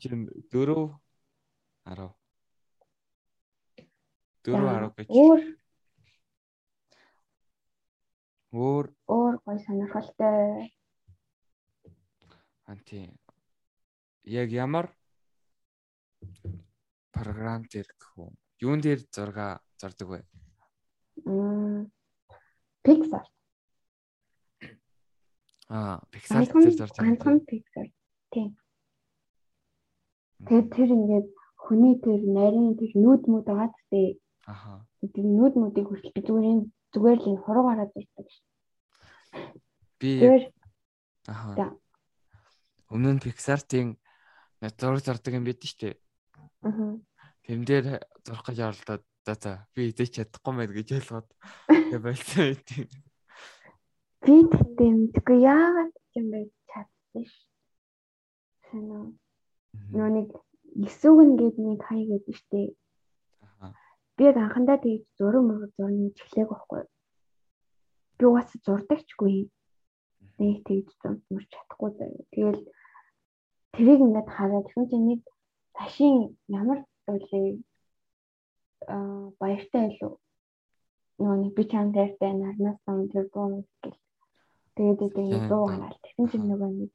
[0.00, 0.96] чинь 4
[1.84, 2.14] 10
[4.44, 5.08] 4 10 гэж.
[5.12, 5.40] Өөр
[8.50, 10.72] өөр өөр гой сонирхолтой.
[12.70, 13.10] Анти
[14.22, 14.86] яг ямар
[17.10, 18.30] програм дээр гэх үү?
[18.62, 20.20] Юун дээр зураг зардаг вэ?
[22.86, 23.26] Pixar.
[25.66, 27.10] Аа, Pixar дээр зарж байгаа.
[27.10, 27.86] Ганцхан Pixar.
[28.30, 28.54] Тийм.
[30.46, 34.14] Тэгээд тэр ингээд хүний тэр нарийн тэр нүд мүд байгаа гэдэг.
[34.46, 34.86] Аха.
[35.02, 36.64] Тэр нүд мүдийг хүртэл би зүгээр энэ
[36.94, 38.36] зүгээр л энэ хуруугаараа зурдаг ш.
[39.98, 40.10] Би
[41.26, 41.74] аха.
[42.90, 43.94] Өмнө нь Pixar-тын
[44.78, 45.94] зураг зардаг юм бид штэ.
[46.66, 46.98] аа
[47.46, 51.28] Тэн дээр зурх гэж оролдоод за за би идэж чадахгүй мэд гэж ойлгоод
[51.70, 52.82] тэгээ болцсон үгүй.
[54.26, 57.32] би тэгтээ мэдгүй яагаад юм бэ чадсан ш.
[58.68, 59.06] Санаа.
[59.94, 60.28] Нөө нэг
[60.86, 62.62] эсүүгэн гээд нэг хай гэдэг штэ.
[63.42, 63.74] Аха.
[64.16, 66.82] Би яг анхандаа тэгж зураг мөрөг зурны чихлээг байхгүй.
[68.18, 69.48] Би угаасаа зурдаг чгүй.
[70.38, 72.22] Нэг тэгж зурмж чадахгүй заяа.
[72.34, 72.62] Тэгэл
[73.74, 75.20] тэрийг ингээд хараад чинь нэг
[75.76, 76.14] ташин
[76.60, 76.78] ямар
[77.12, 77.48] үлээ
[78.94, 78.96] а
[79.40, 80.12] баяртай илүү
[81.20, 82.78] нөгөө нэг би чам дээртэй нарнаас
[83.12, 83.52] тэр бом
[83.82, 83.98] гэл
[84.76, 86.90] тэгээд тэгээд дуу гараад тэгсэн чинь нөгөө нэг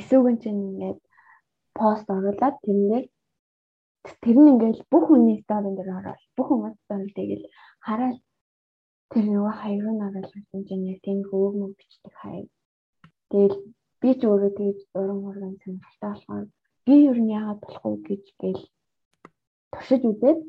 [0.00, 1.00] эсүүгэн чинь ингээд
[1.78, 3.04] пост оруулаад тэрнээр
[4.22, 7.44] тэр нь ингээд бүх хүний сторийн дээр ороод бүх хүмүүс стори тэгэл
[7.86, 8.18] хараад
[9.10, 12.48] тэр нөгөө хаяг нь оруулсан чинь яг тийм хөөг мөг бичдэг хаяг.
[13.32, 13.56] Тэгэл
[14.00, 16.46] би ч өөрөө тэгж зураг мурган сонирхолтой болохоор
[16.86, 18.62] би юу нь яагаад болохгүй гэж гээл
[19.72, 20.40] туршиж үзээд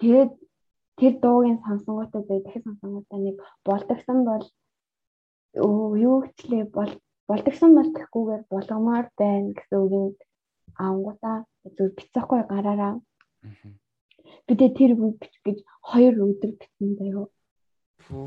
[0.00, 0.32] тэгээд
[0.98, 4.44] тэр дуугийн сонсонгуудаа зөө дахин сонсонгуудаа нэг болдогсон бол
[6.06, 6.92] юу гэчлээ бол
[7.28, 10.18] болдогсон бол гэхгүйгээр болгомоор байна гэсэн үгийг
[10.84, 11.36] авангуудаа
[11.76, 12.94] зөв бицээхгүй гараараа.
[14.46, 15.58] Бидээ тэр үг гэж
[15.88, 17.24] хоёр өдөр битсэн заяо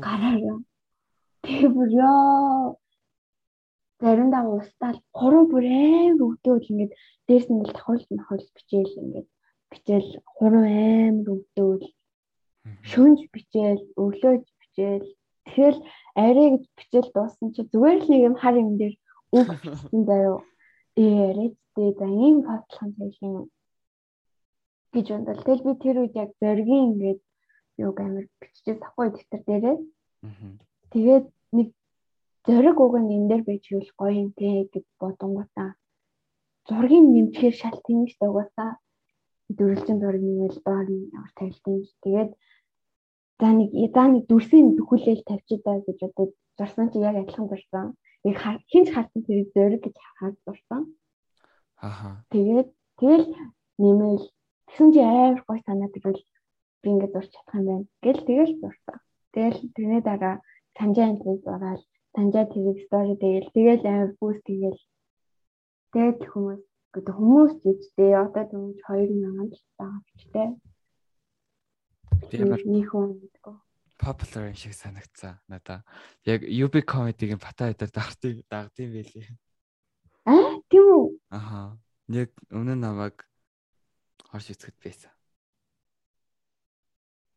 [0.04, 0.58] гараараа.
[1.44, 2.78] Тэр бүр ёо
[4.00, 6.92] заримдаа устдал гурван бүр аим өвдөөл ингээд
[7.26, 9.28] дээрс нь л давхуулж махуулж бичээл ингээд
[9.70, 11.84] бичээл гурван аим өвдөөл
[12.90, 15.08] шүнж бичээл өглөөж бичээл.
[15.48, 15.78] Тэгэл
[16.24, 18.94] арай гэж бичээл дууссан чи зүгээр л нэг юм хар юм дээр
[19.38, 20.36] үг бичсэн заяо
[21.02, 23.32] ээ арайчтэй за ийм фатлхан цаашин
[24.92, 27.20] гэж бондол тэгэл би тэр үед яг зоргийн ингээд
[27.84, 29.76] юу гэмэр биччихээс ахгүй дэвтэр дээрээ.
[30.92, 31.26] Тэгээд
[31.56, 31.68] нэг
[32.46, 35.70] зориг уг нь энэ дээр байж ивэл гоё юм те гэж бодонгуудаа
[36.68, 38.70] зургийг нэмчихээр шал тийм шүү дээ угаасаа
[39.56, 42.30] дөрвөлжин зураг нэмэл доор нь ямар тавилтын тэгээд
[43.40, 46.26] за нэг за нэг дүрсийн дөхүүлэл тавьчиадаа гэж одоо
[46.58, 47.86] зурсан чи яг адилхан зурсан.
[48.24, 48.36] Яг
[48.70, 50.82] хинч харсан тэр зориг гэж хаад зурсан.
[51.88, 52.26] Аха.
[52.34, 52.68] Тэгээд
[52.98, 53.26] тэгэл
[53.78, 54.26] нэмэл
[54.66, 56.22] тэгсэн чи амар гоё санаад ирвэл
[56.82, 57.86] би ингээд зурч чадах юм байна.
[58.02, 58.98] Гэл тэгэл зурсан.
[59.34, 60.34] Тэгэл тэрний дараа
[60.76, 61.22] санжаа энэ
[62.14, 64.80] зураал санжаа тэрийг стори тэгэл тэгэл амар бүүст тэгэл
[65.92, 66.62] тэгэл хүмүүс
[66.94, 70.48] гэдэг хүмүүс жижигтэй одоо дөнгөж 2000 л байгаа бичтэй.
[72.32, 73.56] Ямар нэг хүн гэдэггүй.
[73.98, 75.82] popular шиг санагцсан надаа.
[76.24, 79.28] Яг UB comedy-гийн бата дээр дагтыг дагдсан байлээ.
[80.24, 81.18] Аа тийм үү?
[81.30, 81.76] Аха.
[82.08, 83.26] Яг өмнө намайг
[84.30, 85.10] хорш үзэхэд байсан.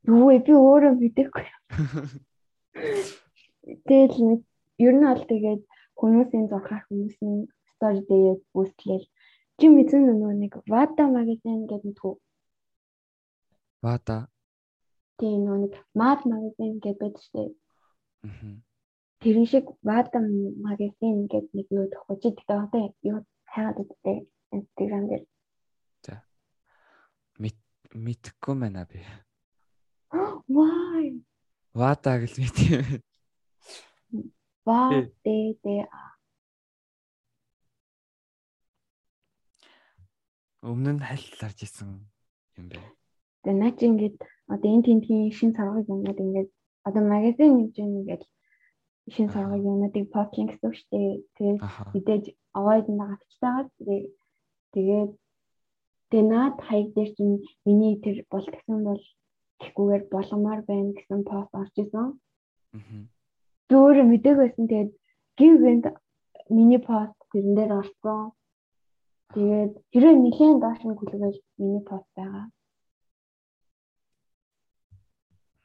[0.06, 0.40] Юу вэ?
[0.46, 1.46] Би өөрөө мэдэхгүй.
[3.90, 4.46] Тэгэл
[4.86, 5.62] ер нь бол тэгээд
[6.00, 7.36] хүмүүсийн зурхаар хүмүүсийн
[7.72, 9.06] стори дээр бүүстлээл
[9.58, 12.14] чи мэдсэн нөгөө нэг Vada магазин гэдэг мэдхүү.
[13.86, 14.18] Вада.
[15.22, 17.50] Тийм нөгөө нэг Mad магазин гэдэг байдаг шүү дээ.
[18.28, 18.48] Аха.
[19.22, 20.20] Тэрэн шиг Vada
[20.68, 23.20] магазин гэдэг нэг юу тахгүй чи тэгээд одоо юу
[23.54, 24.18] хайгаад өгдөө
[24.58, 25.26] Instagram дээр.
[27.42, 27.58] Мэд
[27.94, 29.02] мэдхгүй байна би.
[30.54, 31.22] Why?
[31.74, 32.58] Вада гэж мэд.
[34.66, 35.01] Тий.
[35.26, 35.76] дэ дэ
[40.62, 41.89] Өмнө нь хальт ларж исэн
[42.57, 42.78] юм бэ.
[43.41, 44.18] Тэгээ наа чи ингээд
[44.53, 46.49] одоо энэ тентгийн шин саргыг юмнууд ингээд
[46.88, 48.24] одоо магазин нэг юм ингээд
[49.14, 51.12] шин саргыг юмнуудыг постлинг гэсэн үг шүү дээ.
[51.36, 51.59] Тэгээд
[51.93, 52.24] мэдээж
[52.57, 54.01] аваад нагавчтайгаа тэгээ
[54.74, 55.12] тэгээд
[56.09, 57.36] тэгээ наад хаяг дээр чинь
[57.66, 59.03] миний тэр болтгсон бол
[59.62, 62.07] гэхгүйгээр боломоор байна гэсэн пост орж исэн.
[62.78, 62.97] Аха.
[63.72, 64.92] Би өөрөө мдэг байсан тэгээд
[65.40, 65.86] гівгэнд
[66.52, 68.36] миний пост тэрэн дээр орсон.
[69.32, 72.52] Тэгээд хэрвээ нэгэн доош нь хүлэвэл миний пост байгаа.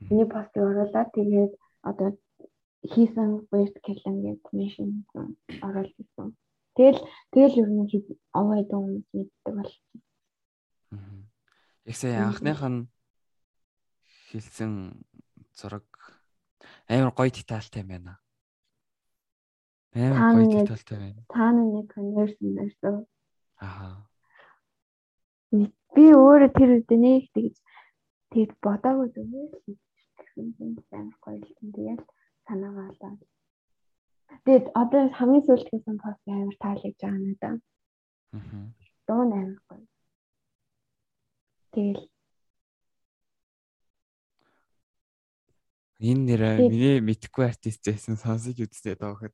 [0.07, 1.53] Миний постыг оруулаад тэгээд
[1.83, 2.09] одоо
[2.95, 4.89] хийсэн weird calendar гэдэг mention
[5.67, 6.31] оруулж ирсэн.
[6.79, 7.03] Тэгэл
[7.35, 7.91] тэгэл ер нь
[8.39, 10.01] овоо идэв хүмүүс мэддэг болчихсон.
[11.91, 12.87] Яг сая анхных нь
[14.31, 14.95] хэлсэн
[15.59, 15.96] зураг
[16.89, 18.13] амар гоё детальтай юм байна.
[19.95, 21.23] Амар гоё детальтай байна.
[21.35, 22.95] Та нэг conversion байсан.
[23.59, 24.07] Аа.
[25.95, 27.57] Би өөрөө тэр үедээ нэг тэгж
[28.33, 29.75] тэгэд бодоогүй зүгээр л
[30.19, 31.71] гэсэн юм амар гоё юм.
[31.75, 32.03] Тэгээд
[32.47, 33.13] санаагаа олоо.
[34.45, 37.55] Тэгээд одоо хамгийн сүүлд хийсэн пост амар таалагдж байгаа надаа.
[38.37, 38.67] Аа.
[39.07, 39.87] Дуу амар гоё.
[41.75, 42.03] Тэгэл
[45.97, 49.33] Энэ нэрээ миний мэдхгүй артист байсан сонсож үзтээ доохот.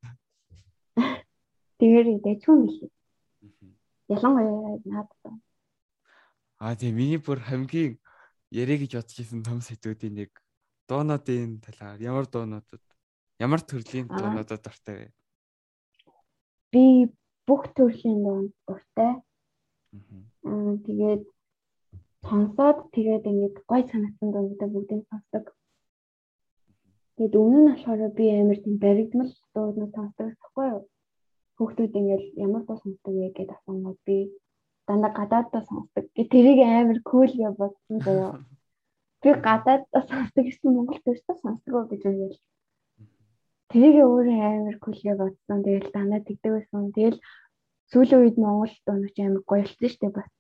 [1.83, 2.77] Тэр дэжгүй биш.
[4.07, 5.43] Ялангуяа надад.
[6.63, 7.99] Аа тийм миний бүр хамгийн
[8.55, 10.31] ярэ гэж бодож исэн том сэдвүүдийн нэг
[10.87, 12.83] дуунуудын талаар ямар дуунуудад
[13.43, 15.09] ямар төрлийн дуунуудад дуртай вэ?
[16.71, 17.11] Би
[17.43, 19.19] бүх төрлийн дуунд дуртай.
[20.47, 21.27] Аа тэгээд
[22.23, 25.51] сонсоод тэгээд ингээд гой санагдсан дуунуудаа бүгдийг сонсдог.
[27.17, 30.83] Тэгээд өмнө нь болохоор би амар тийм баригдмал дууднууд сонсдог байхгүй юу?
[31.57, 34.17] Хүүхдүүд ингээл ямар дуу сонсдог вэ гэдээ асуугаад би
[34.89, 36.05] дандаа гадааддаа сонсдог.
[36.17, 38.41] Гэ тэрийг амар кул гэж бодсон заяа.
[39.23, 42.41] Би гадааддаа сонсдог гэсэн Монгол төрсөд сонсдог гэж үгээл.
[43.71, 45.59] Тэрийг өөрөө амар кул гэж бодсон.
[45.63, 46.93] Тэгэл дандаа тэгдэг байсан.
[46.97, 47.19] Тэгэл
[47.93, 50.31] сүүлийн үед Монгол дуунууд амар гоё болсон шүү дээ бас.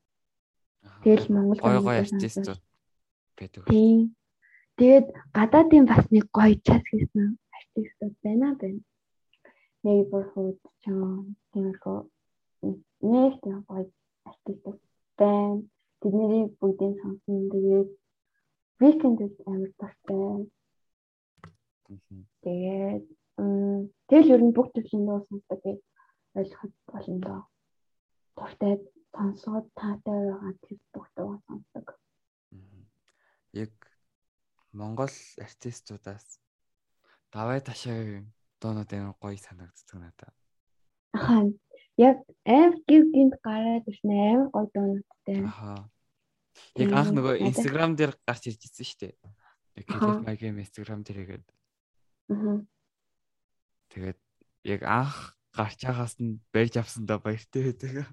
[1.05, 2.59] Тэгэл Монгол гоё гоё артистууд
[3.39, 3.63] байдаг.
[3.69, 4.17] Тийм.
[4.79, 5.07] Тэгээд
[5.37, 7.27] гадаадын бас нэг гоё час хийсэн
[7.59, 8.81] артистууд байна байна.
[9.85, 11.99] Neighborhood ч юм тиймэрхүү
[13.13, 13.85] нэг тийм гоё
[14.31, 14.81] артистууд
[15.21, 15.63] байна.
[16.01, 17.39] Тэдний бүгдийн сонсон.
[17.53, 17.91] Тэгээд
[18.81, 19.19] weekend
[19.51, 20.51] амар дуртай.
[22.45, 23.05] Тэгээд
[24.09, 25.79] тэгэл ер нь бүх төрлийн дуу сонсдог гэж
[26.39, 27.41] ойлгоход болно доо.
[28.37, 28.75] Дуртай
[29.15, 31.87] сонсоод таатай байгаа тэр бүх дуу сонсдог.
[33.63, 33.73] Яг
[34.73, 36.41] Монгол артистуудаас
[37.33, 40.35] давай ташаагийн доонод амар гоё санагддаг надад.
[41.13, 41.53] Ахаа
[41.97, 45.45] яг аим гів гинт гараад ирсэн амар гоё доонодтэй.
[45.45, 45.91] Ахаа.
[46.77, 49.15] Яг анх нөгөө Instagram дээр гарч ирж ирсэн шүү дээ.
[50.29, 51.47] Яг Game Instagram дээр игээд.
[52.33, 52.65] Аа.
[53.93, 54.21] Тэгээд
[54.65, 58.09] яг анх гарч хагаас нь барьж авсандаа баяртай байдаг.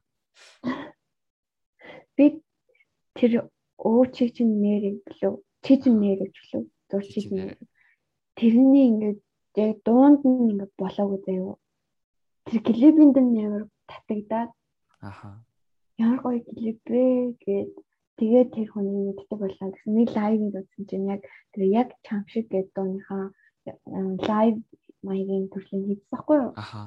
[2.16, 2.44] Би
[3.16, 3.48] тэр
[3.80, 7.58] өө чи чинь нэр гэлөө чи чинь нэр гэж лөө зур чи чинь
[8.40, 9.20] тэрний ингээд
[9.66, 11.56] яг дуунд нь ингээд болоогүй заяа.
[12.46, 14.52] Тэр клипэнд нь ямар татагдаад
[15.10, 15.30] аха
[16.04, 17.04] ямар гоё клип вэ
[17.44, 17.72] гэд
[18.20, 22.46] тэгээд тэр хүний мэддэг болоо гэсэн нэг лайвыг үзсэн чинь яг тэр яг чам шиг
[22.48, 23.26] гэдэг дууныхаа
[24.30, 24.56] лайв
[25.08, 26.52] маягийн төрлийн хийсэн байхгүй юу?
[26.64, 26.82] Аха.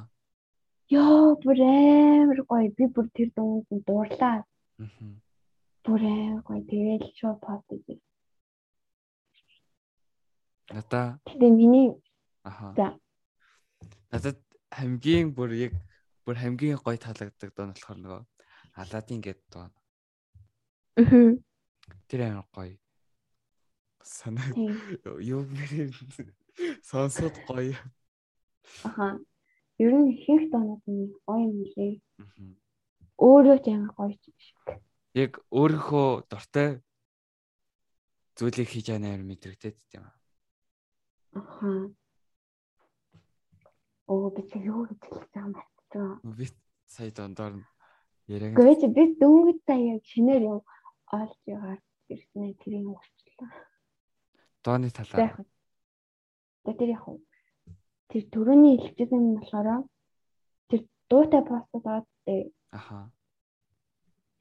[0.94, 4.38] Йоо бүр амар гоё би бүр тэр дуунд нь дуурлаа.
[4.84, 5.04] Аха.
[5.84, 8.00] Бүр амар гоё тэгээд шоу пост хийсэн.
[10.72, 11.88] Надаа Тэгээ миний
[12.44, 12.72] аха.
[12.76, 12.96] за
[14.10, 14.38] Надад
[14.72, 15.72] хамгийн бүр яг
[16.24, 18.22] бүр хамгийн гоё таалагддаг дуу нь болохоор нөгөө
[18.80, 19.68] Аладдин гэдэг дуу.
[20.96, 21.36] Аа.
[22.08, 22.76] Тэр амар гоё.
[24.00, 24.48] Санаа
[25.20, 25.92] юу нэр
[26.88, 27.76] сонсоод гоё.
[28.88, 29.20] Аха.
[29.76, 31.94] Ер нь ихэнх доонууд нь гоё юм лээ.
[32.16, 32.42] Аха.
[33.20, 34.56] Өөрөө ч амар гоё шиг.
[35.12, 36.80] Яг өөрийнхөө дуртай
[38.36, 40.21] зүйлийг хийж яана амар мэдрэгдээд тийм аа.
[41.32, 41.90] Аха.
[44.06, 45.00] Оо би чи юу гэж
[45.32, 46.36] байгаа юм бэ?
[46.36, 46.46] Би
[46.86, 47.52] сая дондор
[48.28, 50.60] яриаг чи би дөнгөж сая яг шинээр юм
[51.12, 51.80] олж ягаар
[52.12, 53.50] ирснэ тэрийг уучлаа.
[54.64, 55.44] дооны талаар.
[56.64, 57.04] За тэр яг
[58.10, 59.88] тэр төрөний хэлчихсэн юм болохоор
[60.68, 60.80] тэр
[61.10, 62.52] дуутай постууд дээ.
[62.70, 63.10] Аха.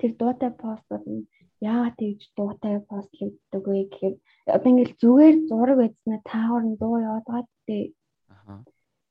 [0.01, 1.29] Тэр дуутай постууд нь
[1.61, 4.15] яагаад тэгж дуутай постлогддог вэ гэхээр
[4.55, 7.85] одоо ингээл зүгээр зураг байцнаа таавар нь дуу яваад дээ.
[8.33, 8.53] Аха.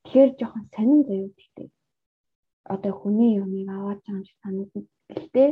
[0.02, 1.68] Тэгэхээр жоохон сонин заяа гэхдээ
[2.74, 4.84] одоо хүний юмыг аваад байгаа юм шиг санагдсан.
[5.14, 5.48] Гэхдээ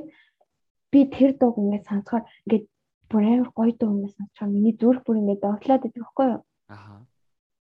[0.93, 2.67] би тэр дууг ингээд сонсохоор ингээд
[3.11, 6.43] бүр амар гоё дуу юм сонсохоор миний зүрх бүр ингээд догтлоод байдаг байхгүй юу?
[6.75, 6.95] Аха.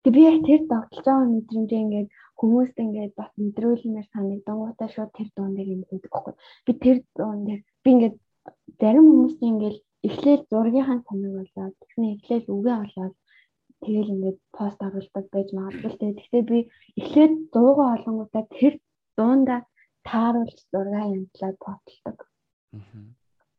[0.03, 2.07] Тэг би яг тэр догтлож байгаа мэдрэмжээ ингээд
[2.41, 6.35] хүмүүст ингээд бас мэдрүүлмээр санагдангуудаа шууд тэр дуун дээр байдаг байхгүй.
[6.65, 8.15] Би тэр дуун дээр би ингээд
[8.81, 9.77] зарим хүмүүс ингээд
[10.07, 13.15] эхлээл зургийнхаа санааг болоод тэгснэ эхлээл үгээ олоод
[13.83, 16.59] тэгэл ингээд пост оруулдаг байж магадгүй тэгтээ би
[17.01, 18.73] эхлээд 100 олонгуудаа тэр
[19.17, 19.55] дуунда
[20.07, 22.19] тааруулж зураг янзлаад постлдог.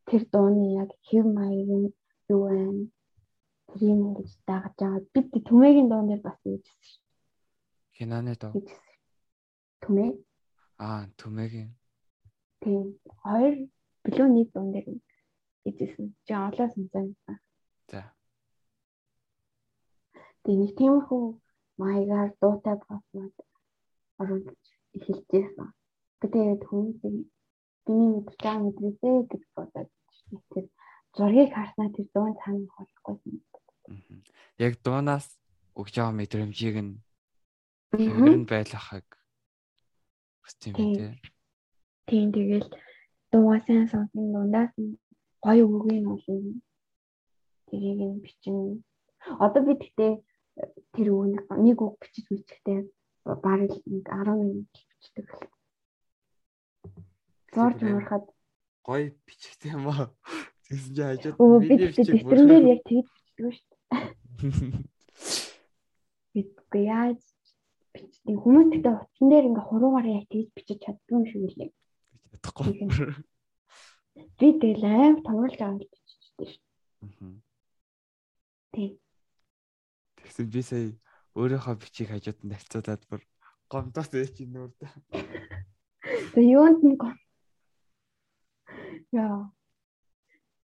[0.07, 1.89] Тэр дууны яг хэв маяг нь
[2.33, 2.87] юу вэ?
[3.69, 5.01] Тэр юм гэж дагаж байгаа.
[5.13, 7.02] Бид түмээгийн дуун дээр бас хийжсэн шүү.
[7.97, 8.65] Хинаны дуу.
[9.85, 10.11] Түмээ.
[10.81, 11.69] Аа, түмээгийн.
[12.61, 12.97] Тийм.
[13.21, 13.55] Хоёр
[14.03, 14.87] билүү нэг дуун дээр
[15.63, 16.07] хийжсэн.
[16.25, 17.05] Чи олоо сонсоо.
[17.91, 18.01] За.
[20.43, 21.23] Тэгээ нэг тиймэрхүү
[21.77, 23.35] маягаар дуутай боснууд
[24.21, 24.63] оруулж
[24.95, 25.69] эхэлжсэн.
[26.21, 27.15] Тэгээд хүмүүсийг
[27.85, 29.89] биний мэдэрч байгаа мэдрээсээ гэж бодоод
[30.51, 30.65] тэр
[31.15, 33.39] зургийг харснаа тэр дуун цаана болохгүй юм.
[34.57, 35.27] Яг дуунаас
[35.79, 36.93] өгч байгаа мэдрэмжийг нь
[37.97, 39.07] хэвэр нь байлгахыг
[40.43, 41.11] хүсэж юм тий.
[42.09, 42.69] Тийм тэгэл
[43.31, 44.73] дуугаа сайн сонсон дундаас
[45.43, 46.53] гоё үгийг нь олно.
[47.67, 48.81] Тэрийг нь бичнэ.
[49.39, 50.13] Одоо би тэгтээ
[50.93, 51.25] тэр үг
[51.65, 52.79] нэг үг бичиж үчихдээ
[53.25, 55.27] бараг нэг 10 минут бичдэг.
[57.53, 58.25] Зурж уурахад
[58.83, 60.11] гоё бичгтэй юм аа.
[60.67, 64.03] Тэгсэн чинь хажууд видео бичих бүрэн дээр яг тэгж бичдэг шүү дээ.
[66.33, 67.21] Бидгүй яаж
[67.93, 71.69] бичдэг хүмүүс тэгтээ утсан дээр ингээ хуруугаар яг тэгж бичиж чаддгүй юм шиг үлээ.
[72.33, 72.65] Чадахгүй.
[74.37, 76.61] Би тэгэл аим томруулж байгаа гэж биччихсэн шүү.
[77.03, 77.35] Аа.
[78.73, 78.91] Тийм.
[80.17, 80.85] Тэгсэн би сая
[81.37, 83.21] өөрийнхөө бичиг хажууд нь тавьцуулаад бүр
[83.69, 84.87] гомдоос ээж нүүр дэ.
[86.33, 87.17] Тэгээ юунд нь гом.
[89.13, 89.49] Яа.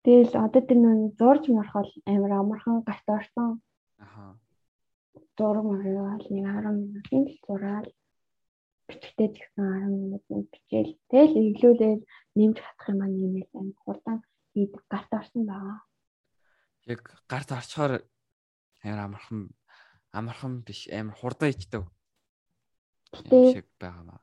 [0.03, 3.59] Тэгэл одоо тэр нөө зурж мархал амар амархан гарт орсон.
[3.99, 4.39] Аха.
[5.37, 7.89] Зураг маргаал нэг 10 минутын л зураал
[8.87, 10.93] бичгтээ тэгсэн 10 минут бичээл.
[11.11, 12.01] Тэгэл эглүүлээд
[12.37, 14.17] нэмж хатах юм аа нэмэл амар хурдан
[14.53, 15.79] хийдэг гарт орсон байгаа.
[16.89, 17.93] Яг гарт орчхоор
[18.83, 19.41] амар амархан
[20.17, 21.83] амархан биш амар хурдан ичдэг.
[23.13, 24.19] Гэтэ шиг байгаа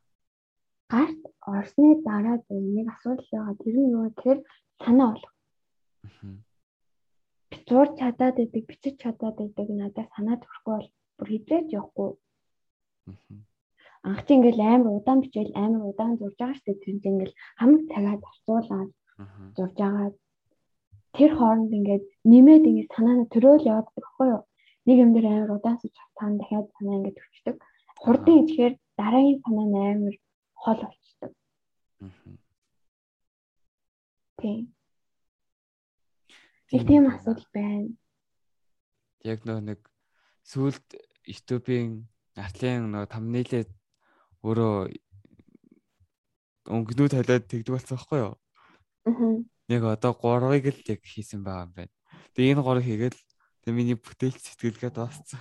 [0.95, 1.23] гарт
[1.55, 3.61] орсны дараа нэг асуудал байгаа.
[3.62, 4.39] Тэр нь юу гэхээр
[4.82, 5.35] санаа болох.
[7.69, 12.11] Зур чадаад байдаг, бичиж чадаад байдаг надад санаа төрөхгүй бол бүр хизээж явахгүй.
[14.05, 17.82] Анх чи ингээл амар удаан бичээл амар удаан зурж байгаа штэ тэр чинь ингээл хамаг
[17.93, 18.91] цагаад авцуулаад
[19.57, 20.11] зурж байгаа.
[21.16, 24.43] Тэр хооронд ингээд нэмээд ингээд санааны төрөөл яваад байхгүй юу?
[24.86, 27.57] Нэг юм дээр амар удаан сууж тавтан дахиад санаа ингээд төвчдөг.
[28.03, 29.65] Хурдан идэхээр дараагийн санаа
[29.95, 30.16] амар
[30.62, 31.32] хол болчдөг.
[34.41, 34.74] Тийм.
[36.74, 37.89] Их тийм асуудал байна.
[39.23, 39.81] Яг нөө нэг
[40.45, 40.87] сүулт
[41.25, 42.05] YouTube-ийн
[42.37, 43.65] артлын нөө тамнилээ
[44.45, 44.77] өөрөө
[46.69, 48.35] өнгөнүүд халиад тэгдэг болсон байхгүй юу?
[49.09, 49.33] Аа.
[49.73, 51.93] Яг одоо 3-ыг л яг хийсэн байгаа юм байна.
[52.37, 53.21] Тэгээ энэ 3-ыг хийгээл
[53.65, 55.41] тэгээ миний бүтээлч сэтгэлгээ дууссан.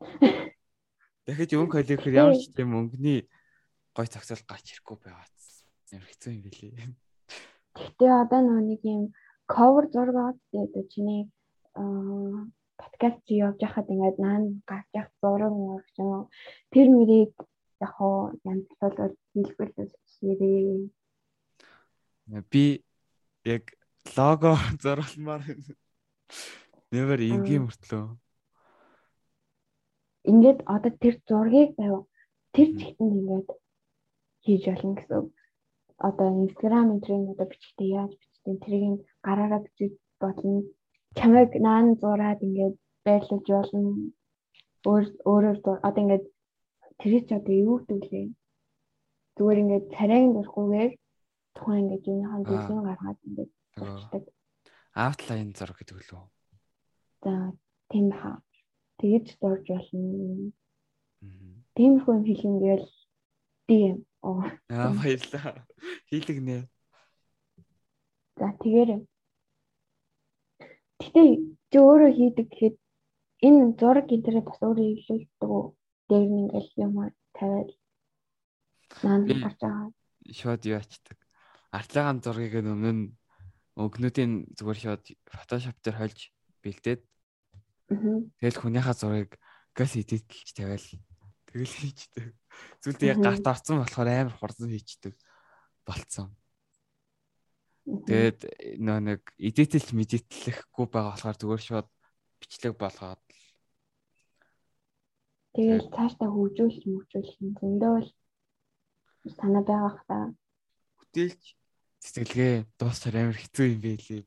[1.24, 3.24] Дахиж өнгө холихэр ямар ч тийм өнгөний
[3.96, 5.64] гой цагсаал гарч ирэхгүй байгааз.
[5.96, 6.92] Ямар хэцүү юм бэлээ.
[7.76, 9.12] Гэтэ одоо нэг юм
[9.48, 11.32] cover зураг аваад тэгээд чиний
[11.72, 12.44] аа
[12.80, 16.28] подкаст явж байхад ингээд наан гарч явах зураг мөрч юм.
[16.72, 17.34] Тэр мөрийг
[17.84, 20.88] яг хоо янзлуулаад хийлгүүлээс хийрээ.
[22.52, 22.64] Би
[23.44, 23.64] яг
[24.16, 24.52] лого
[24.82, 25.42] зуралмаар
[26.94, 28.04] Never ингийн мөртлөө.
[30.30, 32.10] Ингээд одоо тэр зургийг байв.
[32.54, 33.48] Тэр чигтэнд ингээд
[34.42, 35.22] хийж болно гэсэн.
[36.08, 40.66] Одоо Instagram энтрийн одоо бичгтээ яаж бичдэг тэрийг гараараа бичиж болно.
[41.18, 43.90] Чамайг наан зураад ингээд байрлуулж болно.
[44.90, 46.24] Өөр өөрөөр одоо ингээд
[47.00, 48.28] тэр чи одоо юу гэдэг лээ.
[49.36, 50.92] Зүгээр ингээд царайг дурахгүйгээр
[51.56, 53.50] тухайн ингээд юуныхан дэлгэн гаргаад ингээд
[53.80, 54.24] болчихдаг.
[54.94, 56.24] Outline зураг гэдэг лөө.
[57.24, 57.32] За
[57.90, 58.38] тийм хаа.
[58.98, 60.52] Тэгэж дурж болно.
[61.76, 62.24] Тиймэрхүү юм
[63.66, 63.98] би юм.
[64.22, 65.64] Аа баярлаа.
[66.10, 66.66] Хийлэгнэ.
[68.38, 69.00] За тэгээрэй.
[71.00, 71.22] Гэтэ
[71.72, 72.76] чи өөрөө хийдэг гэхэд
[73.46, 75.64] энэ зураг гинтерээ бас өөрөө хийлүүлдэг үү?
[76.08, 76.94] Дээр нь ингээл юм
[77.32, 77.70] тавиад
[79.02, 79.88] наан гарч байгаа.
[80.28, 81.18] Шууд яачдаг.
[81.72, 83.04] Артлагаан зургийг өмнө нь
[83.80, 86.20] өгнүүдийн зүгээр шууд фотошоп дээр хольж
[86.60, 87.02] бэлдээд
[87.88, 89.32] тэгэл хүнийхээ зургийг
[89.72, 90.86] газ эдит гэж тавиал
[91.48, 92.34] тэгэл хийчдэг.
[92.82, 95.14] Зүйлд яг гарт орсон болохоор амар хурдан хийчдэг
[95.86, 96.34] болцсон.
[97.86, 98.40] Тэгээд
[98.78, 101.88] нөө нэг эдитэлж медитлэхгүй байгаа болохоор зүгээр шууд
[102.40, 103.20] бичлэг болгоод
[105.54, 108.10] Тэгэл цаашдаа хөгжүүлж мөгжүүлэх юм зөндөө л
[109.34, 110.18] санаа байгаа хта.
[110.98, 111.42] Бүтээлч
[112.02, 114.22] цэцгэлгээ дуусаар амар хэцүү юм байлээ.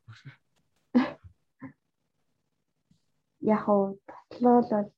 [3.55, 4.91] Яг уу Бодлоо бол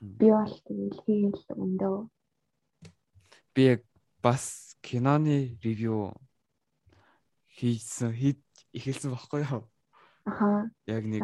[0.00, 1.98] би бол тэгэл хийгээл өндөө.
[3.52, 3.84] Би
[4.24, 4.44] бас
[4.80, 6.16] киноны ревю
[7.54, 8.42] хийсэн хийж
[8.74, 9.70] эхэлсэн баггүй юу?
[10.26, 10.70] Аха.
[10.90, 11.22] Яг нэг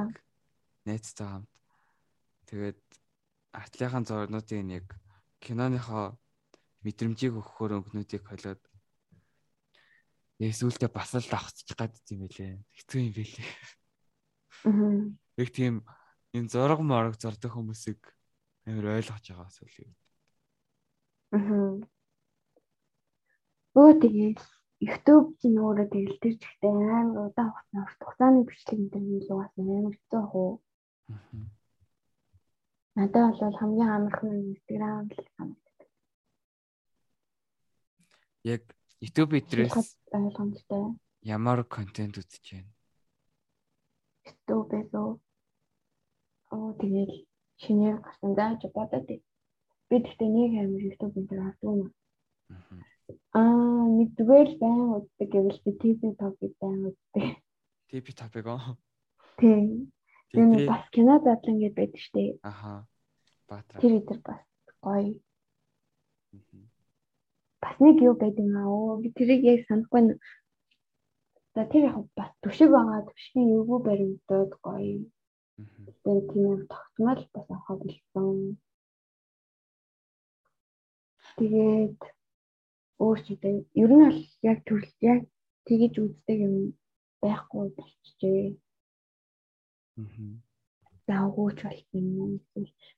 [0.86, 1.50] найзтай хамт.
[2.46, 2.80] Тэгээд
[3.52, 4.86] артлынхаа зурнуудыг нэг
[5.42, 6.14] киноныхоо
[6.86, 8.62] мэдрэмжийг өгөхөөр өнгнүүдийг холиод
[10.40, 12.64] Эсвэл бас л давхчих гад юм байлээ.
[12.72, 13.48] Хэцүү юм байлээ.
[14.64, 15.12] Аа.
[15.36, 15.84] Яг тийм
[16.32, 18.00] энэ зураг морог зурдаг хүмүүсийг
[18.64, 19.92] амар ойлгож байгаа бас үл.
[21.36, 21.76] Аа.
[23.76, 24.40] Өө тэгээд
[24.80, 29.92] YouTube чинь өөрөө тэгэл тэр чигтээ амар удаан хугацаа хугацааны бичлэг энэ илүү бас амар
[29.92, 30.48] хэцүү.
[31.12, 31.44] Аа.
[32.96, 35.88] Надад бол хамгийн амархан нь Instagram л санагдав.
[38.54, 38.62] Яг
[39.04, 40.96] YouTube эдрээс ойлгомжтой.
[41.28, 42.72] Ямар контент үзэж байна?
[44.24, 47.14] YouTube-ээс оо тэгэл
[47.60, 49.08] шинээр гарсан даач бодоод
[49.88, 51.90] би тэгтээ нэг амир YouTube төр хардсан юм.
[52.48, 52.89] Аа
[53.34, 57.26] нэгдүгээр байн үздэг гэвэл би TV topic байн үздэг.
[57.90, 58.76] TV topic оо.
[59.38, 59.92] Тийм.
[60.30, 62.30] Тэр бас кино задлан гэдэг байдаг шүү дээ.
[62.46, 62.86] Аха.
[63.48, 63.80] Баатар.
[63.82, 64.42] Тэр өдр бас
[64.78, 65.14] гоё.
[67.60, 69.00] Бас нэг юу байдаг юм аа.
[69.02, 70.16] Би тэрийг яг санахгүй.
[71.54, 73.08] За тэр яг бас төшөг байгаа.
[73.10, 75.02] Төшгийн эвгүй баримтууд гоё.
[76.04, 78.56] Тэгээд тийм юм тогтмол бас авах болсон.
[81.36, 82.00] Тэгээд
[83.04, 84.20] өөрчлөлтөө ер нь бол
[84.50, 85.20] яг төрөл яг
[85.66, 86.56] тэгэж үздэг юм
[87.22, 88.44] байхгүй болчихжээ.
[90.00, 90.30] Аа.
[91.06, 92.32] Заагууч болсон юм.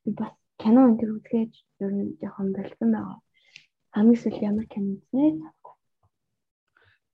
[0.02, 1.52] Би бас кино энэ төр үзгээд
[1.84, 3.18] ер нь жоохон болсон байгаа.
[3.94, 5.24] Хамгийн сүүл ямар кино үзнэ?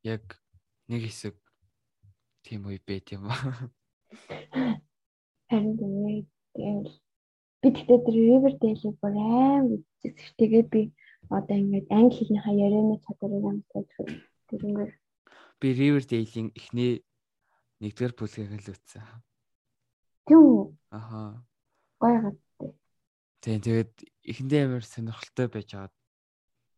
[0.05, 0.25] Яг
[0.89, 1.37] нэг хэсэг
[2.45, 3.69] тийм үе байт юм аа.
[5.49, 6.29] Харин тэгээд
[7.61, 10.37] би тэгтээ тэр Riverdale-ийг бүр аим үзчихсэн.
[10.39, 10.81] Тэгээд би
[11.29, 13.89] одоо ингээд англи хэлнийхаа ярианы чадварыг амтаж
[14.49, 14.93] тэрнгээр
[15.61, 17.03] би Riverdale-ийн эхний
[17.83, 19.03] нэгдүгээр бүлгийг л үзсэн.
[20.27, 20.63] Тийм үү?
[20.95, 21.43] Аха.
[21.99, 22.39] Гоё гад.
[23.43, 23.93] Тийм тэгээд
[24.23, 25.93] эхэндээ амар сонирхолтой байж байгаа.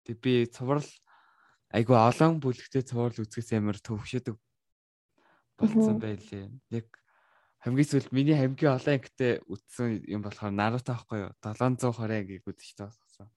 [0.04, 0.88] Тэг би цуврал
[1.70, 4.36] айгу олон бүлэгтэй цуврал үзэхээс амар төвшөдөг
[5.60, 6.48] болсон байлээ.
[6.72, 6.88] Яг
[7.60, 11.32] хамгийн сүүлд миний хамгийн олон ангитай үзсэн юм болохоор Наруто аахгүй юу?
[11.44, 13.28] 720 ангийг үзэж таасан.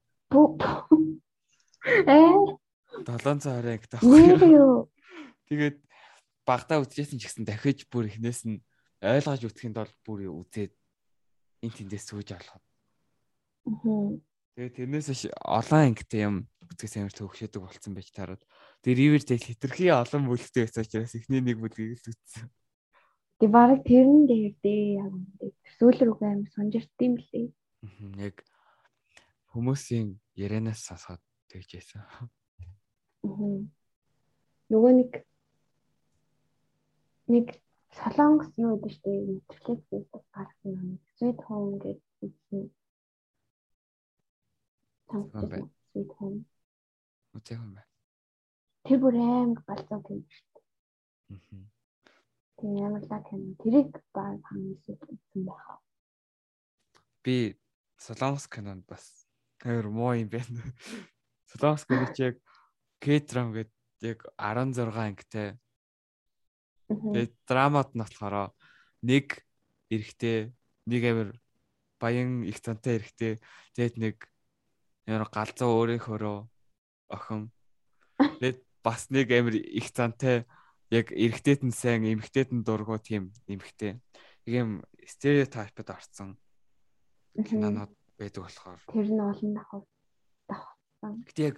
[1.84, 2.56] Ээ
[3.04, 4.88] 720 анги таахгүй юу?
[5.52, 5.78] Тэгээд
[6.48, 8.64] багтаа үзчихсэн ч гэсэн дахиж бүр эхнээс нь
[9.04, 10.72] ойлгож үтгэхэд бол бүр үзээд
[11.64, 12.64] эн тэндээс сүүж олоход.
[13.68, 14.16] Аа.
[14.56, 16.36] Тэгээд тэрнээс олон ангитай юм
[16.72, 18.44] үзгээс амар төвөгшөдөг болсон байж таарад.
[18.86, 22.48] Тэр Riverdale хитрхи олон бүлэгтэй байсан учраас эхний нэг бүлгийг л үзсэн.
[23.42, 25.52] Тэг бараг тэрэн дээр дээ яг үнэ.
[25.82, 27.50] Сүүл рүүгээ амар сонжирт юм лээ.
[28.24, 28.36] Яг
[29.52, 31.24] хүмүүсийн ярианаас сонсоод
[31.54, 32.30] тэгж яасан.
[34.74, 35.12] Нөгөө нэг
[37.30, 37.48] нэг
[37.94, 40.98] солонгос юу гэдэг штэ Netflix-ээс гарсан юм.
[41.14, 42.34] Sweet Home гэдэг.
[45.14, 46.42] Тансдаг Sweet Home.
[47.38, 47.90] Үгүй юм байна.
[48.90, 50.60] Тэр бүр амар галзуу юм штэ.
[51.38, 51.62] Аа.
[52.58, 53.54] Тийм амар лаг юм.
[53.62, 55.86] Тэрийг баг хамгийн үзсэн байх.
[57.22, 57.56] Би
[58.02, 59.24] солонгос кинонд бас
[59.64, 60.60] Тэр муу юм байна.
[61.54, 62.36] Солонгос гэнэ чи яг
[62.98, 63.70] К-драм гэдэг
[64.02, 65.48] яг 16 ангитай.
[66.90, 68.52] Тэгээд драмад нь болохоор
[69.06, 69.46] нэг
[69.94, 70.52] эрэхтэй,
[70.90, 71.30] нэг амир
[72.02, 73.40] баян их цантай эрэхтэй,
[73.78, 74.16] тэгээд нэг
[75.06, 76.38] ямар галзуу өөрийнхөөрөө
[77.14, 77.52] охин.
[78.18, 80.50] Тэгээд бас нэг амир их цантай
[80.90, 84.02] яг эрэхтэйт нь сайн, эмэгтэйт нь дургу тийм эмэгтэй.
[84.50, 86.36] Ийм стереотипд орсон
[87.42, 89.84] кинонод байдаг болохоор тэр нь олон давхар.
[91.04, 91.56] Гэтэ яг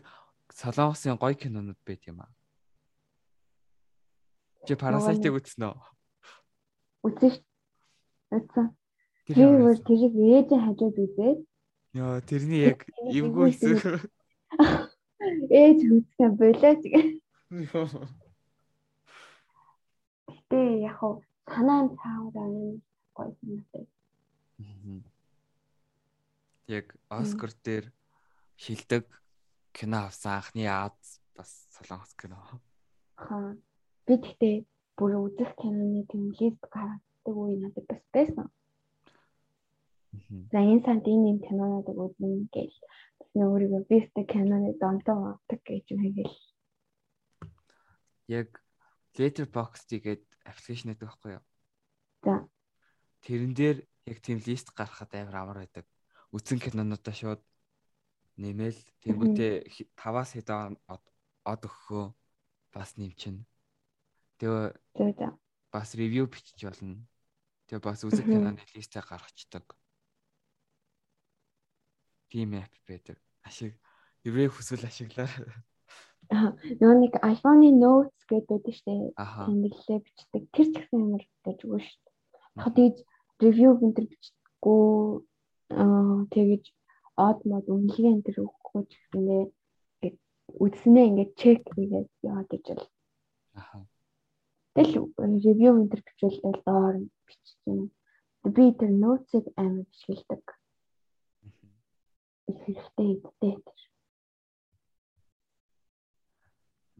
[0.50, 2.32] Солонгосын гоё кинонууд байт юм аа.
[4.66, 5.78] Чи Parasite-ыг үзсэн үү?
[7.06, 7.38] Үзсэн ш.
[8.34, 8.66] Үзсэн.
[9.30, 11.40] Тэр тэрийг ээжээ хажууд үзээд
[11.96, 14.10] Яа, тэрний яг эвгүй хэсэг.
[15.48, 17.06] Ээж үзсэн болоо тэгээ.
[20.28, 20.60] Гэтэ
[20.90, 22.82] яг хав санаанд цаавар юм
[23.16, 23.86] гоё санаатай.
[24.60, 25.16] Аа
[26.68, 27.92] яг Оскар дээр
[28.58, 29.06] шилдэг
[29.76, 32.40] кино авсан анхны Аз бас солонгос кино.
[33.20, 33.56] Аа.
[34.08, 34.56] Би тэгтээ
[34.96, 38.48] бүр үзэх киноны тийм лист гаргадаг үе надад бас байсан.
[40.52, 42.72] За энэ санд энэ энэ кинонуудыг үзнэ гэж
[43.20, 46.36] бас өөрийгөө бест киноны донтоо авдаг гэж хэлгээл.
[48.32, 48.50] Яг
[49.20, 51.44] Letterboxd гээд аппликейшн байдаг байхгүй юу?
[52.24, 52.36] За.
[53.28, 53.78] Тэрэн дээр
[54.08, 55.86] яг тийм лист гаргахад амар амар байдаг.
[56.32, 57.42] Үтсэн кинонуудаа шууд
[58.38, 59.54] нэмэл тэнгуүтээ
[59.96, 62.06] 5-аас хэдэн од өгөхөө
[62.76, 63.48] бас нэмчин.
[64.40, 65.32] Тэгээ
[65.72, 67.00] бас ревю бичиж болно.
[67.68, 69.66] Тэгээ бас үзэг киноны листээ гаргацдаг.
[72.28, 73.18] Тийм app байдаг.
[73.48, 73.80] Ашиг
[74.28, 75.30] еврей хүсвэл ашиглаа.
[76.28, 78.94] Нөгөө нэг iPhone-ы notes гэдэг байдаг штэ.
[79.16, 80.44] Тэмдэглэлээ бичдэг.
[80.52, 82.10] Тэр ч гэсэн амар гэж үгүй штэ.
[82.58, 82.98] Яг тэгж
[83.40, 84.84] review гэнтэр бичдэггүй
[85.78, 86.64] аа тэгэж
[87.16, 89.44] од мод үнэлгээ энэ төр өгөхгүй ч гэсэндээ
[90.04, 90.18] ингээд
[90.64, 92.88] үзснээ ингээд чек хийгээд яваад иж бол.
[93.60, 93.78] Аха.
[94.76, 95.16] Тэгэл
[95.48, 96.96] review энэ төр бичүүлдэг доор
[97.72, 97.82] юм.
[98.56, 100.44] Би тэр notes-ыг амар бичгэлдэг.
[102.52, 103.82] Их хэрэгтэй идтэй тэр.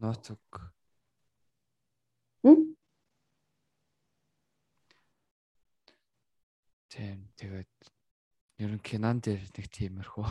[0.00, 0.42] Ноцог.
[2.42, 2.76] Хм?
[6.88, 7.95] Тийм тэгээд
[8.62, 10.28] ер нь кинон дээр нэг тиймэрхүү.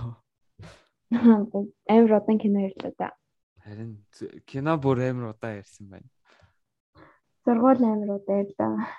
[1.94, 3.10] Амар удаан кино ярьлаа да.
[3.62, 3.92] Харин
[4.50, 6.10] кино бүр амар удаан ярьсан байна.
[7.46, 8.90] Зургуул амар удаан ярьлаа.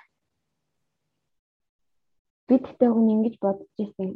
[2.47, 4.15] Би тэгтээ хүн ингэж бодож ирсэн.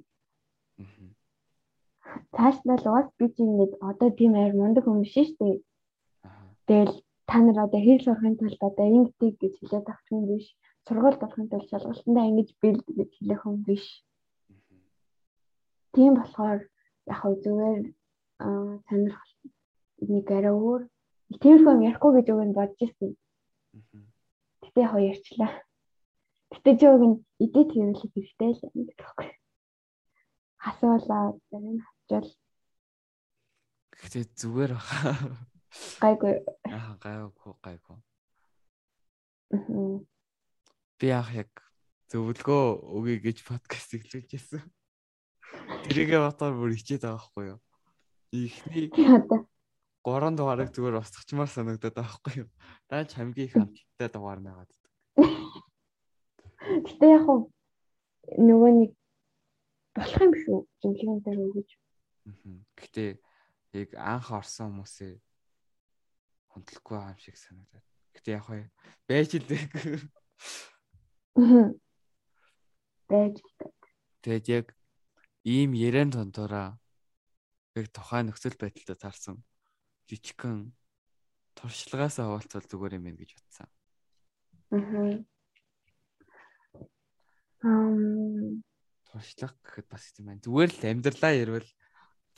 [2.36, 5.56] Цааш нь л уус би чинь ингэж одоо тийм амар мундаг хүн биш шүү дээ.
[6.68, 6.96] Тэгэл
[7.28, 10.48] та нар одоо хэл сурахын тулд одоо ингэдэг гэж хэлээд авч юм биш.
[10.88, 13.86] Сургууль болохын тулд шалгалтандаа ингэж бэлд гэж хэлэх юм биш.
[15.94, 16.60] Тийм болохоор
[17.12, 17.84] яг хөө зүгээр
[18.88, 19.34] сонирхол
[20.14, 20.82] нэг арай өөр
[21.42, 23.12] тиймэрхүү юм ярихгүй гэж нь бодож ирсэн.
[24.64, 25.52] Гэтэ яг ярьчлаа.
[26.52, 29.30] Гэтэ чи үг нь эдит хийвэл хэрэгтэй л юм гэхгүй.
[30.64, 32.30] Хасуулаа зарим хачвал.
[34.00, 35.12] Гэтэ зүгээр баха.
[36.04, 36.34] Гайгүй.
[36.68, 37.98] Аа гайгүй гайгүй.
[41.00, 41.52] Би яах яг
[42.12, 42.64] зөвлөгөө
[42.96, 44.64] өгье гэж подкаст эхлүүлж байсан.
[45.86, 47.60] Тэрийгээ батар бүр хичээд байгаа байхгүй юу?
[48.32, 48.88] Ихний
[50.02, 52.50] 3 дугаарыг зүгээр устгачмаар санагдаад байгаа байхгүй юу?
[52.90, 54.72] Дааж хамгийн их амттай дугаар нэгаад.
[56.88, 57.26] Гэтэ яг
[58.38, 58.92] нөгөө нэг
[59.98, 60.60] болох юм шүү.
[60.82, 61.70] Зөвлөгөө дээр өгөж.
[62.80, 63.04] Гэтэ
[63.76, 65.14] яг анх орсон хүмүүсээ
[66.56, 67.86] хөндлөхгүй байгаа юм шиг санагдаад.
[68.16, 68.64] Гэтэ яг хөө
[69.08, 69.64] байж л дээ.
[73.12, 73.36] Байж.
[74.22, 74.66] Тэгээд яг
[75.46, 76.78] ийм ярен тондороо
[77.76, 79.38] яг тухайн нөхцөл байдалтай таарсан
[80.10, 80.76] жижигхэн
[81.58, 83.70] туршлагаас хаваалцвал зүгээр юм гэж бодсон.
[84.72, 85.24] Аа.
[87.62, 88.64] Ам
[89.12, 90.44] туршлага гэхэд бас юм байна.
[90.44, 91.70] Зүгээр л амьдралаа ярил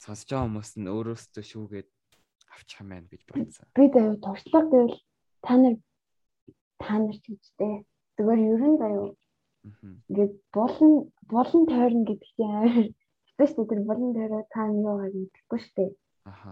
[0.01, 1.89] сонсож байгаа хүмүүс нь өөрөөсөө шүүгээд
[2.53, 3.67] авчих юм байна гэж бодсон.
[3.77, 4.97] Би даяа туршлага гэвэл
[5.45, 5.75] та нар
[6.81, 7.73] та нар ч гэжтэй.
[8.17, 9.09] Зүгээр ер нь даяа.
[10.09, 10.91] Ингээд булан
[11.31, 12.87] булан тойрно гэдэг чинь амар
[13.37, 13.87] хэвчээ шүү дээ.
[13.89, 15.91] Булан тойроо та нь юу гэж мэдэхгүй шүү дээ.
[16.31, 16.51] Аха.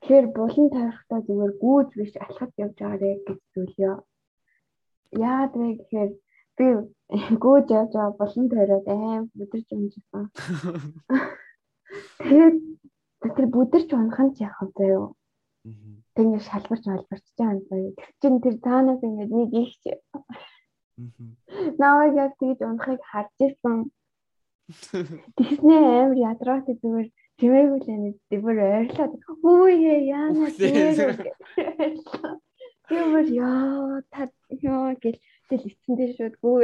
[0.00, 3.96] Тэгэхээр булан тойрохдоо зүгээр гүйж биш алхаж явж байгаарэ гэж зүйлээ.
[5.28, 6.10] Яагаад вэ гэхээр
[6.56, 6.66] би
[7.44, 10.24] гүйж явж байгаа булан тойроод аим бүдэрч унжсан.
[12.26, 12.56] Тэгээд
[13.36, 15.08] тэр бүдэрч унах нь яах вэ заяа?
[16.14, 17.90] Тэнийг шалбарч шалбарч байгаа юм байна.
[17.94, 19.70] Тэр чин тэр таанаас ингээд нэг их
[21.80, 23.76] Наваг яг тэгж унахыг харж ирсэн.
[25.36, 27.08] Тэгснээ амар ядраад зүгээр
[27.40, 29.12] тэмээгүй л энэ дэвэр ойрлоод
[29.42, 30.46] үе яана
[32.90, 35.18] тэгээд яа та ёо гэл
[35.48, 36.60] тэл эцэн дээр шууд гүү.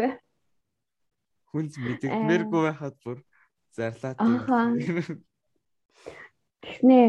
[1.50, 3.18] Хүнс мэдэгдмээргүй байхад бүр
[3.76, 4.16] зарлаад.
[6.62, 7.06] Тэгснээ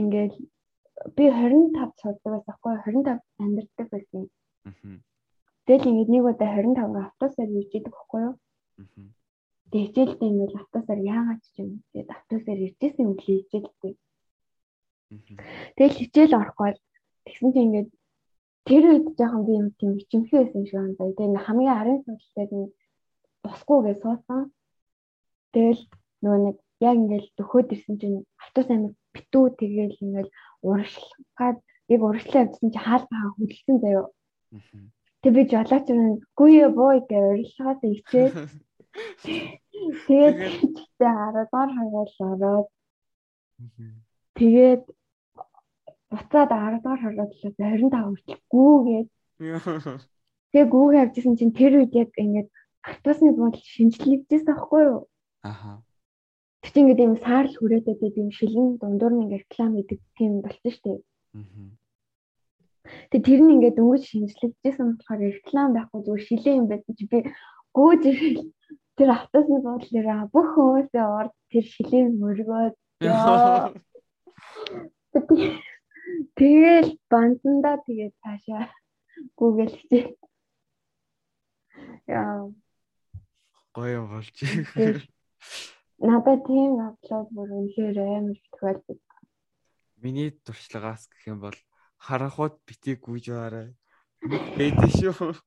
[0.00, 0.34] ингээд
[1.16, 4.22] би 25 сурдаг байсан хгүй 25 амьдэрдэг байсан.
[5.66, 8.34] Тэгэл ингэж нэг удаа 25-га автобусаар ирж идэг байхгүй юу?
[9.70, 13.94] Тэгээ хичээлдээ ингээл автобусаар яагаад ч юм тэгээд автобусаар иржсэн юм лээ хичээлдээ.
[15.76, 16.70] Тэгэл хичээл орохгүй
[17.26, 17.90] тэгсэн чинь ингээд
[18.68, 20.98] тэр үед жоохон би юм тийм ичимхий байсан шиг байна.
[20.98, 22.72] Тэгээ хамгийн арын суултад нь
[23.44, 24.40] босгүйгээ суусан.
[25.54, 25.82] Тэгэл
[26.22, 26.56] нөгөө нэг
[26.88, 30.30] яг ингээл дөхөөд ирсэн чинь автобус амир битүү тэгээл ингээл
[30.68, 31.56] урагшлахад
[31.92, 34.06] яг урагшлаа явсан чи хаалгаа хөдөлсөн заяо.
[35.22, 38.32] Тэг би жолооч нь гүйе бой гэж урагшлахаас ичээд
[40.06, 40.36] тэгээд
[40.76, 42.68] тэгтээ хараа дор хаяал ороод.
[44.36, 44.82] Тэгээд
[46.10, 49.08] буцаад 10 дахь хараад л 25 хүртэл гүүгээд
[50.50, 52.48] тэгээ гүүгээ авчихсан чинь тэр үед яг ингээд
[52.82, 55.00] автобусны буудал шинжлэгдсэн байхгүй юу?
[55.50, 55.82] Аха.
[56.62, 60.32] Тэг чи ингээд юм саарл хүрээтэй тэгээд юм шилэн дундуур нь ингээд реклам хийдэг тийм
[60.42, 61.00] болсон шүү дээ.
[63.10, 67.18] Тэг тэр нь ингээд дөнгөж шинжлэгдэжсэн болохоор реклам байхгүй зүгээр шилэн юм байсан чи би
[67.76, 68.02] гөөж
[68.96, 72.74] тэр автосны буудлаараа бүх хүмүүсээ орд тэр шилийн мөргөөд.
[76.38, 78.64] Тэгэл банданда тэгээд цаашаа
[79.36, 80.16] Google хичээл.
[82.08, 82.50] Яа.
[83.72, 84.36] Гоё болж.
[86.02, 89.00] Надад тийм апплод бүр үнэхээр амар тохиолдод.
[90.02, 91.56] Миний туршлагаас гэх юм бол
[92.02, 93.68] харахууд битгий гүйж байгаарай.
[94.26, 95.38] Бэдэ шүү.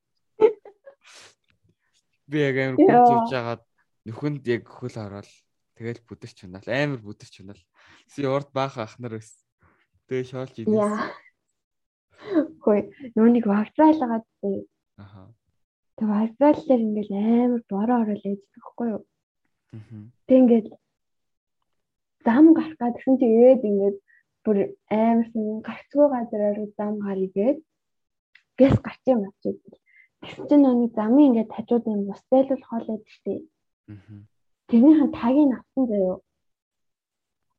[2.32, 3.64] Би яг амар гүйж явж байгаад
[4.08, 5.28] нөхөнд яг хөл хараад
[5.76, 7.64] тэгэл бүдэрч унаал амар бүдэрч унаал.
[8.08, 9.44] Si урд баах ах нар байсан.
[10.08, 11.12] Тэгээ шоолж идсэн.
[12.64, 12.82] Хөөе,
[13.20, 14.64] нүүнийг вагтраалгаад тий.
[14.98, 15.28] Аха.
[16.00, 19.04] Тэг вагтраал дээр ингээл амар бороо орол ээждэг хгүй юу?
[20.26, 20.68] Тэг ингээд
[22.24, 23.98] зам гарах гэсэн чи ээд ингээд
[24.46, 24.58] бүр
[24.90, 27.58] амар сан гарцгүй газараар зам гарыгээд
[28.60, 29.60] гэс гарч юм авчиж.
[30.22, 33.44] Тэгсэн чинь нөгөө замын ингээд хажууд юм бустайлуулах хоол байдаг штеп.
[34.70, 36.18] Тэрнийхэн тагийг авсан заяо.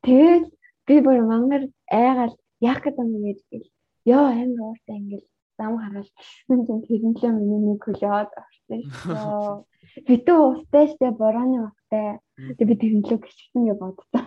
[0.06, 0.44] Тэгээд
[0.86, 2.34] би бүр мангар айгаал
[2.70, 3.68] яах гэдэг юм гэж гэл.
[4.10, 5.26] Йоо амар ууртай ингээд
[5.58, 9.66] зам хараад тэгсэн чинь тэрнлээ миний хөлөөд авчихсан шүү.
[10.08, 12.20] Битүү устай штэ борооны устай.
[12.58, 14.22] Тэг би тэрнлөө гिचсэн гэж боддоо.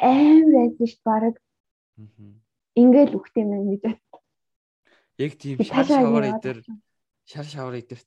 [0.00, 1.36] Амар айсан ш бараг.
[2.74, 4.00] Ингээл үхтэй мэн гэж бод.
[5.20, 6.58] Яг тийм шар шавар идэр
[7.28, 8.00] шар шавар идэр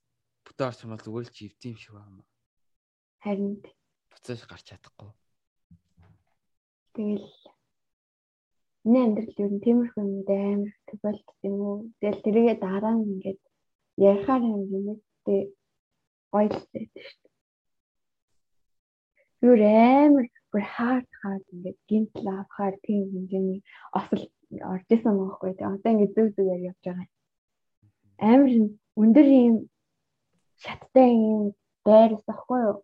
[0.46, 2.26] бүтэн орч юм бол зүгээр л чи өвдөм шиг байна.
[3.24, 3.62] Харин
[4.10, 5.12] буцааж гарч чадахгүй.
[6.98, 7.30] Тэгэл
[8.86, 11.78] Миний амьдрал ер нь тиймэрхүү юмуд амар төгөлт юм уу.
[12.04, 13.42] Тэгэл тэрийгээ дараа нь ингээд
[14.10, 14.62] ярихаар юм
[14.92, 15.42] юмтэй
[16.34, 16.88] байдаг шүү дээ.
[19.48, 19.56] Юу
[20.04, 23.60] амар бүр хаард хаард ингээд гинт лавхаар тийм хэмжээний
[23.98, 24.22] осол
[24.74, 25.52] орж исэн байхгүй.
[25.58, 27.08] Тэгээ одоо ингээд зүг зүгээр явж байгаа.
[28.32, 28.52] Амар
[29.02, 29.56] өндөр юм
[30.64, 31.44] шаттай юм
[31.88, 32.78] байр байхгүй юу?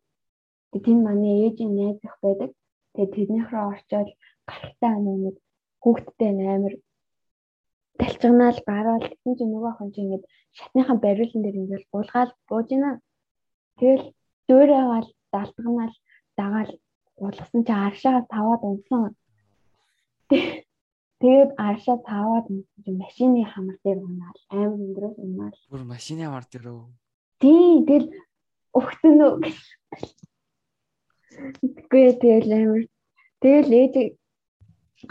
[0.71, 2.49] Тэгээ тийм манай ээжийн найз их байдаг.
[2.93, 4.09] Тэгээ тэрнийх рүү орчоод
[4.49, 5.35] гарахтаа нэг
[5.83, 6.73] хүүхдтэй амар
[7.99, 10.25] талчганаал гараал гэсэн чинь нөгөө охин чинь ингээд
[10.57, 12.91] шатныхаа бариулан дээр ингээд булгаал бууж ийна.
[13.77, 14.05] Тэгэл
[14.47, 15.93] дөөрөөгаал далтганаал
[16.39, 16.71] дагаал
[17.19, 19.15] булгасан чи аршаа таваад унсан.
[21.19, 25.57] Тэгээд аршаа таваад унсан чи машины хамар дээр унаал амар өндрөөс унаал.
[25.71, 26.83] Бүр машины хамар дээр үү?
[27.43, 28.07] Тий, тэгэл
[28.79, 29.35] өгсөн үү.
[31.91, 32.83] Тэгвэл тэгэл амар
[33.43, 33.93] тэгэл ээж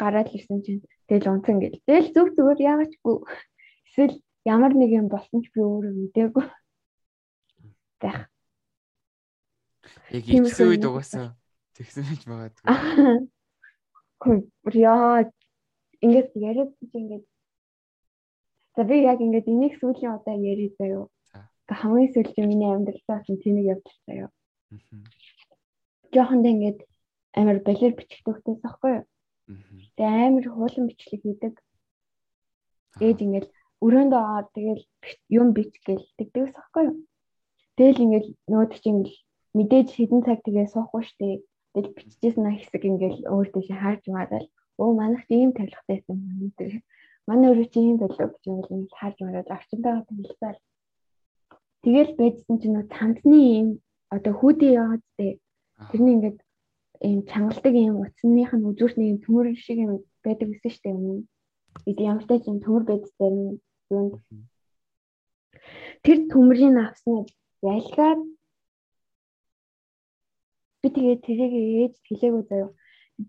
[0.00, 1.80] гараад ирсэн чинь тэгэл унтсан гэл.
[1.84, 3.16] Тэгэл зүг зүгээр яагачгүй.
[3.88, 4.14] Эсвэл
[4.48, 6.44] ямар нэг юм болсон ч би өөрөө мэдээгүй.
[8.00, 8.28] Байх.
[10.12, 11.36] Яг ихсэн үед угаасаа
[11.78, 12.58] тэгсэн байж магадгүй.
[14.18, 14.36] Хөө
[14.74, 15.24] яа
[16.02, 17.24] ингээд яриад чи ингээд
[18.78, 21.10] За би яг ингээд энийг сүүлийн удаа яриад заяо.
[21.66, 24.30] Хамгийн сүүлийн миний амьдралаас нь тэнийг явуулж заяо.
[26.14, 26.78] Жохон дэ ингээд
[27.34, 29.04] амар балер бичгдэгтэйс аахгүй юу?
[29.98, 31.54] Тэгээ амар хуулан бичлэг хийдэг.
[33.02, 33.50] Ээж ингээл
[33.82, 34.84] өрөөндөө аваад тэгэл
[35.26, 36.96] юм бич гээл тэгдэгс аахгүй юу?
[37.74, 39.10] Тэгэл ингээл нөөд чинь
[39.58, 41.42] мэдээж хэдэн цаг тэгээ суухгүй штэ.
[41.78, 44.46] Тэгэл биччихсэн хэсэг ингээл өөр дэше харж маадал.
[44.82, 46.74] Оо манайх ийм тавилгатай юм байна тэр.
[47.30, 50.58] Манай өөрөө чи ийм болов гэж ингээл харж мараад орчинтойгоо танилцал.
[51.86, 53.68] Тэгэл байжсэн чинь нөө цамцны ийм
[54.10, 55.38] одоо хүүдээ яваад тээ.
[55.90, 56.38] Тэрний ингээд
[57.06, 59.92] ийм чангалдаг ийм утасных нь үзүүрт нэг юм төмөр шиг юм
[60.26, 61.22] байдаг гэсэн дээ өмнө.
[61.86, 63.34] Бид ямартай ч юм төмөр байдсан
[63.94, 64.14] юунд
[66.02, 67.22] тэр төмрийг авснаа
[67.62, 68.20] ялгаад
[70.88, 72.70] би тэгээ тэрийг ээж хэлээгүй заяа.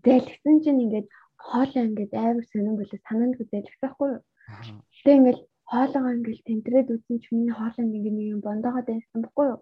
[0.04, 4.22] Зайлгсан чинь ингээд хоолоо ингээд айвар сонирн болоо санаандгүй зайлгсахгүй юу.
[5.04, 9.60] Тэгээ ингээд хоолоо ингээд тэнтрээд үзсэн чинь миний хоолоо нэг юм бондоогоо дайсан баггүй юу.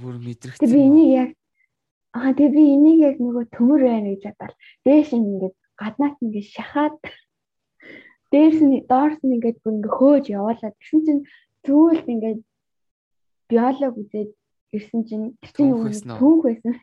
[0.00, 0.60] Бүр мэдрэгч.
[0.60, 1.30] Би энийг яг
[2.10, 6.94] Аа тэгээ би энийг яг нөгөө төмөр байна гэж бодоод дээш ингээд гаднаас ингээд шахаад
[8.34, 10.74] дээрс нь доорс нь ингээд бүр ингээд хөөж яваалаа.
[10.74, 11.22] Тэгсэн чинь
[11.64, 12.40] цөөлт ингээд
[13.50, 14.30] биолог үзээд
[14.76, 15.72] ирсэн чинь тэр чинь
[16.18, 16.74] түүх байсан.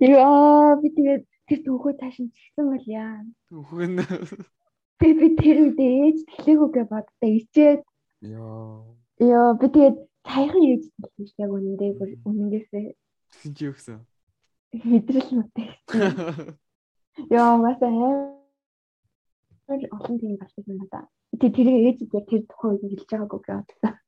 [0.00, 3.24] Яа би тэгээд тэр түүхөө тааш нь чигсэн бол яа.
[3.50, 3.92] Түүхэн.
[5.00, 7.82] Тэгээ би тэр үедээ ээж тэлээгүү гэж боддоо ичээд.
[8.22, 8.84] Яа.
[9.20, 9.96] Яа би тэгээд
[10.26, 12.86] цайхан ээж тэлсэн шүү яг үнэндээ бүр үнэнгээсээ
[13.36, 14.00] Тэгсэн чи юу гэсэн?
[14.72, 15.68] Мэдрэл мэтэй.
[17.30, 21.00] Яа, угаасаа амар олон тийм гарч байна да.
[21.40, 24.05] Тэг тэрийг ээжтэй тэр тухайн үед хэлж байгаагүй гэдэг.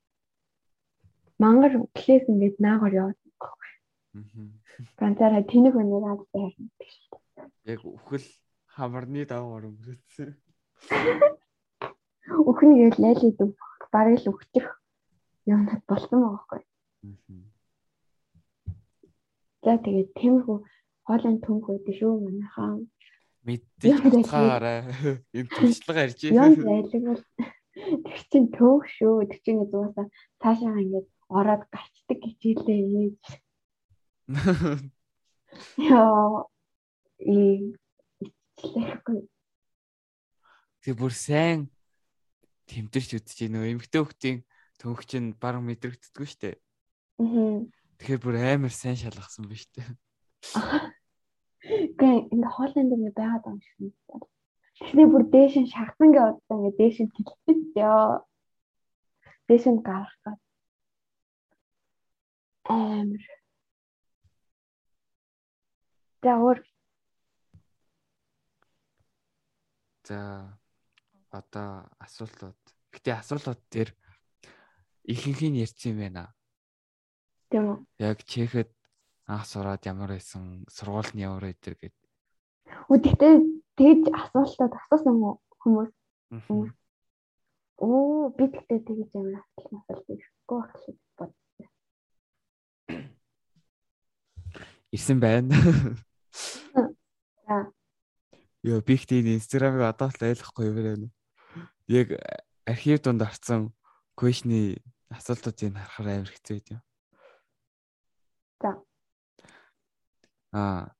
[1.38, 3.70] Мангар клээс ингээд наагаар яваад байхгүй.
[4.98, 6.94] Ганцаараа тэнэг өнөр хаалтай харна гэж.
[7.70, 8.26] Яг үхэл
[8.74, 10.30] хамарны давгаар өнгөрсөн.
[12.50, 13.38] Үхэн гээл лайлууд
[13.92, 14.66] бараг л өгчих
[15.46, 16.62] юм болсон байгаа байхгүй.
[19.62, 20.58] За тэгээд тиймэрхүү
[21.06, 22.78] хоолой төмх байдаг шүү манайхаа.
[23.46, 24.80] Мэддэг утгаараа
[25.32, 27.22] энэ туршлага ярьж Ян зайлг бол
[28.06, 29.26] тэр чин төөх шүү.
[29.30, 30.06] Тэр чин зуусаа
[30.42, 33.16] цаашаа ингээд ороод гарчдаг хичээлээ.
[35.78, 36.44] Яа
[37.18, 37.72] и
[38.56, 39.28] ичлэхгүй.
[40.84, 41.68] Тэг бүр сайн
[42.68, 44.38] тэмдэрч үтж гинөө эмгтэй хөлтийн
[44.80, 46.50] төвх чинь баг мэдрэгддэггүй штэ.
[47.18, 47.64] Аа.
[47.98, 49.82] Тэгэхээр бүр амар сайн шалгасан ба штэ.
[51.98, 53.76] Гэ ингээ хоолнд ингээ байгаад байгаа юм шиг
[54.06, 54.26] байна.
[54.78, 58.22] Тэгснээ бүр дээш нь шахсан гэ удаа ингээ дээш нь тэлбэж ёо.
[59.50, 60.38] Дээш нь гарах гад.
[62.68, 63.24] Амар.
[66.20, 66.58] Тэгвэр
[70.08, 70.56] За
[71.30, 72.56] одоо асуултууд.
[72.92, 73.90] Гэтэ асуултууд дээр
[75.04, 76.24] ихэнх нь ярьсан юм байна.
[77.52, 77.78] тийм үү.
[78.00, 78.72] Яг чехэд
[79.28, 81.96] анх сураад ямар байсан, сургууль нь ямар байдэр гэд.
[82.88, 83.34] Үдэгтэй
[83.76, 85.92] тэгж асуултад асуусан юм уу хүмүүс?
[87.84, 90.96] Оо би тэгтээ тэгж амар асуулт асуулт ирэхгүй байх шиг
[94.90, 95.52] Ирсэн байна.
[97.46, 97.72] За.
[98.62, 101.08] Йоо би ихтэй инстаграмыг одоо л ойлгохгүй юм байна.
[101.88, 102.08] Яг
[102.64, 103.76] архив донд орсон
[104.16, 104.80] квешний
[105.12, 106.80] асуултуудыг харахаар амар хэцүү байд юм.
[108.64, 108.70] За.
[110.56, 110.96] Аа.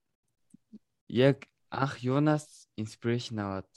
[1.08, 3.70] Яг анх юунаас инспирэшн аваад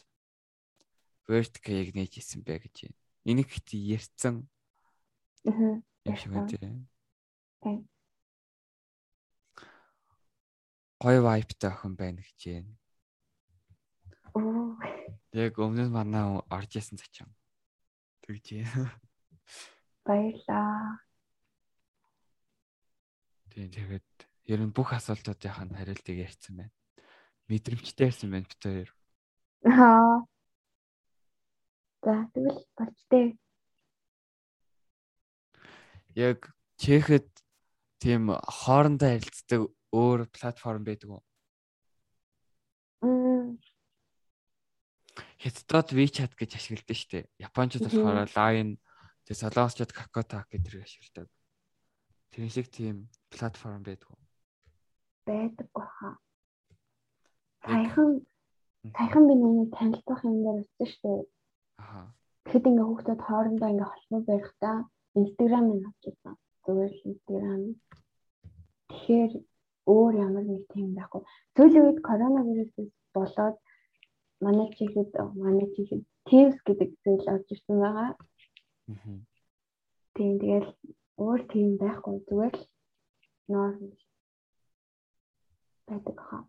[1.32, 3.00] vertical-ыг нээж исэн бэ гэж байна.
[3.24, 4.52] Энийг ихтэй ярьсан
[5.48, 5.80] Аа.
[6.04, 6.92] юм шиг байна
[11.02, 12.78] Гой вайптай охин байна гэж байна.
[14.38, 14.78] Оо.
[15.34, 17.26] Яг өмнө нь манай орж исэн зочин.
[18.22, 18.94] Тэгж байна.
[20.06, 21.02] Баярлаа.
[23.50, 24.10] Тийм тэгээд
[24.54, 26.76] ер нь бүх асуултуудын хариултыг ярьсан байна.
[27.50, 28.90] Мэдрэмжтэй ярьсан байна бид хоёр.
[29.66, 30.22] Аа.
[32.06, 33.42] За тэгвэл болчтой.
[36.14, 37.26] Яг чехэд
[37.98, 39.62] тийм хоорондоо харилцдаг
[39.92, 41.24] өөр платформ байдаг уу?
[45.42, 47.26] Хятадд WeChat гэж ашигладаг шүү дээ.
[47.42, 48.78] Японочд болохоор Line,
[49.26, 51.28] тэгээ солонгосчууд Kakao гэдгийг ашигладаг.
[52.32, 54.22] Тэр шиг тийм платформ байдаг уу?
[55.26, 56.18] байдаг баха.
[57.66, 58.26] Саяхан
[58.98, 61.22] саяхан би нэг танилцах юм дээр очсон шүү дээ.
[61.82, 62.02] Аха.
[62.46, 64.78] Тэгэхэд ингээ хүүхдүүд хоорондоо ингээ холбоо барихдаа
[65.22, 66.36] Instagram-ыг авчихсан.
[66.66, 67.64] Зүгээр л Instagram.
[68.90, 69.32] Тэгэхээр
[69.88, 71.22] өөр ямар нэг тийм байхгүй.
[71.56, 73.58] Сүүлийн үед коронавирусээс болоод
[74.46, 78.14] манай чихэд манай чихэд Teams гэдэг зүйл орж ирсэн байгаа.
[78.94, 79.26] Мгм.
[80.16, 80.70] Тийм тэгэл
[81.18, 82.66] өөр тийм байхгүй зүгээр л
[83.50, 83.98] норм
[85.90, 86.44] байдаг хаа.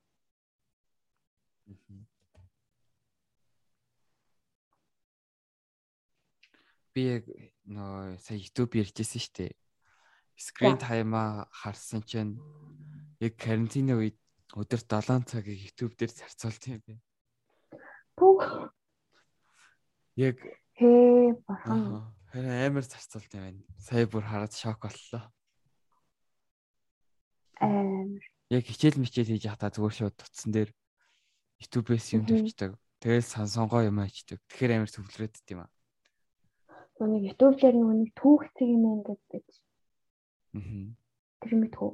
[6.92, 7.24] Би яг
[7.64, 9.52] нөө сая YouTube ярьжсэн шүү дээ.
[10.36, 12.36] Screen time-а харсан чинь
[13.23, 14.19] яг карантины үед
[14.59, 16.99] өдөрт 7 цагийг YouTube дээр зарцуулт юм бэ.
[18.19, 18.73] Түүх
[20.19, 20.36] Яг
[20.77, 22.12] хээ бахан.
[22.28, 23.62] харин амар зарцуулт юм байна.
[23.78, 25.24] Сая бүр хараад шок боллоо.
[27.62, 28.20] Амар.
[28.51, 30.70] Яг хичээл мичээл хийж явахдаа зүгээр шууд утсан дээр
[31.65, 32.77] YouTube-ээс юм тавьчихдаг.
[33.01, 34.43] Тэгэл сан сонгоо юм ачдаг.
[34.51, 35.70] Тэгэхээр амар төвлөрөөд юм аа.
[37.01, 39.51] Нэг YouTube дээр нэг түүх цэг юм ингээд байж.
[40.59, 40.93] Аа.
[41.40, 41.90] Тэр мэдхүү.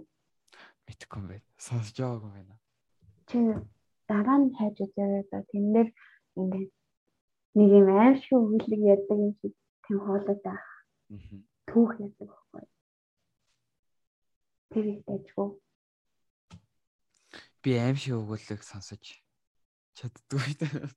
[0.89, 1.47] Мэдхгүй юм байна.
[1.60, 2.55] Сонсож байгаагүй байна.
[3.28, 3.39] Чи
[4.09, 5.44] дараа нь хайж үзээрэй да.
[5.52, 5.89] Тэн дээр
[6.40, 6.70] ингээд
[7.55, 9.55] нэг юм аимшиг өгүүлэг ярьдаг юм шиг
[9.85, 10.66] тийм хоолой заах.
[11.12, 11.39] Аа.
[11.69, 12.65] Түүх ярьдаг байхгүй.
[14.73, 15.48] Тэр их дайггүй.
[17.62, 19.05] Би аим шиг өгүүлэг сонсож
[19.93, 20.89] чаддгүй дээ.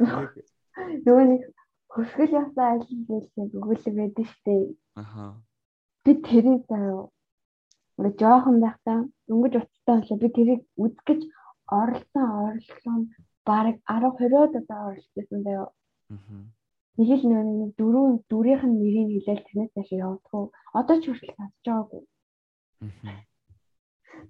[0.00, 0.32] Яг
[0.78, 1.42] Нөгөө нэг
[1.90, 4.78] хөсгөл ясаа ажил хийлээ өгүүлэг байдаг штеп.
[4.94, 5.42] аха.
[6.04, 7.10] би тэрийг заяа
[7.98, 8.98] ингээ жоохон байхдаа
[9.28, 11.20] дөнгөж уцтай болоо би тэрийг үзгэж
[11.80, 13.06] оролцсон орлого нь
[13.48, 15.66] бараг 10 20-од удаа оролцсон заяа
[16.08, 16.44] Аа.
[16.98, 20.44] нэг л нэг нэг дөрөв дүрийнх нь нэрийг хэлээл тэрнээс цааш явдггүй
[20.78, 22.02] одоо ч хүртэл сонсож байгаагүй
[22.86, 23.20] Аа.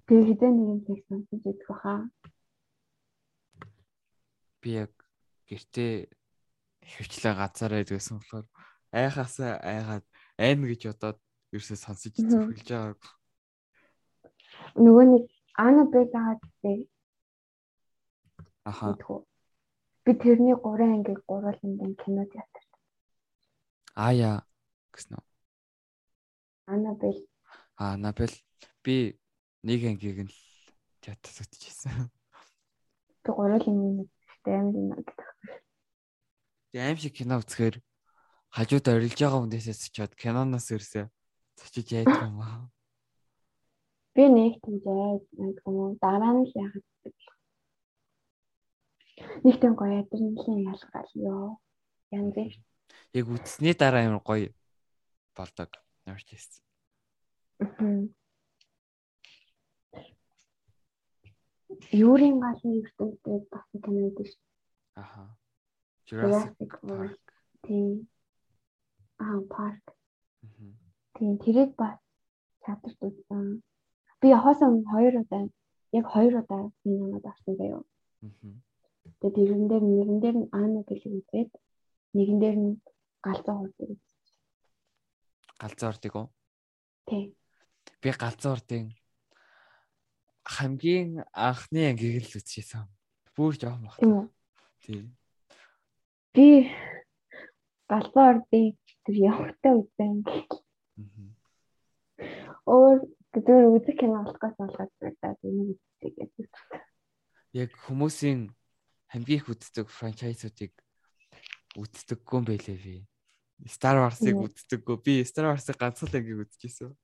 [0.06, 1.94] тэгээ хэдэн нэг юм тест сонсож идэх баха
[4.62, 4.92] Би яг
[5.48, 5.92] гэртээ
[6.82, 8.46] хөвчлээ газараа идвэсэн болохоор
[8.90, 10.04] айхаасаа айгаад
[10.34, 11.18] айн гэж бодоод
[11.54, 12.28] ерөөсөө сонсож Мгм.
[12.30, 12.96] зөвхөлж байгаа.
[14.78, 15.24] Нөгөө нэг
[15.58, 16.86] ана бегаад дээ
[18.64, 18.92] Аха.
[18.94, 19.20] идэх үү
[20.04, 22.62] би тэрний 3 ангийг гурван юм кино театр
[23.98, 24.44] Ая
[24.94, 25.24] гэсэн үү?
[26.72, 27.18] ана бел
[27.78, 28.32] Аа, Набел
[28.82, 29.18] би
[29.62, 30.34] Нэг ангийг нь
[31.02, 32.10] театр зүтчихсэн.
[33.26, 34.06] Тэг гурван юм
[34.46, 35.18] амар юм гэдэг.
[36.72, 37.76] Тэг аим шиг кино үзэхээр
[38.54, 41.10] хажууд орилж байгаа хүнээсээ чад киноноос өрсөө
[41.58, 42.70] цочиж яадаг юм аа.
[44.18, 44.82] Би нэг тийм
[45.38, 46.82] нэг юм дараа нь л яхад
[49.46, 51.62] нэг тийм гоё адреналин ялгаал ёо.
[52.10, 52.54] Янз бүр.
[53.14, 54.50] Яг үзсний дараа амар гоё
[55.38, 55.70] болдог.
[56.02, 56.62] Ямар ч хэлсэн.
[61.94, 64.42] Юурийн галын ертөнцид бас байдаг шүү.
[64.98, 65.22] Аха.
[66.10, 67.22] Jurassic Park.
[67.62, 68.08] Тийм.
[69.22, 69.84] Аа, парк.
[71.14, 71.98] Тийм, тэрийг бас
[72.66, 73.62] театрт үзсэн.
[74.20, 75.44] Би хоосон хоёр удаа
[75.92, 77.82] яг хоёр удаа кинонод орсон заяа.
[79.20, 81.50] Тэгээд тэрэн дээр нэгэн дээр нь Ана гэлэг үзээд
[82.14, 82.70] нэгэн дээр нь
[83.24, 84.18] галзуу хурдыг үзсэн.
[85.62, 86.28] Галзуу хурдыг уу?
[87.08, 87.24] Тий.
[88.02, 88.86] Би галзуу хурдын
[90.44, 92.86] хамгийн анхны ангийг л үзчихсэн.
[93.36, 93.96] Бүр жоох баг.
[94.82, 95.02] Тий.
[96.34, 96.46] Би
[97.88, 100.26] галзуу хурдыг тэр явахтаа үзсэн.
[102.66, 102.98] Өөр
[103.44, 106.50] тэр үзэх кино болохгүйс болгоод надад энийг үзчихье гэдэг.
[107.56, 108.52] Яг хүмүүсийн
[109.12, 110.72] хамгийн их үздэг франчайзуудыг
[111.78, 112.96] үздэггүй юм байлээ би.
[113.66, 114.96] Star Wars-ыг үздэггүй.
[115.02, 116.94] Би Star Wars-ыг ганцхан л ангийг үзчихсэн.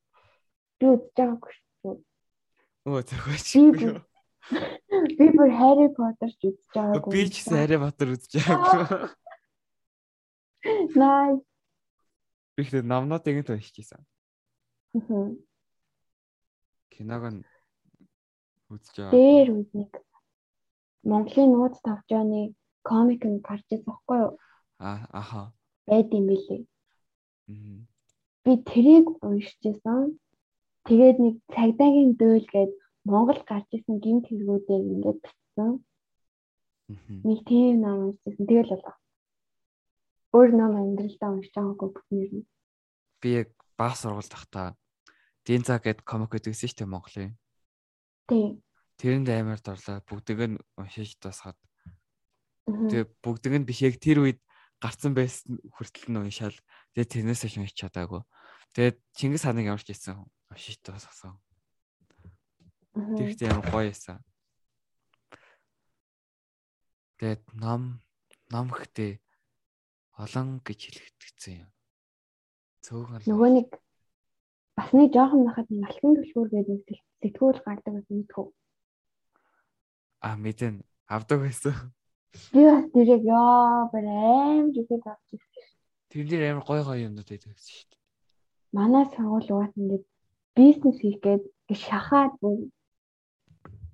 [0.79, 1.95] Би үзэж байгаагүй шүү.
[2.85, 3.49] Өө зохиоч.
[5.17, 7.11] Би бүр Harry Potter ч үзэж байгаагүй.
[7.11, 9.09] Би ч гэсэн Harry Potter үзэж байгаагүй.
[10.95, 11.43] Nice.
[12.55, 14.01] Би ихтэй номнууд ингэ уншижсэн.
[14.95, 15.27] Аа.
[16.95, 17.43] Киног нь
[18.71, 19.11] үзэж байгаа.
[19.11, 19.93] Дээр үзник.
[21.03, 22.55] Монголын нууц тавжааны
[22.87, 24.31] комик нь гарч ирсэн байхгүй юу?
[24.79, 25.41] Аа аха.
[25.87, 26.63] Байд юм билий.
[28.43, 30.15] Би тэрийг уншижсэн.
[30.87, 32.71] Тэгээд нэг цагдаагийн дөөл гээд
[33.11, 35.71] Монгол гарч ирсэн гинт хэрэгүүдээр ингээд бичсэн.
[37.27, 38.45] Нэг тийм ном уншижсэн.
[38.47, 38.95] Тэгэл болоо.
[40.35, 42.47] Өөр ном амьдралдаа уншиж байгаагүй бүхнэр нь.
[43.19, 44.79] Би яг баа сургуульд тахта
[45.45, 47.37] Динза гэд комик гэдэгсэн шүү дээ Монголын.
[48.25, 48.65] Тийм.
[48.97, 50.01] Тэрэнд амар дурлаа.
[50.01, 51.57] Бүгдийг нь уншиж тусгаад.
[52.65, 54.41] Тэгээ бүгдийг нь биш яг тэр үед
[54.81, 56.57] гарцсан байсан хүртэл нь уншаал.
[56.97, 58.25] Тэгээ тэрнээс ч уншиж чадаагүй.
[58.73, 61.37] Тэгээд Чингис ханыг ямар ч ийсэн уншиж тусгасан.
[62.97, 64.17] Тэгтээ амар гоё байсан.
[67.21, 68.01] Тэгээд ном
[68.49, 69.21] ном ихтэй
[70.17, 71.71] олон гэж хэлэгдсэн юм.
[72.81, 73.67] Цөөхөн нөгөө нэг
[74.75, 78.47] бас нэг жоохон нахад алтан түлхүүр гэдэг сэтгүүл гардаг байсан мэдхүү.
[80.19, 81.75] А мэдэн авдаг байсан.
[82.51, 85.65] Би бас тэрийг яа бүр аим жихэд авч ирсэн.
[86.11, 88.01] Тэр дээр амар гой гой юмнууд байдаг гэсэн шүү дээ.
[88.75, 90.05] Манай сургууль угаас ингээд
[90.59, 92.35] бизнес хийх гээд шахаад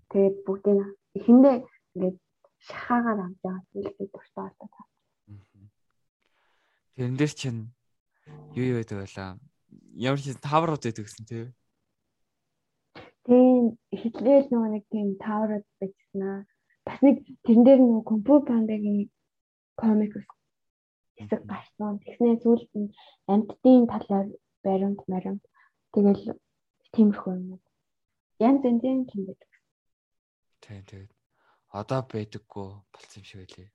[0.10, 0.80] тэгээд бүгдийг
[1.18, 1.58] эхэндээ
[1.94, 2.18] ингээд
[2.68, 4.86] шахаагаар авч байгаа зүйлээ дуртай болоо.
[6.96, 7.62] Тэрэн дээр чинь
[8.58, 9.30] юу юу байдаг байлаа.
[9.96, 11.46] Ямар ч таврууд байдаг гэсэн тий.
[13.28, 16.38] Тийм хитлэл нөгөө нэг тийм таврууд байцснаа.
[16.88, 17.16] Бас нэг
[17.46, 19.10] тэрэн дээр нөгөө компьютер пандагийн
[19.78, 20.14] комик
[21.18, 22.02] хэсэг гарсан.
[22.02, 22.94] Тэгснээ сүүлд нь
[23.32, 24.28] амьтдын талаар
[24.66, 25.44] баримт маримт
[25.94, 26.38] тэгэл
[26.94, 27.62] тиймэрхүү юм.
[28.42, 29.52] Янз янзын юм байдаг.
[30.64, 31.12] Тийм тэгээд
[31.80, 33.70] одоо байдаггүй болсон юм шиг байлээ.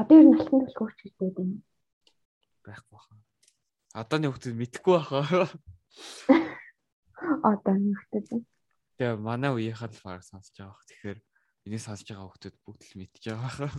[0.00, 1.62] Одоо ер нь алтан төлхөөрч гэж байдаг юм.
[2.64, 3.18] Байхгүй хаа.
[3.96, 5.48] Одооны хүмүүс мэдхгүй баха.
[7.48, 8.44] Одоо нэгтэй.
[9.00, 10.84] Тэгээ манай үеийнхэн л баг сонсож байгаа.
[10.84, 11.18] Тэгэхээр
[11.64, 13.72] энийг сонсож байгаа хүмүүс бүгд л мэдж байгаа.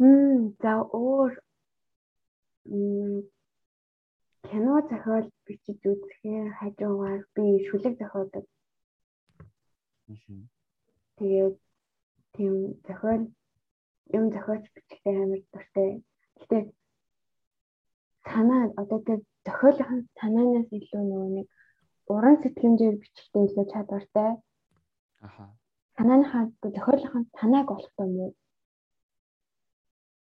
[0.00, 1.32] Мм за өөр
[4.48, 8.44] кино зохиол бичиж үзэхээр хажуугаар би шүлэг зохиодог.
[11.20, 11.56] Тэгээд
[12.32, 12.54] тийм
[12.88, 13.28] зохиол
[14.16, 15.90] юм зохиож бичихтэй амар дуртай.
[16.42, 16.58] Гэтэ
[18.30, 21.48] санаа одоо тэр зохиолын санаанаас илүү нөгөө нэг
[22.14, 24.30] уран сэтгэмжээр бичихтэй илүү чадвартай.
[25.26, 25.44] Аха.
[25.96, 26.44] Санааныхаа
[26.74, 28.32] зохиолын санааг олох юм уу?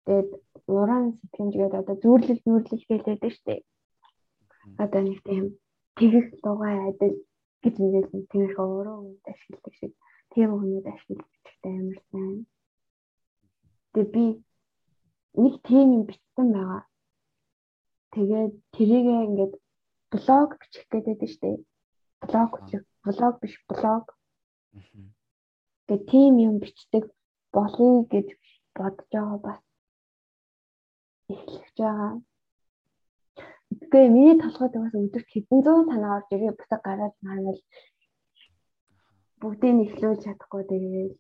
[0.05, 0.31] Тэгээд
[0.79, 3.57] уран сэтгэмжгээд одоо зүрлэл зүрлэл гэлээд штэ.
[4.83, 5.45] Одоо нэг тийм
[5.99, 7.17] тэгэх дугай адил
[7.63, 9.93] гэж нэгэл тиймэрхүү өөрөө үнд ашигладаг шиг
[10.33, 12.39] тийм хүмүүс ашиглаж бичихтэй амар сайн.
[13.93, 14.25] Тэгээд би
[15.43, 16.83] нэг тийм юм бичсэн байгаа.
[18.15, 19.55] Тэгээд тэрийг ингээд
[20.11, 21.57] блог бичих гэдэг нь дээ.
[22.23, 24.07] Блог бичих, блог биш блог.
[25.87, 27.05] Тэгээд тийм юм бичдэг
[27.55, 28.29] болъё гэж
[28.77, 29.61] бодож байгаа бас
[31.33, 32.13] эхлэж байгаа.
[33.91, 37.61] Тэгээ миний толгойд бас өдөрт хэдэн зуун санаа орж ирээ бусаг гараад марвал
[39.41, 41.13] бүгдийг нэхлүүлж чадахгүй тэгээд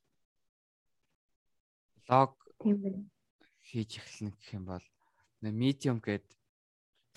[2.08, 3.02] лог тийм байна.
[3.74, 4.86] Хийж эхэлнэ гэх юм бол
[5.42, 6.30] medium гэдэг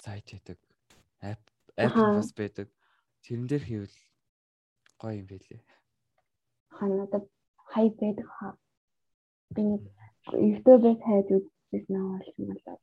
[0.02, 0.58] сайт байдаг.
[1.22, 1.44] App
[1.78, 2.68] app бас байдаг.
[3.22, 3.98] Тэрэн дээр хийвэл
[4.98, 5.62] гоё юм байлээ.
[6.74, 7.30] Ха надад
[7.70, 8.58] хай байдаг хаа.
[9.54, 9.82] Би нэг
[10.34, 12.82] YouTube-ээр хайж үзсэн нь бол юм байна.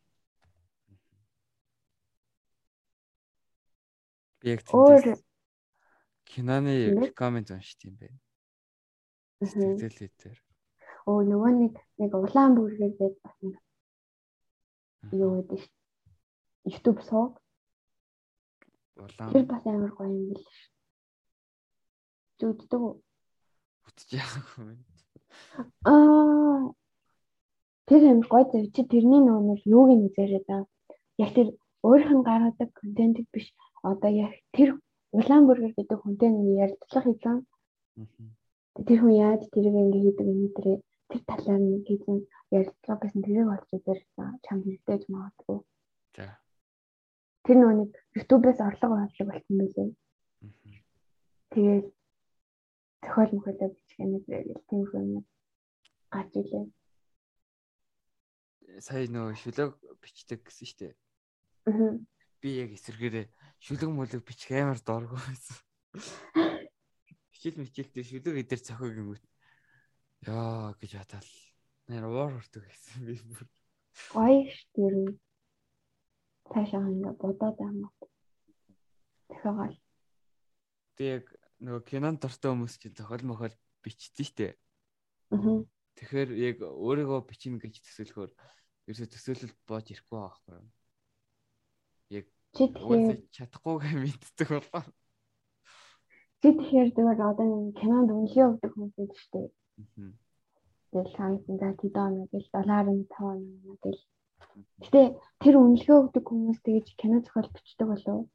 [4.39, 5.19] Би яг тэндээс
[6.31, 8.19] киноны коммент уншд юм байна.
[9.43, 10.39] Сэтгэлээдээр.
[11.11, 13.64] Оо нөгөө нэг нэг улаан бүргээр байж бас нэг
[15.13, 15.61] юу гэдэг.
[16.65, 17.37] YouTube суу.
[18.97, 19.33] Улаан.
[19.33, 20.59] Тэр бас амар гоё юм бэл ш.
[22.39, 22.95] Зүуддэг үү?
[23.87, 24.81] Утж яагүй юм.
[25.85, 26.73] Аа
[27.89, 30.65] тэр амар гоё зав чи тэрний нөгөө нэг юуг нь үзээрээ да.
[31.21, 31.49] Яг тэр
[31.85, 33.47] өөрийнх нь гаргадаг контент биш
[33.83, 34.81] одоо яг тэр
[35.13, 37.37] улаан бүргэр гэдэг хүнтэй нэг ярилцлага хийсэн.
[38.89, 40.67] Тэр хүн яаж тэрийг ингэ хийдэг юм тэр
[41.11, 42.17] тэр талаар нэг хийсэн
[42.51, 45.59] ярилцлага байсан тэрийг олж үзэрсэн чам хэрэгтэй ч магадгүй.
[46.17, 46.27] За.
[47.45, 49.91] Тэр нөгөө нэг YouTube-ээс орлого олдог болсон байлээ.
[51.53, 51.87] Тэгээд
[53.05, 55.07] зохиол мөхөлөө бичгэнэ зэрэг тийм хүн
[56.11, 56.67] гарч илээ.
[58.81, 59.71] Сая нөгөө шүлэг
[60.03, 60.95] бичдэг гэсэн шүү дээ.
[62.41, 63.27] Би яг эсэргээрээ
[63.61, 65.57] шүлэг мүлэг бичих амар дургу байсан.
[67.33, 69.17] Хичээл мичээлтэй шүлэг эдэр цохиг юм.
[70.25, 71.33] Яа гэж хатаал.
[71.89, 73.45] Нэр уур хүртэг гэсэн би бүр.
[74.13, 74.95] Гоё штэр.
[76.49, 77.89] Цаашаа ингээ бодоод байна.
[79.29, 79.77] Тэгэхээр
[80.95, 81.23] Тэг
[81.61, 84.49] нөгөө кинонд дуртай хүмүүс чинь зохиол мохол бичдэг штэ.
[85.35, 85.67] Аа.
[85.99, 88.31] Тэгэхээр яг өөрийгөө бичнэ гэж төсөөлөхөөр
[88.89, 90.69] ерөөсө төсөөлөлд боож ирэхгүй байхгүй юу?
[92.15, 94.83] Яг тэгэхээр чадахгүйгээ мэддэг болоо.
[96.41, 97.49] чи тэгэхээр зүгээр одоо
[97.79, 99.49] кинонд үнэлгээ өгдөг хүмүүс шүү дээ.
[100.91, 104.03] Тэгэл хаансан за тэд оноо гэл долларын 5 оноо гэл.
[104.83, 105.03] Гэтэ
[105.43, 108.27] тэр үнэлгээ өгдөг хүмүүс тэгэж кино зохиол бичдэг болов уу?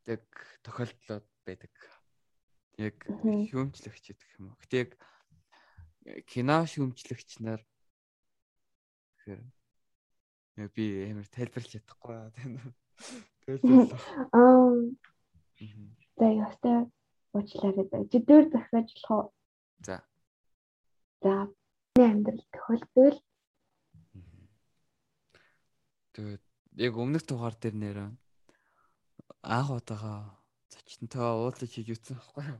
[0.00, 0.24] бичдэг
[0.64, 1.72] тохиолдлууд байдаг.
[2.76, 4.60] Яг шүүмжлэгч гэх юм уу.
[4.64, 7.60] Гэтэ яг кино шүүмжлэгч нар
[9.20, 9.42] тэгэхээр
[10.64, 12.60] яг би амар тайлбарлаж чадахгүй байна.
[13.44, 13.96] Тэгэл
[14.32, 14.72] Аа
[16.20, 16.88] за ястай
[17.34, 17.86] уучлаарай.
[17.90, 17.96] за.
[18.10, 19.26] Чи дөр захиаж болох уу?
[19.86, 19.96] За.
[21.22, 21.32] За
[21.96, 23.16] миний амьдрал тохиолдвол
[26.14, 26.42] Тэгээд
[26.76, 28.10] яг өмнөх дугаар дээр нэрээ
[29.46, 30.36] анх удаага
[30.68, 32.58] зочнтой уулзаж хийж үтсэн байхгүй юу?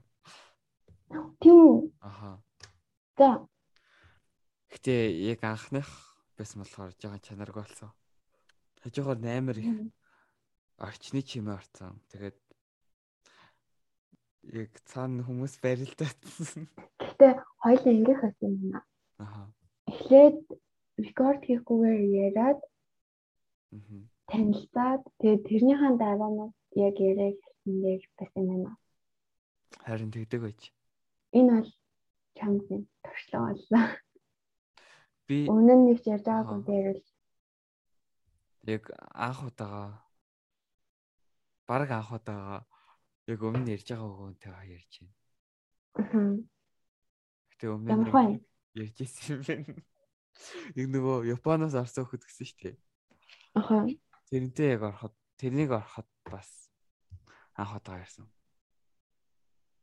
[1.43, 1.77] тийм үү?
[2.01, 2.39] Аха.
[3.19, 3.29] За
[4.71, 4.95] Гэтэ
[5.35, 5.89] яг анхных
[6.39, 7.91] байсан болохоор жоохон чанаргүй болсон.
[8.87, 9.69] Хажуугаар 8 их
[10.79, 11.99] орчны чимээ орцсон.
[12.15, 12.39] Тэгээд
[14.49, 16.69] яг цаана хүмүүс барилдаадсан.
[17.01, 18.85] гэтээ хоёлаа ингээх байсан юм аа.
[19.19, 19.43] Аха.
[19.91, 20.39] Эхлээд
[21.05, 22.61] рекорд хийхгүйгээр яриад
[24.31, 28.77] танилцаад тэгээд тэрнийхэн дараанаас яг яриаг дээр байсан юм аа.
[29.85, 30.61] Харин тэгдэг байж.
[31.37, 31.71] Энэ бол
[32.37, 33.87] чамд нэг туршлага боллоо.
[35.27, 37.07] Би Өмнө нь нэг ярьж байгаагүй дээр л
[38.75, 38.85] яг
[39.15, 40.03] анх удаага
[41.69, 42.70] баг анх удаага
[43.27, 45.17] яг өмнө ярьж байгаа хүнтэйгээ ярьж байна.
[46.01, 46.33] аа.
[47.53, 48.41] Гэтэ өмнө
[48.81, 49.75] ярьж ирсэн юм байна.
[50.77, 52.77] Нэг нөгөө Японоос орсон хөхд гэсэн шүү дээ.
[53.59, 53.85] Аха.
[54.31, 56.71] Тэрнтэй яг ороход тэрнийг ороход бас
[57.59, 58.31] анх удаа ярьсан.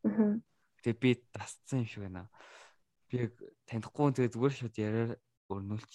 [0.08, 0.40] Аа.
[0.82, 2.26] Тэгээ би дасцсан юм шиг байна.
[3.12, 3.32] Би яг
[3.68, 5.06] танихгүй тэгээ зүгээр шууд яриа
[5.52, 5.92] өрнүүлж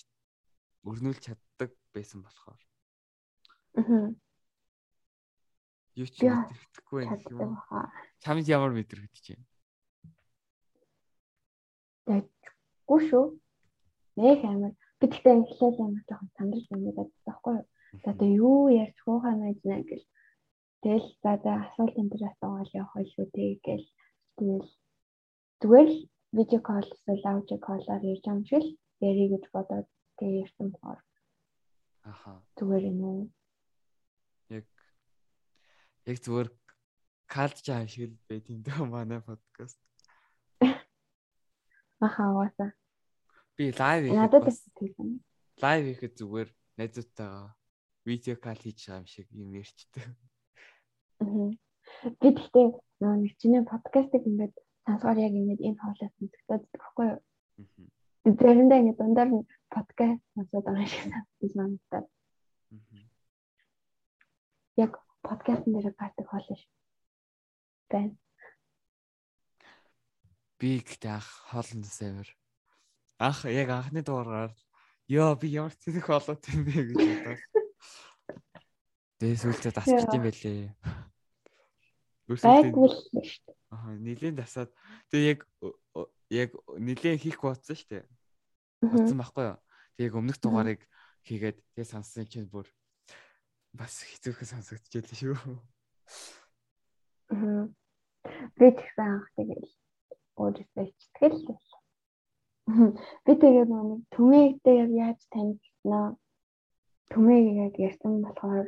[0.85, 2.61] өрнүүлж чаддаг байсан болохоор
[3.73, 4.13] Аа.
[5.95, 7.57] Юу ч мэдрэхгүй байх юм.
[8.23, 9.25] Чамд ямар мэдрэгдэж
[12.07, 12.27] байна?
[12.87, 13.25] Гүү шүү.
[14.19, 17.65] Нэг амар би тэгтээ эхлээл амар жоохон сандрал юмудаад байхгүй юу?
[18.03, 20.05] За одоо юу ярьж хуухаа байж нэ гэл.
[20.83, 23.87] Тэгэл за за асуулт энэ дээр асуугаал явах байлгүй дээ гэл.
[24.37, 24.69] Тэгэл
[25.61, 25.99] зүгээр л
[26.37, 28.69] видео колл эсвэл аудио коллоор ярьж байгаа юм шиг л
[29.09, 29.87] ярих гэж бодоод
[30.17, 30.99] тэгээ ярьсан болохоор
[32.11, 32.31] Аха.
[32.57, 33.21] зүгээр юм уу?
[36.05, 36.49] Яг зүгээр
[37.31, 39.79] калж чам шиг л байт юм даа манай подкаст.
[42.03, 42.71] Аха уусаа.
[43.55, 45.23] Би лайв Надад хийхэд бас тийм.
[45.63, 47.55] лайв хийхэд зүгээр найзуудтайгаа
[48.05, 50.03] видео кал хийж байгаа юм шиг юм ярьчдаг.
[51.23, 51.49] Аа.
[52.19, 52.67] Би тэгтээ
[52.99, 57.19] нөгөө нэг чиний подкастыг ингээд сонсоор яг ингээд энэ хоолоос сонсогдоод байхгүй юу?
[57.63, 57.85] Мгм.
[58.39, 61.03] Заримдаа ингээд дундаар нь подкаст сонсоод байгаа шиг
[61.55, 62.09] санагдаж байна.
[62.75, 63.07] Мгм.
[64.83, 64.91] яг
[65.23, 66.71] подкастн дээр гардаг хоолой шүү.
[67.89, 68.13] Байна.
[70.59, 72.29] Би ихтэй анх хоолндос амир.
[73.19, 74.53] Анх яг анхны дугаараар
[75.07, 77.41] ёо би ямар тэнх болоод юм бэ гэж бодоод.
[79.23, 80.75] Тэгээ сүүлдээ дасчих юм байлээ.
[82.27, 83.39] Л шүү дээ.
[83.71, 84.69] Аа нилийн дасаад
[85.07, 85.39] тэгээ яг
[86.29, 88.05] яг нилийн хийх бодсон шүү дээ.
[88.83, 89.59] Бодсон байхгүй юу?
[89.95, 90.81] Тэгээ өмнөх дугаарыг
[91.23, 92.67] хийгээд тэгээ сонссон чинь бүр
[93.73, 95.57] бас хэцүүхэн сонсогдчихлээ шүү.
[97.33, 97.65] Аа.
[98.57, 99.69] Би тэгсэн анх тэгэл
[100.37, 101.61] өөрөөсөө ичтгэл л.
[103.25, 106.05] Би тэгээд нэг төмөөгтэй яг яаж танилцнаа
[107.11, 108.67] төмөөг яг ярьсан болохоор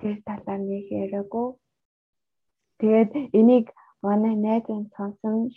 [0.00, 1.48] тэр талаар нэг яриаггүй.
[2.80, 3.66] Тэгээд энийг
[4.02, 5.52] манай найз нь сонсон.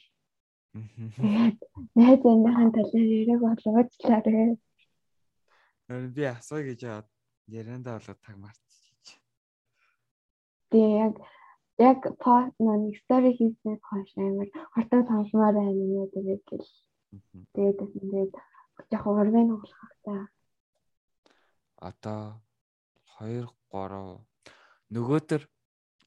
[1.18, 1.57] Тэгээд
[1.98, 4.60] найз минийхэн талаар яриаг болгоочлаарэ.
[5.88, 7.07] Харин би асууя гэж яад
[7.48, 9.22] яриандаа болоод таг мартчих.
[10.72, 11.16] Тэгээд яг
[11.78, 16.72] яг пост нэг стори хийснээс хойш амар хортон сонсомоор байна нэ тэгээд гэл.
[17.54, 18.34] Тэгээд тэгээд
[18.96, 20.28] яг урвын оглох та.
[21.80, 22.42] Одоо
[23.20, 24.26] 2 3
[24.94, 25.42] нөгөөдөр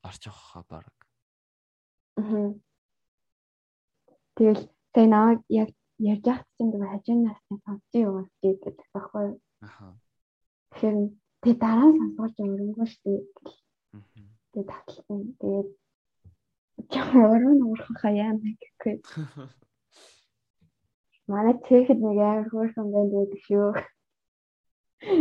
[0.08, 0.94] орч явахаа баг.
[2.16, 2.52] Аа.
[4.36, 4.62] Тэгэл
[4.94, 9.26] сая намайг яг ярьж ахт чинь тэгээ хажуунаас нь сонсч юу гэдэг байхгүй.
[9.66, 9.98] Аха.
[10.70, 10.96] Тэгэхээр
[11.42, 13.12] тэг дараа нь сонсгож өрөнгөө штэ.
[14.52, 15.18] Тэгээ татлсан.
[15.40, 15.68] Тэгээд
[16.90, 18.96] ямар нь уурхах хаяа гэхгүй.
[21.30, 23.68] Манай тэгэхэд нэг амар хөөрхөн байд байдаг шүү.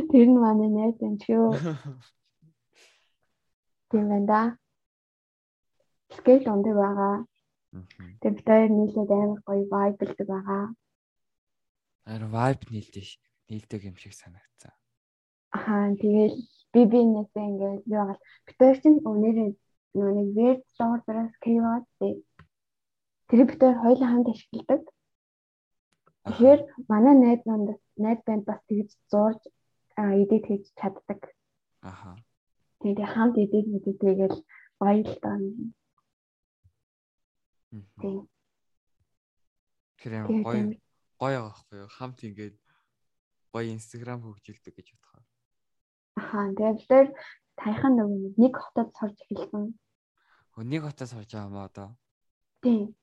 [0.10, 1.45] Тэр нь манай найз юм шүү.
[3.89, 4.41] Тийм байна да.
[6.15, 7.15] Скейл ондог байгаа.
[8.22, 10.64] Тэр бид хоёр нийлээд амар гоё vibe билдэг байгаа.
[12.07, 13.06] Харин vibe нийлдэг
[13.49, 14.76] нийлдэг юм шиг санагцсан.
[15.57, 16.35] Ахаа тэгэл
[16.73, 19.51] би бинээсээ ингээд юу гал бид хоёр чинь өнөөдөр
[19.97, 21.85] нөө нэг weird store-аас keyword
[23.27, 24.84] тэр хоёр хоёулаа хамт ашигладаг.
[26.25, 26.59] Тэгэхээр
[26.91, 27.69] манай найз нанд
[28.03, 29.41] найз банд бас тэгж зурж
[29.97, 31.21] эдит хийж чаддаг.
[31.81, 32.15] Аха.
[32.81, 34.38] Тэгээд хамт эдит мэдээ тэгэл
[34.79, 35.38] баярлалаа.
[38.01, 38.29] Тийм.
[39.99, 40.63] Тэр юм гоё
[41.19, 41.89] гоё байхгүй юу?
[41.97, 42.55] Хамт ингээд
[43.51, 45.16] гоё инстаграм хөгжүүлдэг гэж бодохоо.
[46.19, 47.07] Ахаа тэгээд тэр
[47.60, 47.94] тайхан
[48.41, 49.64] нэг хотод сурж эхэлсэн.
[50.72, 51.89] Нэг хотод сурж байгаа мó одоо.
[52.64, 52.95] Тийм.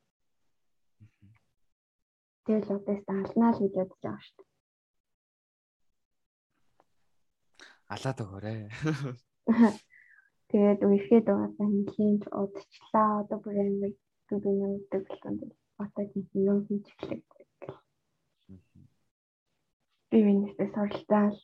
[2.45, 4.53] Тэгэл одоо алнаа л гэж бодож байгаа шүү дээ.
[7.95, 8.61] Алаад өгөөрэй.
[10.51, 13.11] Тэгээд үерхэд угаасаа нэлийн удчлаа.
[13.23, 13.93] Одоо бүр амар
[14.43, 15.35] би нэмдэг болсон.
[15.82, 17.23] Одоо тийм юм хийж эхлэх.
[20.11, 21.39] Би винэсээ суралцаал.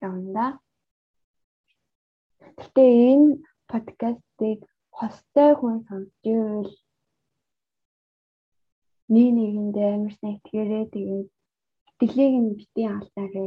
[0.00, 0.46] Явна.
[2.58, 3.28] Гэтэ энэ
[3.70, 4.60] подкастыг
[4.98, 6.72] хостой хүн сонсч ивэл
[9.12, 11.28] нэг нэгэндээ амар сайн итгээрээ тэгээд
[11.88, 13.46] итгэлийг нь битгий алдаарэ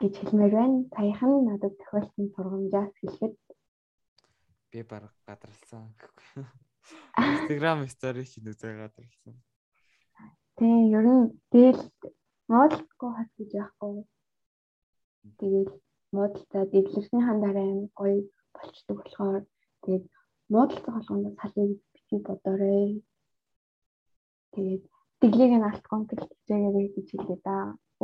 [0.00, 0.78] гэж хэлмээр байна.
[0.96, 3.34] Саяхан надад тохиолдсон сургамжаас хэлэхэд
[4.72, 6.44] би бараг гадралсан гэхгүй.
[7.22, 9.34] Instagram story чинь үзээ гадралсан.
[10.56, 11.82] Тийм, ер нь дээл
[12.50, 14.02] модалгүй хат гэж яахгүй.
[15.38, 15.70] Тэгээд
[16.16, 18.18] модалтай дэглэрсний хандараа аим гоё
[18.54, 19.44] болчдөг болохоор
[19.84, 20.04] тэгээд
[20.52, 22.88] модалцах болгонд салыг бити бодоорой.
[24.54, 24.82] Тэгээд
[25.20, 27.56] дэглийг нь алтгон гэлцээгээрэй гэж хэлээ да.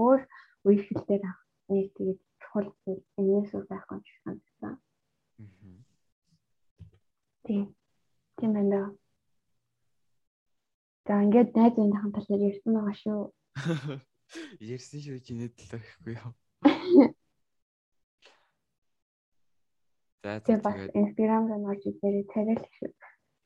[0.02, 0.20] Өөр
[0.64, 4.74] үеийнхэл дээр авах нэг тэгээд чухал зүйл энэс үү байх гэж санагдсан.
[7.44, 7.64] Тийм.
[8.36, 8.80] Тийм байна.
[11.06, 13.20] За ингээд найз минийхэн талаар ярьсан байгаа шүү.
[14.74, 16.32] Ярьсан шүү чиний талаар гэхгүй юу?
[20.22, 22.90] За тэгээд бас Instagram руу норж ирээ тариал шүү.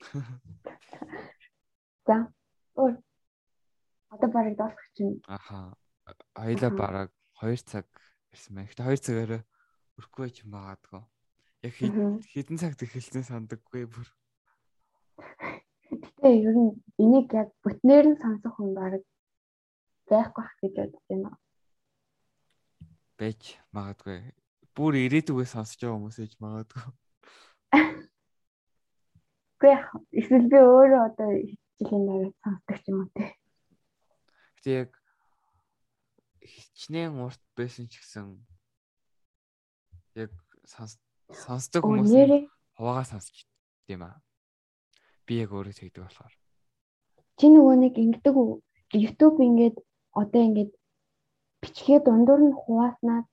[2.07, 2.15] За.
[2.75, 2.97] Өөр.
[4.09, 5.21] Одоо барыг дуусгах чинь.
[5.29, 5.77] Аха.
[6.33, 7.09] Хоёлаа бараг
[7.41, 7.85] 2 цаг
[8.33, 8.69] ирсэн байна.
[8.69, 9.41] Гэтэ 2 цагаараа
[9.97, 11.03] өрөхгүй ч юм баадгүй.
[11.63, 14.07] Яг хэдэн цагт эхэлсэн сандаггүй бүр.
[15.93, 18.93] Гэтэ ер нь энийг яг бүтнээр нь сонсох хүн баг
[20.09, 21.31] байхгүй ах гэж бодож байна.
[23.17, 23.41] Бэж
[23.71, 24.19] магадгүй.
[24.73, 26.83] Бүр ирээдүгөө сонсож байгаа хүмүүс ээж магадгүй.
[29.61, 29.77] Гэхдээ
[30.19, 31.29] эсвэл би өөрөө одоо
[31.77, 33.25] жилийн дараа сонсдог ч юм уу те.
[34.57, 34.91] Гэтэ яг
[36.41, 38.41] хичнээн урт байсан ч гэсэн
[40.17, 40.31] яг
[41.37, 42.11] сонсдог хүмүүс
[42.73, 43.45] хуваагаа сонсч
[43.85, 44.17] тийм аа.
[45.29, 46.33] Би яг өөрөө тэгдэг болохоор.
[47.37, 48.35] Чи нөгөө нэг ингэдэг?
[48.93, 49.77] YouTube ингээд
[50.13, 50.71] одоо ингээд
[51.61, 53.25] бичгээ дундуур нь хувааснаа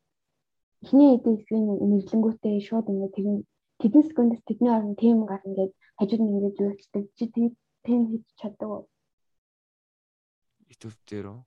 [0.82, 3.36] эхний эдийн засгийн нэрлэнгүүтээ шууд ингээд тэгэн
[3.80, 7.24] тэдэн секундс тэдний орон тийм гар ингээд хажууд нь ингээд зүйчдэг чи
[7.84, 8.84] тийм хийж чаддаг уу?
[10.68, 11.40] YouTube дээр үү?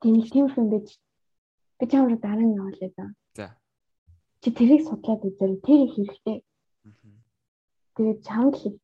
[0.00, 0.88] Тийм тийм юм байж
[1.78, 3.06] би чамраа дараа нь явуулъя да.
[3.38, 3.46] За.
[4.40, 5.60] Чи тэрийг судлаад үзээрэй.
[5.66, 6.38] Тэр их хэрэгтэй.
[7.96, 8.80] Тэгээд чамд л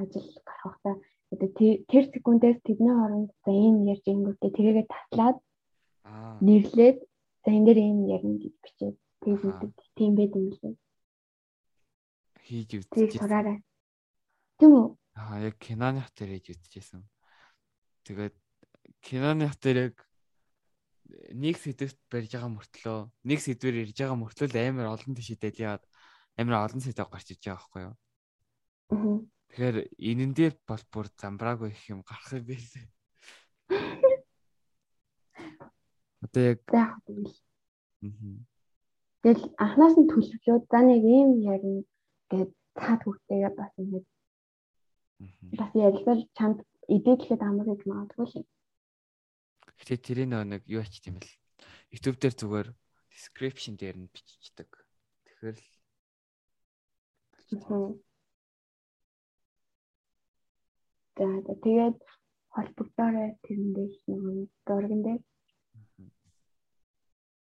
[0.00, 0.92] ажил гарах та
[1.32, 1.48] одоо
[1.90, 5.36] тэр секундээс тэдний хооронд за энэ ярьж ингүүтээ тэрийгэ татлаад
[6.46, 6.98] нэрлээд
[7.44, 10.74] за энэ дээр энэ ярина гэж бичээд тэгээд үүдэг тийм байд юм лээ.
[12.44, 12.96] Хийж үзчихсэн.
[12.96, 13.58] Тэгээд сураарай.
[14.60, 14.86] Тийм үү?
[15.16, 17.02] Аа яг киноны хатар хийж үзчихсэн.
[18.04, 18.34] Тэгээд
[19.00, 19.96] киноны хатар яг
[21.34, 25.82] нэг сэдвэт барьж байгаа мөртлөө нэг сэдвэр ирж байгаа мөртлөө амар олон тийш дэлиад
[26.38, 27.96] амар олон сэдв гарч иж байгаа байхгүй юу?
[29.50, 32.86] Тэгэхээр энэн дээр бол бүр замбраагүй их юм гарах юм билээ.
[36.24, 36.58] Одоо яг
[38.00, 38.40] Аа.
[39.22, 41.84] Тэгэл анханаас нь төлөвлөөд за нэг ийм ярина
[42.32, 44.04] гэд цаад хүүхдээгээ бас ингэж
[45.60, 48.44] бас ялгал чамд идэгдэхэд амар гэж магадгүй шээ.
[49.78, 51.36] Гэтэ тэрийн нэг юу ач тийм бэл.
[51.92, 52.68] YouTube дээр зүгээр
[53.12, 54.70] description дээр нь биччихдэг.
[55.24, 55.68] Тэгэхээр л
[61.20, 61.26] За
[61.64, 61.98] тэгээд
[62.54, 65.20] холбогдоорой тэрэндээ нэг дурган дээр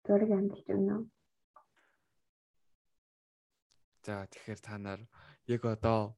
[0.05, 0.97] зураг амжилт өгнө.
[4.05, 5.01] За тэгэхээр та нар
[5.49, 6.13] яг одоо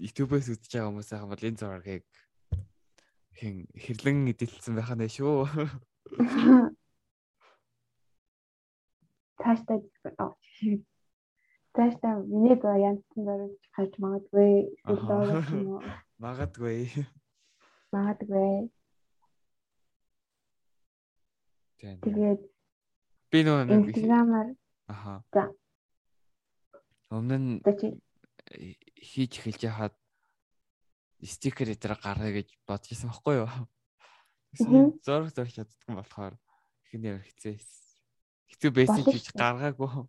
[0.00, 2.04] YouTube-ээс үзэж байгаа хүмүүс ахын бол энэ зургийг
[3.36, 5.44] хин хэрлэн эдэлсэн байх нь шүү.
[9.36, 9.78] Тааштай
[11.76, 14.52] тааштай миний гоо янзсан дөрөж хаж магадгүй
[14.88, 15.84] эсвэл
[16.24, 16.78] магадгүй.
[17.92, 18.72] Магадгүй.
[21.82, 22.40] Тэгээд
[23.34, 24.48] би нөгөө нэг инстаграмаар
[24.94, 25.44] аха за
[27.10, 27.52] өмнө нь
[29.02, 29.94] хийж эхэлж яхад
[31.24, 33.50] стикер дээр гаргая гэж бодож исэн байхгүй юу?
[35.02, 36.34] Зураг зурж чаддгүй болохоор
[36.86, 37.58] ихний ямар хэцээ.
[38.54, 40.06] Хэцүү байсан гэж гаргаагүй.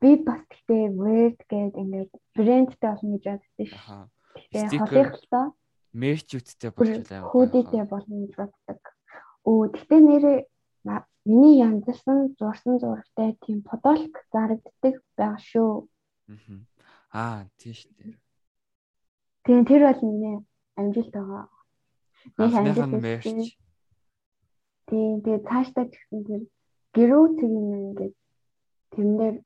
[0.00, 4.08] Би бас тэгтээ word гэдэг ингээд брэндтэй болно гэж боддоо шүү.
[4.52, 5.46] Тэгээ холынхлоо
[5.92, 7.30] мерчүүдтэй болчихлаа.
[7.32, 8.82] Хүүдтэй болно гэж боддог.
[9.44, 10.38] Өө тэгтээ нэрээ
[11.24, 15.72] миний янзлсан зурсан зурагтай тийм подолк зарагддаг байгаа шүү.
[17.12, 18.16] Аа тийш дээ.
[19.44, 20.32] Тийм тэр бол нэ
[20.80, 21.48] амжилт байгаа.
[22.38, 23.56] Нэг амжилт.
[24.88, 26.42] Тийм тэгээ цаашдаа гэсэн тэр
[26.94, 28.14] гэрүү цэгийн ингээд
[28.92, 29.36] тэрнээр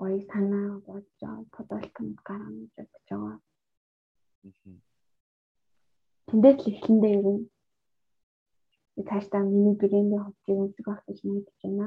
[0.00, 3.38] гоё санаа бодож байгаа подолконд гаргана гэж бодож байгаа.
[6.26, 7.42] Тэндээс л эхлэндээ ер нь
[9.04, 11.86] цаашдаа миний брендийн хувьцыг үзэх байх гэж найдаж байна.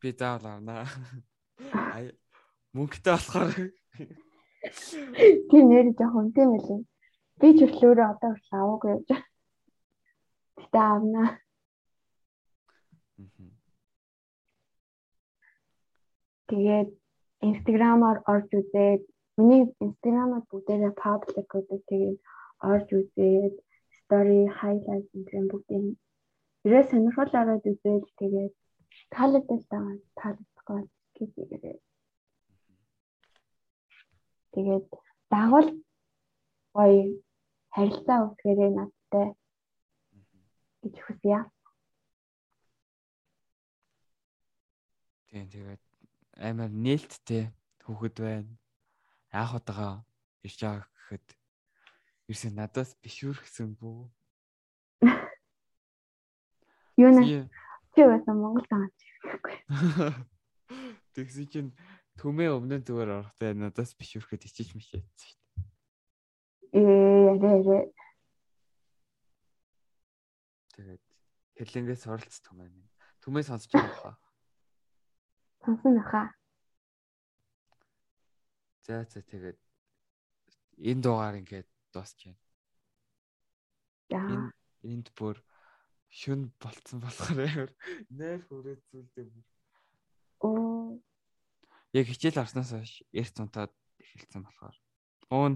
[0.00, 0.86] Би заавал авнаа.
[2.76, 3.52] Мөнгөтэй болохоор
[5.50, 6.80] Тийм нэр жоохон үнэтэй мэлээ.
[7.40, 9.22] Би ч өглөөрөө одоо хүртэл аваагүй явж байгаа.
[10.58, 11.24] Гэтэ авна.
[16.50, 16.88] Тэгээд
[17.48, 19.02] инстаграмаар орж үзээд
[19.38, 22.18] миний инстаграмаар бүгдээрээ паблик гэдэг тэгээд
[22.70, 23.54] орж үзээд
[24.08, 25.84] story highlight гэх бүгдийг
[26.64, 28.54] ерөө сонирхол ороод үзээд тэгээд
[29.12, 30.82] таалагдал байгаа таалагдахгүй
[31.16, 31.78] гэж ирээ.
[34.52, 34.88] Тэгээд
[35.32, 35.68] дагвал
[36.76, 37.04] гоё
[37.76, 39.28] харилцаа үүсгээрэй надтай
[40.82, 41.40] гэж хүсье.
[45.28, 45.82] Тийм тэгээд
[46.48, 47.44] амар нээлттэй
[47.84, 48.52] хүүхэд байна.
[49.36, 50.00] Яах удаага
[50.46, 51.26] ирж байгаа гэхэд
[52.28, 54.04] ерөөсөө надаас бишүүрхсэн бүү.
[57.02, 57.48] Юу нэ?
[57.96, 58.92] Чи байсан Монгол таач
[59.24, 59.56] гэхгүй.
[61.16, 61.72] Тэгсэн чинь
[62.18, 65.38] Түмээ өмнө зүгээр орохтой надаас биш үрхэд ичиж мишээдсэн шүү
[66.74, 66.82] дээ.
[66.82, 67.84] Ээ ярээ.
[70.74, 71.02] Тэгээд
[71.62, 72.74] хэрлэнгээс оролц түмээ.
[73.22, 74.16] Түмээ сонсож байгаа хаа.
[75.62, 76.26] Сонсон хаа.
[78.82, 79.62] За за тэгээд
[80.90, 82.38] энэ дугаар ингээд дуусч байна.
[84.14, 84.22] За.
[84.86, 85.42] Энд бүр
[86.08, 87.74] шүн болцсон болохоор
[88.14, 89.46] нээр хүрээд зүйлдээ бүр.
[90.46, 91.02] Оо
[91.92, 94.76] яг хичээл арснаас хойш эрт цунтаад эхэлсэн болохоор
[95.34, 95.54] уун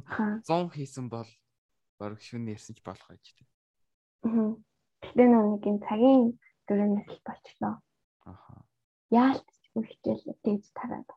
[0.48, 1.28] 100 хийсэн бол
[2.00, 3.48] баг шүн ярьсан ч болох гэж тийм.
[4.26, 4.52] Аа.
[5.02, 6.22] Гэтэ нэг юм цагийн
[6.66, 7.74] дөрөнөөс л болчихлоо.
[8.24, 8.64] Аха.
[9.12, 11.08] Яалтчгүй хичээл тэгж тараад.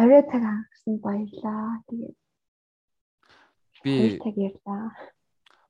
[0.00, 1.82] Орой цаг хагасан баярлаа.
[1.88, 2.16] Тэгээд
[3.84, 4.18] би.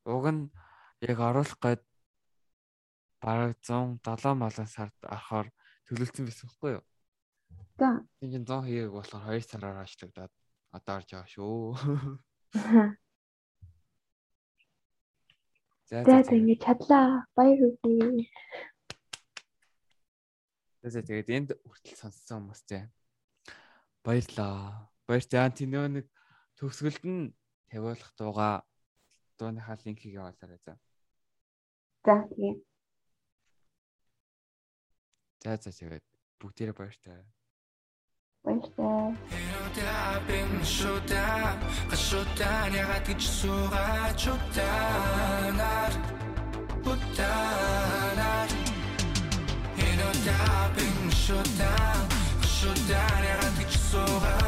[0.04, 0.50] Уг нь
[1.04, 1.82] яг оруулах гээд
[3.20, 5.46] бараг 107 малын сард орохоор
[5.86, 6.84] төлөвлөсөн байсан байхгүй юу?
[7.78, 7.90] За.
[8.20, 10.32] Тэгин 100 хийгээг болохоор 2 сараар ачлагдаад
[10.76, 11.74] одоо орж байгаа шүү.
[15.90, 17.26] За За ингэ чадлаа.
[17.34, 18.30] Баяр хүргэе.
[20.86, 22.88] За тэгээд энд хүртэл сонссон хүмүүстэй
[24.06, 24.88] баярлаа.
[25.04, 25.50] Баярлалаа.
[25.50, 26.06] Тэ нөө нэг
[26.56, 27.34] төгсгөлд нь
[27.70, 28.62] тавиулах дууга
[29.38, 30.74] дууныхаа линкийг явуулаарай за.
[32.05, 32.56] За тийм.
[35.42, 36.05] За за тэгээд
[36.40, 37.24] бүгдээрээ баяртай.
[38.44, 39.16] Баяртай.
[40.26, 41.56] Бин шута
[41.90, 42.51] гашута
[42.82, 45.94] ягаад гэж суугаад чутанаар
[46.84, 48.51] бутанаар
[49.76, 50.38] Хинота
[50.76, 51.72] бин шута
[52.42, 53.02] гашута
[53.32, 54.39] ягаад гэж суугаад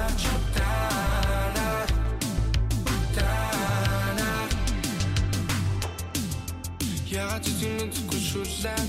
[7.32, 8.88] Ягаад ч юм гүшүүлэн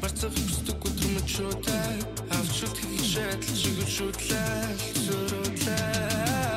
[0.00, 1.92] Барцах хүсдэг өдрөмж шутай
[2.32, 4.64] Авч шут хийшээд чиг шутлаа
[5.04, 6.56] Зүрүүлээ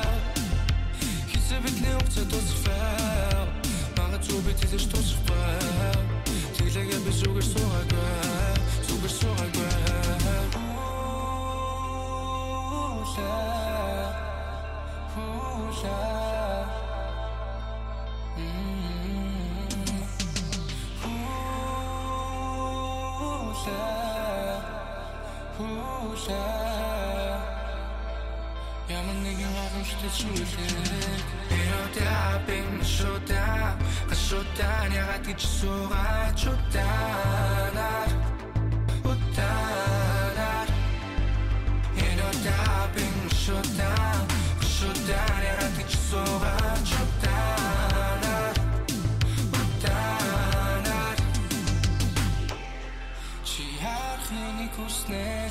[1.28, 3.44] Хизээ бидний уцаа тусфаа
[4.00, 5.92] Мага зүбит хийж тусфаа
[6.56, 8.08] Тэглэгээ би зүгээр суугаагүй.
[8.88, 9.72] Зүгээр суугаагүй.
[15.12, 16.64] Хуулаа
[23.64, 24.60] Хуулаа
[25.56, 27.40] Хуулаа
[28.92, 31.44] Ямар нэгэн хавчтай зүйлээ
[32.04, 33.78] Яа бин шота
[34.10, 38.10] гашота ягаад гэж суугаа чутанаар
[39.10, 40.68] утанаар
[42.44, 43.13] Яа бин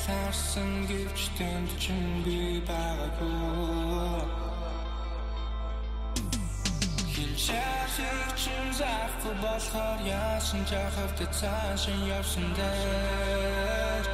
[0.05, 4.23] харсан гэвч тэнд чин би байгаагүй.
[7.13, 14.05] Хилчээх чин заахгүй болохоор яасан жахавт цаашин явсан дээр.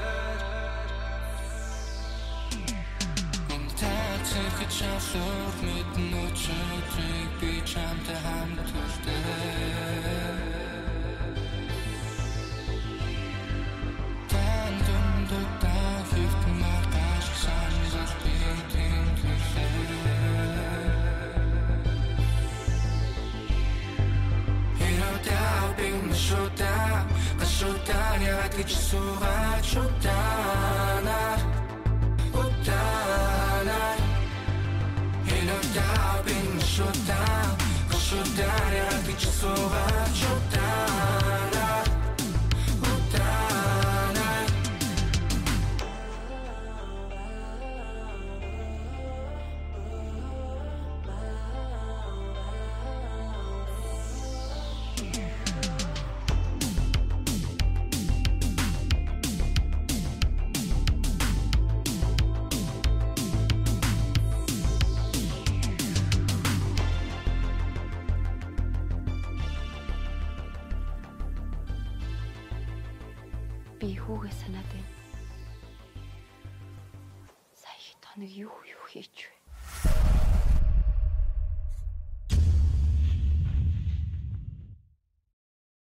[3.55, 10.28] Үнтацэх чашлуур мэдэн өчөдрийг би чамтай хамт үлдээ
[26.29, 27.07] Шута,
[27.41, 31.41] шута, ягаад гэж суугаад шутанаар
[32.41, 33.99] Утанаар
[35.25, 37.23] Хинотаа бин шута,
[38.05, 40.13] шута, ягаад гэж суугаад